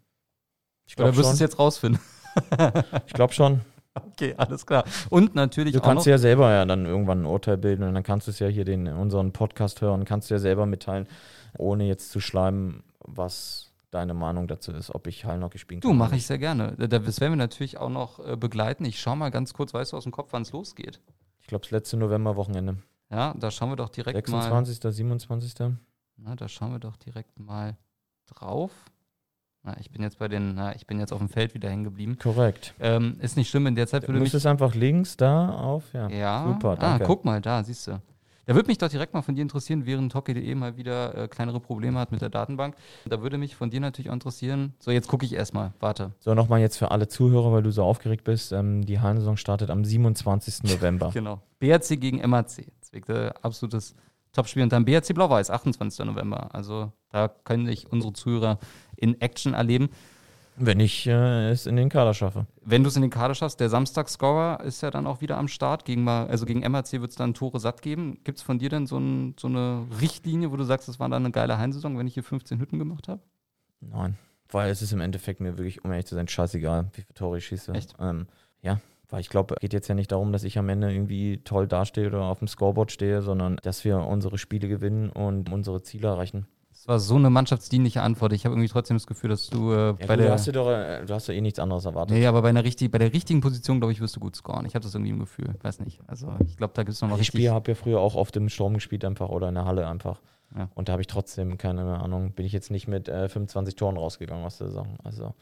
Ich 0.87 0.97
Oder 0.97 1.15
wirst 1.15 1.29
du 1.29 1.33
es 1.33 1.39
jetzt 1.39 1.59
rausfinden? 1.59 2.01
ich 3.07 3.13
glaube 3.13 3.33
schon. 3.33 3.61
Okay, 3.93 4.33
alles 4.37 4.65
klar. 4.65 4.85
Und 5.09 5.35
natürlich. 5.35 5.73
Du 5.73 5.81
kannst 5.81 6.05
ja 6.05 6.17
selber 6.17 6.49
ja 6.51 6.65
dann 6.65 6.85
irgendwann 6.85 7.23
ein 7.23 7.25
Urteil 7.25 7.57
bilden 7.57 7.83
und 7.83 7.93
dann 7.93 8.03
kannst 8.03 8.27
du 8.27 8.31
es 8.31 8.39
ja 8.39 8.47
hier 8.47 8.63
den 8.63 8.87
unseren 8.87 9.33
Podcast 9.33 9.81
hören, 9.81 10.05
kannst 10.05 10.29
du 10.29 10.35
ja 10.35 10.39
selber 10.39 10.65
mitteilen, 10.65 11.07
ohne 11.57 11.85
jetzt 11.85 12.11
zu 12.11 12.19
schleimen, 12.19 12.83
was 12.99 13.70
deine 13.91 14.13
Meinung 14.13 14.47
dazu 14.47 14.71
ist, 14.71 14.93
ob 14.93 15.07
ich 15.07 15.25
Hallenhockey 15.25 15.57
spielen 15.59 15.81
kann. 15.81 15.91
Du, 15.91 15.95
mache 15.95 16.15
ich 16.15 16.25
sehr 16.25 16.37
gerne. 16.37 16.73
Das 16.77 17.19
werden 17.19 17.33
wir 17.33 17.37
natürlich 17.37 17.77
auch 17.77 17.89
noch 17.89 18.25
äh, 18.25 18.35
begleiten. 18.35 18.85
Ich 18.85 18.99
schaue 18.99 19.17
mal 19.17 19.29
ganz 19.29 19.53
kurz, 19.53 19.73
weißt 19.73 19.93
du 19.93 19.97
aus 19.97 20.03
dem 20.03 20.11
Kopf, 20.11 20.29
wann 20.31 20.41
es 20.41 20.51
losgeht? 20.51 20.99
Ich 21.41 21.47
glaube, 21.47 21.63
das 21.63 21.71
letzte 21.71 21.97
Novemberwochenende. 21.97 22.77
Ja, 23.11 23.33
da 23.37 23.51
schauen 23.51 23.69
wir 23.69 23.75
doch 23.75 23.89
direkt 23.89 24.27
26., 24.27 24.83
mal. 24.83 24.91
27. 24.91 25.53
Na, 26.17 26.35
da 26.35 26.47
schauen 26.47 26.71
wir 26.71 26.79
doch 26.79 26.95
direkt 26.95 27.37
mal 27.39 27.77
drauf. 28.27 28.71
Na, 29.63 29.77
ich 29.79 29.91
bin 29.91 30.01
jetzt 30.01 30.17
bei 30.17 30.27
den, 30.27 30.55
na, 30.55 30.75
ich 30.75 30.87
bin 30.87 30.99
jetzt 30.99 31.11
auf 31.11 31.19
dem 31.19 31.29
Feld 31.29 31.53
wieder 31.53 31.69
hängen 31.69 31.83
geblieben. 31.83 32.17
Korrekt. 32.17 32.73
Ähm, 32.79 33.17
ist 33.19 33.37
nicht 33.37 33.49
schlimm, 33.49 33.67
in 33.67 33.75
der 33.75 33.87
Zeit 33.87 34.03
würde 34.03 34.13
mich. 34.13 34.19
Du 34.19 34.23
müsstest 34.23 34.47
einfach 34.47 34.73
links 34.73 35.17
da 35.17 35.49
auf, 35.49 35.93
ja. 35.93 36.09
Ja. 36.09 36.47
Super, 36.47 36.69
ah, 36.69 36.75
danke. 36.77 37.03
Ah, 37.03 37.07
guck 37.07 37.25
mal, 37.25 37.41
da, 37.41 37.63
siehst 37.63 37.87
du. 37.87 38.01
Da 38.45 38.55
würde 38.55 38.67
mich 38.67 38.77
doch 38.77 38.89
direkt 38.89 39.13
mal 39.13 39.21
von 39.21 39.35
dir 39.35 39.41
interessieren, 39.41 39.85
während 39.85 40.15
Hockey.de 40.15 40.55
mal 40.55 40.77
wieder 40.77 41.15
äh, 41.15 41.27
kleinere 41.27 41.59
Probleme 41.59 41.99
hat 41.99 42.11
mit 42.11 42.21
der 42.21 42.29
Datenbank. 42.29 42.75
Da 43.05 43.21
würde 43.21 43.37
mich 43.37 43.55
von 43.55 43.69
dir 43.69 43.79
natürlich 43.79 44.09
auch 44.09 44.15
interessieren. 44.15 44.73
So, 44.79 44.91
jetzt 44.91 45.07
gucke 45.07 45.25
ich 45.25 45.33
erstmal. 45.33 45.73
Warte. 45.79 46.11
So, 46.19 46.33
nochmal 46.33 46.59
jetzt 46.59 46.77
für 46.77 46.91
alle 46.91 47.07
Zuhörer, 47.07 47.51
weil 47.51 47.63
du 47.63 47.71
so 47.71 47.83
aufgeregt 47.83 48.23
bist. 48.23 48.51
Ähm, 48.51 48.85
die 48.85 48.99
Hallensaison 48.99 49.37
startet 49.37 49.69
am 49.69 49.85
27. 49.85 50.63
November. 50.63 51.09
genau. 51.13 51.41
BRC 51.59 51.99
gegen 52.01 52.27
MAC. 52.27 52.65
Das 52.79 52.93
wird 52.93 53.09
ein 53.09 53.31
absolutes 53.41 53.95
Topspiel. 54.33 54.63
Und 54.63 54.71
dann 54.71 54.85
BRC 54.85 55.13
Blau-Weiß, 55.13 55.51
28. 55.51 56.05
November. 56.05 56.53
Also 56.53 56.91
da 57.11 57.27
können 57.27 57.67
sich 57.67 57.91
unsere 57.91 58.13
Zuhörer 58.13 58.59
in 58.95 59.19
Action 59.21 59.53
erleben. 59.53 59.89
Wenn 60.63 60.79
ich 60.79 61.07
äh, 61.07 61.49
es 61.49 61.65
in 61.65 61.75
den 61.75 61.89
Kader 61.89 62.13
schaffe. 62.13 62.45
Wenn 62.63 62.83
du 62.83 62.89
es 62.89 62.95
in 62.95 63.01
den 63.01 63.09
Kader 63.09 63.33
schaffst, 63.33 63.59
der 63.59 63.69
Samstag-Scorer 63.69 64.63
ist 64.63 64.81
ja 64.81 64.91
dann 64.91 65.07
auch 65.07 65.19
wieder 65.19 65.37
am 65.37 65.47
Start. 65.47 65.85
Gegen 65.85 66.07
also 66.07 66.45
gegen 66.45 66.59
MHC 66.59 67.01
wird 67.01 67.09
es 67.09 67.15
dann 67.15 67.33
Tore 67.33 67.59
satt 67.59 67.81
geben. 67.81 68.19
Gibt 68.23 68.37
es 68.37 68.43
von 68.43 68.59
dir 68.59 68.69
denn 68.69 68.85
so, 68.85 68.97
ein, 68.97 69.35
so, 69.39 69.47
eine 69.47 69.87
Richtlinie, 69.99 70.51
wo 70.51 70.57
du 70.57 70.63
sagst, 70.63 70.87
das 70.87 70.99
war 70.99 71.09
dann 71.09 71.23
eine 71.23 71.31
geile 71.31 71.57
Heimsaison, 71.57 71.97
wenn 71.97 72.05
ich 72.05 72.13
hier 72.13 72.23
15 72.23 72.59
Hütten 72.59 72.77
gemacht 72.77 73.07
habe? 73.07 73.21
Nein, 73.79 74.17
weil 74.49 74.69
es 74.69 74.83
ist 74.83 74.93
im 74.93 75.01
Endeffekt 75.01 75.39
mir 75.39 75.57
wirklich, 75.57 75.83
um 75.83 75.91
ehrlich 75.91 76.05
zu 76.05 76.13
sein, 76.13 76.27
scheißegal, 76.27 76.89
wie 76.93 77.01
viele 77.01 77.13
Tore 77.15 77.39
ich 77.39 77.47
schieße. 77.47 77.73
Echt? 77.73 77.95
Ähm, 77.99 78.27
ja, 78.61 78.79
weil 79.09 79.21
ich 79.21 79.29
glaube, 79.29 79.55
es 79.55 79.61
geht 79.61 79.73
jetzt 79.73 79.87
ja 79.87 79.95
nicht 79.95 80.11
darum, 80.11 80.31
dass 80.31 80.43
ich 80.43 80.59
am 80.59 80.69
Ende 80.69 80.93
irgendwie 80.93 81.39
toll 81.43 81.67
dastehe 81.67 82.07
oder 82.07 82.21
auf 82.21 82.39
dem 82.39 82.47
Scoreboard 82.47 82.91
stehe, 82.91 83.23
sondern 83.23 83.57
dass 83.63 83.83
wir 83.83 83.97
unsere 83.97 84.37
Spiele 84.37 84.67
gewinnen 84.67 85.09
und 85.09 85.51
unsere 85.51 85.81
Ziele 85.81 86.07
erreichen. 86.09 86.45
Das 86.81 86.87
war 86.87 86.99
so 86.99 87.15
eine 87.15 87.29
mannschaftsdienliche 87.29 88.01
Antwort. 88.01 88.33
Ich 88.33 88.43
habe 88.45 88.55
irgendwie 88.55 88.67
trotzdem 88.67 88.95
das 88.97 89.05
Gefühl, 89.05 89.29
dass 89.29 89.47
du 89.47 89.71
äh, 89.71 89.75
Ja, 89.75 89.91
bei 89.91 89.97
gut, 89.99 90.09
der. 90.09 90.17
du, 90.17 90.31
hast 90.31 90.47
ja 90.47 90.51
doch, 90.51 90.67
äh, 90.71 91.05
du 91.05 91.13
hast 91.13 91.27
ja 91.27 91.35
eh 91.35 91.41
nichts 91.41 91.59
anderes 91.59 91.85
erwartet. 91.85 92.17
Nee, 92.17 92.25
aber 92.25 92.41
bei, 92.41 92.49
einer 92.49 92.63
richtig, 92.63 92.89
bei 92.89 92.97
der 92.97 93.13
richtigen 93.13 93.39
Position, 93.39 93.79
glaube 93.79 93.93
ich, 93.93 94.01
wirst 94.01 94.15
du 94.15 94.19
gut 94.19 94.35
scoren. 94.35 94.65
Ich 94.65 94.73
habe 94.73 94.81
das 94.83 94.95
irgendwie 94.95 95.11
im 95.11 95.19
Gefühl. 95.19 95.53
Weiß 95.61 95.79
nicht. 95.81 95.99
Also, 96.07 96.33
ich 96.47 96.57
glaube, 96.57 96.73
da 96.73 96.81
gibt 96.81 96.95
es 96.95 97.01
noch 97.01 97.09
mal 97.09 97.19
ich 97.19 97.29
habe 97.49 97.69
ja 97.71 97.75
früher 97.75 97.99
auch 97.99 98.15
oft 98.15 98.35
im 98.35 98.49
Sturm 98.49 98.73
gespielt 98.73 99.05
einfach 99.05 99.29
oder 99.29 99.49
in 99.49 99.55
der 99.55 99.65
Halle 99.65 99.87
einfach. 99.87 100.21
Ja. 100.57 100.69
Und 100.73 100.89
da 100.89 100.93
habe 100.93 101.01
ich 101.01 101.07
trotzdem, 101.07 101.59
keine 101.59 101.99
Ahnung, 101.99 102.31
bin 102.33 102.47
ich 102.47 102.51
jetzt 102.51 102.71
nicht 102.71 102.87
mit 102.87 103.07
äh, 103.07 103.29
25 103.29 103.75
Toren 103.75 103.95
rausgegangen 103.97 104.43
aus 104.43 104.57
der 104.57 104.67
Saison. 104.67 104.97
Also 105.03 105.35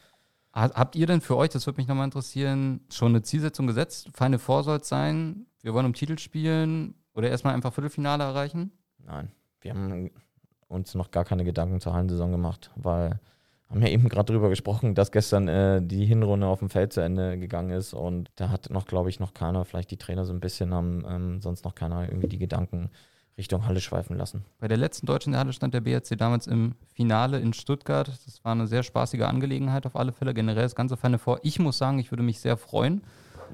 Ha- 0.54 0.72
Habt 0.74 0.94
ihr 0.94 1.06
denn 1.06 1.22
für 1.22 1.36
euch, 1.38 1.48
das 1.48 1.66
würde 1.66 1.78
mich 1.78 1.88
nochmal 1.88 2.04
interessieren, 2.04 2.80
schon 2.92 3.08
eine 3.12 3.22
Zielsetzung 3.22 3.66
gesetzt? 3.66 4.10
Final 4.14 4.38
Four 4.38 4.62
soll 4.62 4.76
es 4.78 4.88
sein? 4.88 5.46
Wir 5.62 5.72
wollen 5.72 5.86
um 5.86 5.94
Titel 5.94 6.18
spielen 6.18 6.94
oder 7.14 7.30
erstmal 7.30 7.54
einfach 7.54 7.72
Viertelfinale 7.72 8.24
erreichen? 8.24 8.72
nein, 9.06 9.30
wir 9.62 9.72
haben 9.72 10.10
uns 10.70 10.94
noch 10.94 11.10
gar 11.10 11.24
keine 11.24 11.44
Gedanken 11.44 11.80
zur 11.80 11.92
Hallensaison 11.92 12.30
gemacht, 12.32 12.70
weil 12.76 13.18
haben 13.68 13.82
ja 13.82 13.88
eben 13.88 14.08
gerade 14.08 14.32
drüber 14.32 14.48
gesprochen, 14.48 14.94
dass 14.94 15.12
gestern 15.12 15.46
äh, 15.46 15.80
die 15.80 16.04
Hinrunde 16.04 16.46
auf 16.46 16.58
dem 16.58 16.70
Feld 16.70 16.92
zu 16.92 17.00
Ende 17.00 17.38
gegangen 17.38 17.70
ist 17.70 17.94
und 17.94 18.30
da 18.34 18.50
hat 18.50 18.68
noch, 18.70 18.86
glaube 18.86 19.10
ich, 19.10 19.20
noch 19.20 19.32
keiner, 19.32 19.64
vielleicht 19.64 19.92
die 19.92 19.96
Trainer 19.96 20.24
so 20.24 20.32
ein 20.32 20.40
bisschen 20.40 20.74
haben, 20.74 21.04
ähm, 21.08 21.40
sonst 21.40 21.64
noch 21.64 21.74
keiner 21.74 22.08
irgendwie 22.08 22.28
die 22.28 22.38
Gedanken 22.38 22.90
Richtung 23.38 23.66
Halle 23.66 23.80
schweifen 23.80 24.16
lassen. 24.16 24.44
Bei 24.58 24.68
der 24.68 24.76
letzten 24.76 25.06
deutschen 25.06 25.36
Halle 25.36 25.52
stand 25.52 25.72
der 25.72 25.80
BRC 25.80 26.18
damals 26.18 26.46
im 26.46 26.74
Finale 26.92 27.38
in 27.38 27.52
Stuttgart. 27.52 28.08
Das 28.08 28.44
war 28.44 28.52
eine 28.52 28.66
sehr 28.66 28.82
spaßige 28.82 29.22
Angelegenheit 29.22 29.86
auf 29.86 29.96
alle 29.96 30.12
Fälle. 30.12 30.34
Generell 30.34 30.64
das 30.64 30.74
ganze 30.74 30.96
Final 30.96 31.18
Four. 31.18 31.38
Ich 31.42 31.58
muss 31.58 31.78
sagen, 31.78 31.98
ich 31.98 32.10
würde 32.10 32.22
mich 32.22 32.40
sehr 32.40 32.56
freuen, 32.56 33.02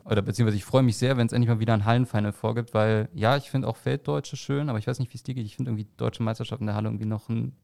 oder 0.04 0.22
beziehungsweise 0.22 0.56
ich 0.56 0.64
freue 0.64 0.82
mich 0.82 0.96
sehr, 0.96 1.16
wenn 1.16 1.26
es 1.26 1.32
endlich 1.32 1.48
mal 1.48 1.61
wieder 1.61 1.74
ein 1.74 1.85
Hallenfinal 1.85 2.32
vorgibt, 2.32 2.74
weil 2.74 3.09
ja, 3.14 3.37
ich 3.37 3.50
finde 3.50 3.68
auch 3.68 3.76
Felddeutsche 3.76 4.37
schön, 4.37 4.68
aber 4.68 4.78
ich 4.78 4.87
weiß 4.87 4.98
nicht, 4.98 5.12
wie 5.12 5.16
es 5.16 5.22
dir 5.22 5.35
geht. 5.35 5.46
Ich 5.46 5.56
finde 5.56 5.70
irgendwie 5.72 5.88
deutsche 5.96 6.22
Meisterschaft 6.22 6.61
in 6.61 6.66
der 6.66 6.76
Halle 6.76 6.88
irgendwie 6.88 7.06
noch 7.06 7.28
ein 7.28 7.56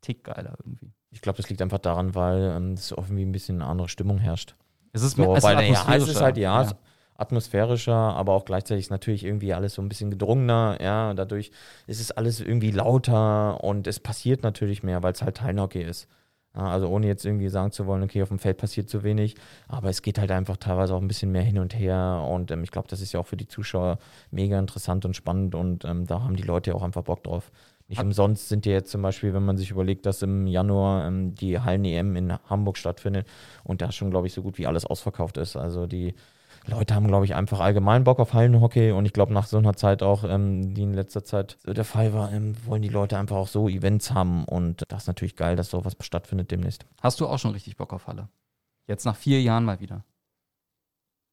Tick 0.00 0.24
geiler 0.24 0.54
irgendwie. 0.64 0.92
Ich 1.10 1.20
glaube, 1.22 1.36
das 1.38 1.48
liegt 1.48 1.62
einfach 1.62 1.78
daran, 1.78 2.14
weil 2.14 2.52
ähm, 2.56 2.72
es 2.72 2.90
irgendwie 2.90 3.24
ein 3.24 3.32
bisschen 3.32 3.60
eine 3.62 3.70
andere 3.70 3.88
Stimmung 3.88 4.18
herrscht. 4.18 4.54
Es 4.92 5.02
ist, 5.02 5.16
So, 5.16 5.34
es 5.34 5.42
weil, 5.42 5.54
ja, 5.56 5.60
es 5.62 5.78
atmosphärischer. 5.78 6.10
ist 6.12 6.20
halt, 6.20 6.36
ja, 6.38 6.62
es- 6.62 6.74
atmosphärischer, 7.18 7.94
aber 7.94 8.32
auch 8.34 8.44
gleichzeitig 8.44 8.86
ist 8.86 8.90
natürlich 8.90 9.24
irgendwie 9.24 9.54
alles 9.54 9.74
so 9.74 9.82
ein 9.82 9.88
bisschen 9.88 10.10
gedrungener, 10.10 10.78
ja, 10.82 11.14
dadurch 11.14 11.50
ist 11.86 12.00
es 12.00 12.10
alles 12.12 12.40
irgendwie 12.40 12.70
lauter 12.70 13.62
und 13.64 13.86
es 13.86 14.00
passiert 14.00 14.42
natürlich 14.42 14.82
mehr, 14.82 15.02
weil 15.02 15.12
es 15.12 15.22
halt 15.22 15.40
Hallenhockey 15.40 15.82
ist. 15.82 16.08
Also 16.64 16.88
ohne 16.88 17.06
jetzt 17.06 17.24
irgendwie 17.24 17.48
sagen 17.48 17.70
zu 17.72 17.86
wollen, 17.86 18.02
okay, 18.02 18.22
auf 18.22 18.28
dem 18.28 18.38
Feld 18.38 18.56
passiert 18.58 18.88
zu 18.88 19.02
wenig, 19.02 19.34
aber 19.68 19.88
es 19.90 20.02
geht 20.02 20.18
halt 20.18 20.30
einfach 20.30 20.56
teilweise 20.56 20.94
auch 20.94 21.00
ein 21.00 21.08
bisschen 21.08 21.30
mehr 21.32 21.42
hin 21.42 21.58
und 21.58 21.78
her 21.78 22.26
und 22.30 22.50
ähm, 22.50 22.62
ich 22.64 22.70
glaube, 22.70 22.88
das 22.88 23.00
ist 23.00 23.12
ja 23.12 23.20
auch 23.20 23.26
für 23.26 23.36
die 23.36 23.46
Zuschauer 23.48 23.98
mega 24.30 24.58
interessant 24.58 25.04
und 25.04 25.14
spannend 25.14 25.54
und 25.54 25.84
ähm, 25.84 26.06
da 26.06 26.22
haben 26.22 26.36
die 26.36 26.42
Leute 26.42 26.70
ja 26.70 26.76
auch 26.76 26.82
einfach 26.82 27.02
Bock 27.02 27.22
drauf. 27.24 27.50
Nicht 27.88 27.98
Hat- 27.98 28.06
umsonst 28.06 28.48
sind 28.48 28.66
ja 28.66 28.72
jetzt 28.72 28.90
zum 28.90 29.02
Beispiel, 29.02 29.32
wenn 29.34 29.44
man 29.44 29.56
sich 29.56 29.70
überlegt, 29.70 30.06
dass 30.06 30.22
im 30.22 30.46
Januar 30.46 31.06
ähm, 31.06 31.34
die 31.34 31.60
Hallen-EM 31.60 32.16
in 32.16 32.32
Hamburg 32.48 32.78
stattfindet 32.78 33.26
und 33.62 33.80
da 33.82 33.92
schon, 33.92 34.10
glaube 34.10 34.26
ich, 34.26 34.32
so 34.32 34.42
gut 34.42 34.58
wie 34.58 34.66
alles 34.66 34.84
ausverkauft 34.84 35.36
ist. 35.36 35.56
Also 35.56 35.86
die 35.86 36.14
Leute 36.66 36.94
haben, 36.94 37.06
glaube 37.06 37.24
ich, 37.24 37.34
einfach 37.34 37.60
allgemein 37.60 38.04
Bock 38.04 38.18
auf 38.18 38.32
Hallenhockey 38.32 38.92
und 38.92 39.06
ich 39.06 39.12
glaube, 39.12 39.32
nach 39.32 39.46
so 39.46 39.58
einer 39.58 39.74
Zeit 39.74 40.02
auch, 40.02 40.24
ähm, 40.24 40.74
die 40.74 40.82
in 40.82 40.94
letzter 40.94 41.24
Zeit 41.24 41.58
so 41.64 41.72
der 41.72 41.84
Fall 41.84 42.12
war, 42.12 42.32
ähm, 42.32 42.54
wollen 42.66 42.82
die 42.82 42.88
Leute 42.88 43.18
einfach 43.18 43.36
auch 43.36 43.48
so 43.48 43.68
Events 43.68 44.12
haben 44.12 44.44
und 44.44 44.82
das 44.88 45.04
ist 45.04 45.06
natürlich 45.06 45.36
geil, 45.36 45.56
dass 45.56 45.70
sowas 45.70 45.96
stattfindet 46.00 46.50
demnächst. 46.50 46.84
Hast 47.00 47.20
du 47.20 47.26
auch 47.26 47.38
schon 47.38 47.52
richtig 47.52 47.76
Bock 47.76 47.92
auf 47.92 48.06
Halle? 48.06 48.28
Jetzt 48.86 49.04
nach 49.04 49.16
vier 49.16 49.40
Jahren 49.42 49.64
mal 49.64 49.80
wieder. 49.80 50.04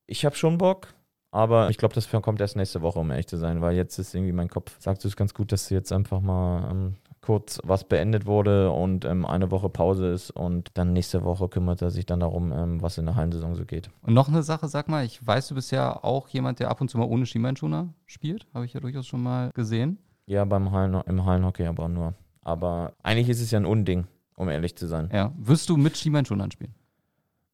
Ich 0.05 0.25
habe 0.25 0.35
schon 0.35 0.57
Bock, 0.57 0.93
aber 1.31 1.69
ich 1.69 1.77
glaube, 1.77 1.95
das 1.95 2.09
kommt 2.09 2.39
erst 2.41 2.55
nächste 2.55 2.81
Woche, 2.81 2.99
um 2.99 3.09
ehrlich 3.09 3.27
zu 3.27 3.37
sein, 3.37 3.61
weil 3.61 3.75
jetzt 3.75 3.97
ist 3.97 4.13
irgendwie 4.13 4.33
mein 4.33 4.49
Kopf, 4.49 4.79
sagt 4.79 5.03
es 5.03 5.15
ganz 5.15 5.33
gut, 5.33 5.51
dass 5.51 5.69
jetzt 5.69 5.91
einfach 5.91 6.21
mal 6.21 6.69
ähm, 6.69 6.95
kurz 7.23 7.59
was 7.63 7.85
beendet 7.85 8.25
wurde 8.25 8.69
und 8.71 9.05
ähm, 9.05 9.25
eine 9.25 9.49
Woche 9.49 9.69
Pause 9.69 10.07
ist 10.07 10.29
und 10.29 10.69
dann 10.75 10.93
nächste 10.93 11.23
Woche 11.23 11.47
kümmert 11.47 11.81
er 11.81 11.89
sich 11.89 12.05
dann 12.05 12.19
darum, 12.19 12.51
ähm, 12.51 12.81
was 12.81 12.97
in 12.97 13.05
der 13.05 13.15
Hallensaison 13.15 13.55
so 13.55 13.65
geht. 13.65 13.89
Und 14.01 14.13
noch 14.13 14.27
eine 14.27 14.43
Sache, 14.43 14.67
sag 14.67 14.89
mal, 14.89 15.05
ich 15.05 15.25
weiß, 15.25 15.47
du 15.47 15.55
bist 15.55 15.71
ja 15.71 16.03
auch 16.03 16.27
jemand, 16.27 16.59
der 16.59 16.69
ab 16.69 16.81
und 16.81 16.89
zu 16.89 16.97
mal 16.97 17.05
ohne 17.07 17.25
Schienbeinschoner 17.25 17.93
spielt. 18.05 18.45
Habe 18.53 18.65
ich 18.65 18.73
ja 18.73 18.79
durchaus 18.81 19.07
schon 19.07 19.23
mal 19.23 19.51
gesehen. 19.53 19.97
Ja, 20.25 20.45
beim 20.45 20.71
Hallen, 20.71 20.93
im 21.07 21.25
Hallenhockey 21.25 21.65
aber 21.65 21.87
nur. 21.89 22.13
Aber 22.41 22.93
eigentlich 23.03 23.29
ist 23.29 23.41
es 23.41 23.51
ja 23.51 23.59
ein 23.59 23.65
Unding, 23.65 24.05
um 24.35 24.49
ehrlich 24.49 24.75
zu 24.75 24.87
sein. 24.87 25.09
Ja. 25.13 25.31
Wirst 25.37 25.69
du 25.69 25.77
mit 25.77 25.97
Schienbeinschonern 25.97 26.51
spielen? 26.51 26.75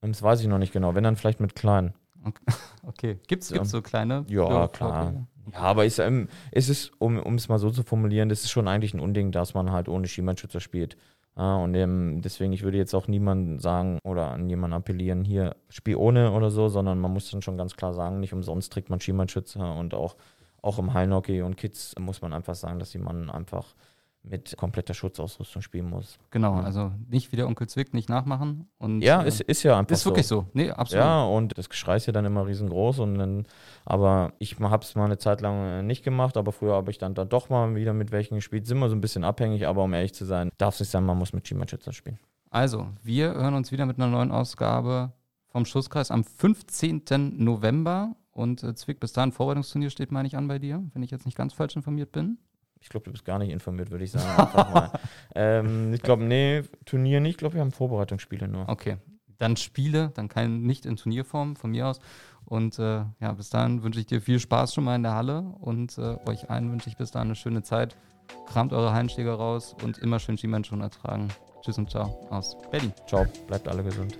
Das 0.01 0.23
weiß 0.23 0.41
ich 0.41 0.47
noch 0.47 0.57
nicht 0.59 0.73
genau. 0.73 0.95
Wenn 0.95 1.03
dann 1.03 1.15
vielleicht 1.15 1.39
mit 1.39 1.55
kleinen. 1.55 1.93
Okay. 2.83 3.19
Gibt's, 3.27 3.49
Ja. 3.49 3.57
gibt's 3.57 3.71
so 3.71 3.81
kleine? 3.81 4.25
Ja, 4.27 4.67
klar. 4.67 5.07
okay. 5.07 5.23
Ja, 5.53 5.59
aber 5.59 5.85
ist, 5.85 5.99
ähm, 5.99 6.27
ist 6.51 6.69
es, 6.69 6.91
um, 6.99 7.17
es 7.35 7.49
mal 7.49 7.59
so 7.59 7.71
zu 7.71 7.83
formulieren, 7.83 8.29
das 8.29 8.43
ist 8.43 8.51
schon 8.51 8.67
eigentlich 8.67 8.93
ein 8.93 8.99
Unding, 8.99 9.31
dass 9.31 9.53
man 9.53 9.71
halt 9.71 9.89
ohne 9.89 10.07
Schienbeinschützer 10.07 10.59
spielt. 10.59 10.97
Ja, 11.37 11.55
und 11.57 11.73
ähm, 11.75 12.21
deswegen, 12.21 12.51
ich 12.51 12.63
würde 12.63 12.77
jetzt 12.77 12.93
auch 12.93 13.07
niemanden 13.07 13.59
sagen 13.59 13.99
oder 14.03 14.31
an 14.31 14.49
jemanden 14.49 14.75
appellieren, 14.75 15.23
hier, 15.23 15.55
spiel 15.69 15.95
ohne 15.95 16.31
oder 16.31 16.51
so, 16.51 16.67
sondern 16.67 16.99
man 16.99 17.13
muss 17.13 17.31
dann 17.31 17.41
schon 17.41 17.57
ganz 17.57 17.75
klar 17.75 17.93
sagen, 17.93 18.19
nicht 18.19 18.33
umsonst 18.33 18.73
trägt 18.73 18.89
man 18.89 18.99
Schienbeinschützer 18.99 19.75
und 19.75 19.93
auch, 19.93 20.17
auch 20.61 20.79
im 20.79 20.93
Hallenhockey 20.93 21.41
und 21.41 21.55
Kids 21.55 21.95
muss 21.97 22.21
man 22.21 22.33
einfach 22.33 22.55
sagen, 22.55 22.79
dass 22.79 22.91
die 22.91 22.97
Mann 22.97 23.29
einfach 23.29 23.73
mit 24.29 24.55
kompletter 24.57 24.93
Schutzausrüstung 24.93 25.61
spielen 25.61 25.89
muss. 25.89 26.17
Genau, 26.31 26.55
also 26.55 26.91
nicht 27.09 27.31
wie 27.31 27.35
der 27.35 27.47
Onkel 27.47 27.67
Zwick, 27.67 27.93
nicht 27.93 28.09
nachmachen. 28.09 28.69
Und, 28.77 29.01
Ja, 29.01 29.23
äh, 29.23 29.27
ist, 29.27 29.41
ist 29.41 29.63
ja 29.63 29.77
einfach 29.77 29.93
ist 29.93 30.05
wirklich 30.05 30.27
so. 30.27 30.47
Nee, 30.53 30.71
absolut. 30.71 31.03
Ja, 31.03 31.23
und 31.23 31.57
das 31.57 31.69
Geschrei 31.69 31.97
ist 31.97 32.05
ja 32.05 32.13
dann 32.13 32.25
immer 32.25 32.45
riesengroß. 32.45 32.99
Und 32.99 33.17
dann, 33.17 33.45
aber 33.85 34.33
ich 34.39 34.59
habe 34.59 34.83
es 34.83 34.95
mal 34.95 35.05
eine 35.05 35.17
Zeit 35.17 35.41
lang 35.41 35.65
äh, 35.65 35.81
nicht 35.83 36.03
gemacht, 36.03 36.37
aber 36.37 36.51
früher 36.51 36.73
habe 36.73 36.91
ich 36.91 36.97
dann, 36.97 37.15
dann 37.15 37.29
doch 37.29 37.49
mal 37.49 37.75
wieder 37.75 37.93
mit 37.93 38.11
welchen 38.11 38.35
gespielt. 38.35 38.67
Sind 38.67 38.79
wir 38.79 38.89
so 38.89 38.95
ein 38.95 39.01
bisschen 39.01 39.23
abhängig, 39.23 39.67
aber 39.67 39.83
um 39.83 39.93
ehrlich 39.93 40.13
zu 40.13 40.25
sein, 40.25 40.51
darf 40.57 40.75
es 40.75 40.81
nicht 40.81 40.89
sein, 40.89 41.05
man 41.05 41.17
muss 41.17 41.33
mit 41.33 41.47
Schienbeinschützer 41.47 41.93
spielen. 41.93 42.19
Also, 42.51 42.87
wir 43.03 43.33
hören 43.33 43.53
uns 43.53 43.71
wieder 43.71 43.85
mit 43.85 43.97
einer 43.97 44.07
neuen 44.07 44.31
Ausgabe 44.31 45.13
vom 45.47 45.65
Schusskreis 45.65 46.11
am 46.11 46.23
15. 46.23 47.03
November. 47.37 48.15
Und 48.31 48.63
äh, 48.63 48.73
Zwick, 48.73 48.99
bis 48.99 49.11
dahin 49.11 49.31
Vorbereitungsturnier 49.31 49.89
steht, 49.89 50.11
meine 50.11 50.27
ich, 50.27 50.37
an 50.37 50.47
bei 50.47 50.59
dir, 50.59 50.83
wenn 50.93 51.03
ich 51.03 51.11
jetzt 51.11 51.25
nicht 51.25 51.37
ganz 51.37 51.53
falsch 51.53 51.75
informiert 51.75 52.11
bin. 52.11 52.37
Ich 52.81 52.89
glaube, 52.89 53.05
du 53.05 53.11
bist 53.11 53.25
gar 53.25 53.39
nicht 53.39 53.51
informiert, 53.51 53.91
würde 53.91 54.03
ich 54.03 54.11
sagen. 54.11 54.29
Einfach 54.39 54.73
mal. 54.73 54.91
ähm, 55.35 55.93
ich 55.93 56.01
glaube, 56.01 56.23
nee, 56.23 56.63
Turnier 56.85 57.19
nicht. 57.19 57.31
Ich 57.31 57.37
glaube, 57.37 57.55
wir 57.55 57.61
haben 57.61 57.71
Vorbereitungsspiele 57.71 58.47
nur. 58.47 58.67
Okay. 58.69 58.97
Dann 59.37 59.55
Spiele, 59.55 60.11
dann 60.15 60.27
kein 60.27 60.61
nicht 60.61 60.85
in 60.85 60.95
Turnierform 60.95 61.55
von 61.55 61.71
mir 61.71 61.87
aus. 61.87 61.99
Und 62.45 62.79
äh, 62.79 63.03
ja, 63.19 63.31
bis 63.33 63.49
dahin 63.49 63.83
wünsche 63.83 63.99
ich 63.99 64.07
dir 64.07 64.21
viel 64.21 64.39
Spaß 64.39 64.73
schon 64.73 64.83
mal 64.83 64.95
in 64.95 65.03
der 65.03 65.13
Halle 65.13 65.41
und 65.59 65.97
äh, 65.97 66.17
euch 66.27 66.49
allen 66.49 66.71
wünsche 66.71 66.89
ich 66.89 66.97
bis 66.97 67.11
dahin 67.11 67.27
eine 67.27 67.35
schöne 67.35 67.61
Zeit. 67.61 67.95
Kramt 68.47 68.73
eure 68.73 68.91
Hallenschläger 68.93 69.33
raus 69.33 69.75
und 69.83 69.99
immer 69.99 70.19
schön 70.19 70.37
Schienbeinschoner 70.37 70.85
ertragen. 70.85 71.27
Tschüss 71.61 71.77
und 71.77 71.89
ciao 71.89 72.27
aus 72.29 72.57
Berlin. 72.71 72.93
Ciao, 73.07 73.25
bleibt 73.47 73.67
alle 73.67 73.83
gesund. 73.83 74.17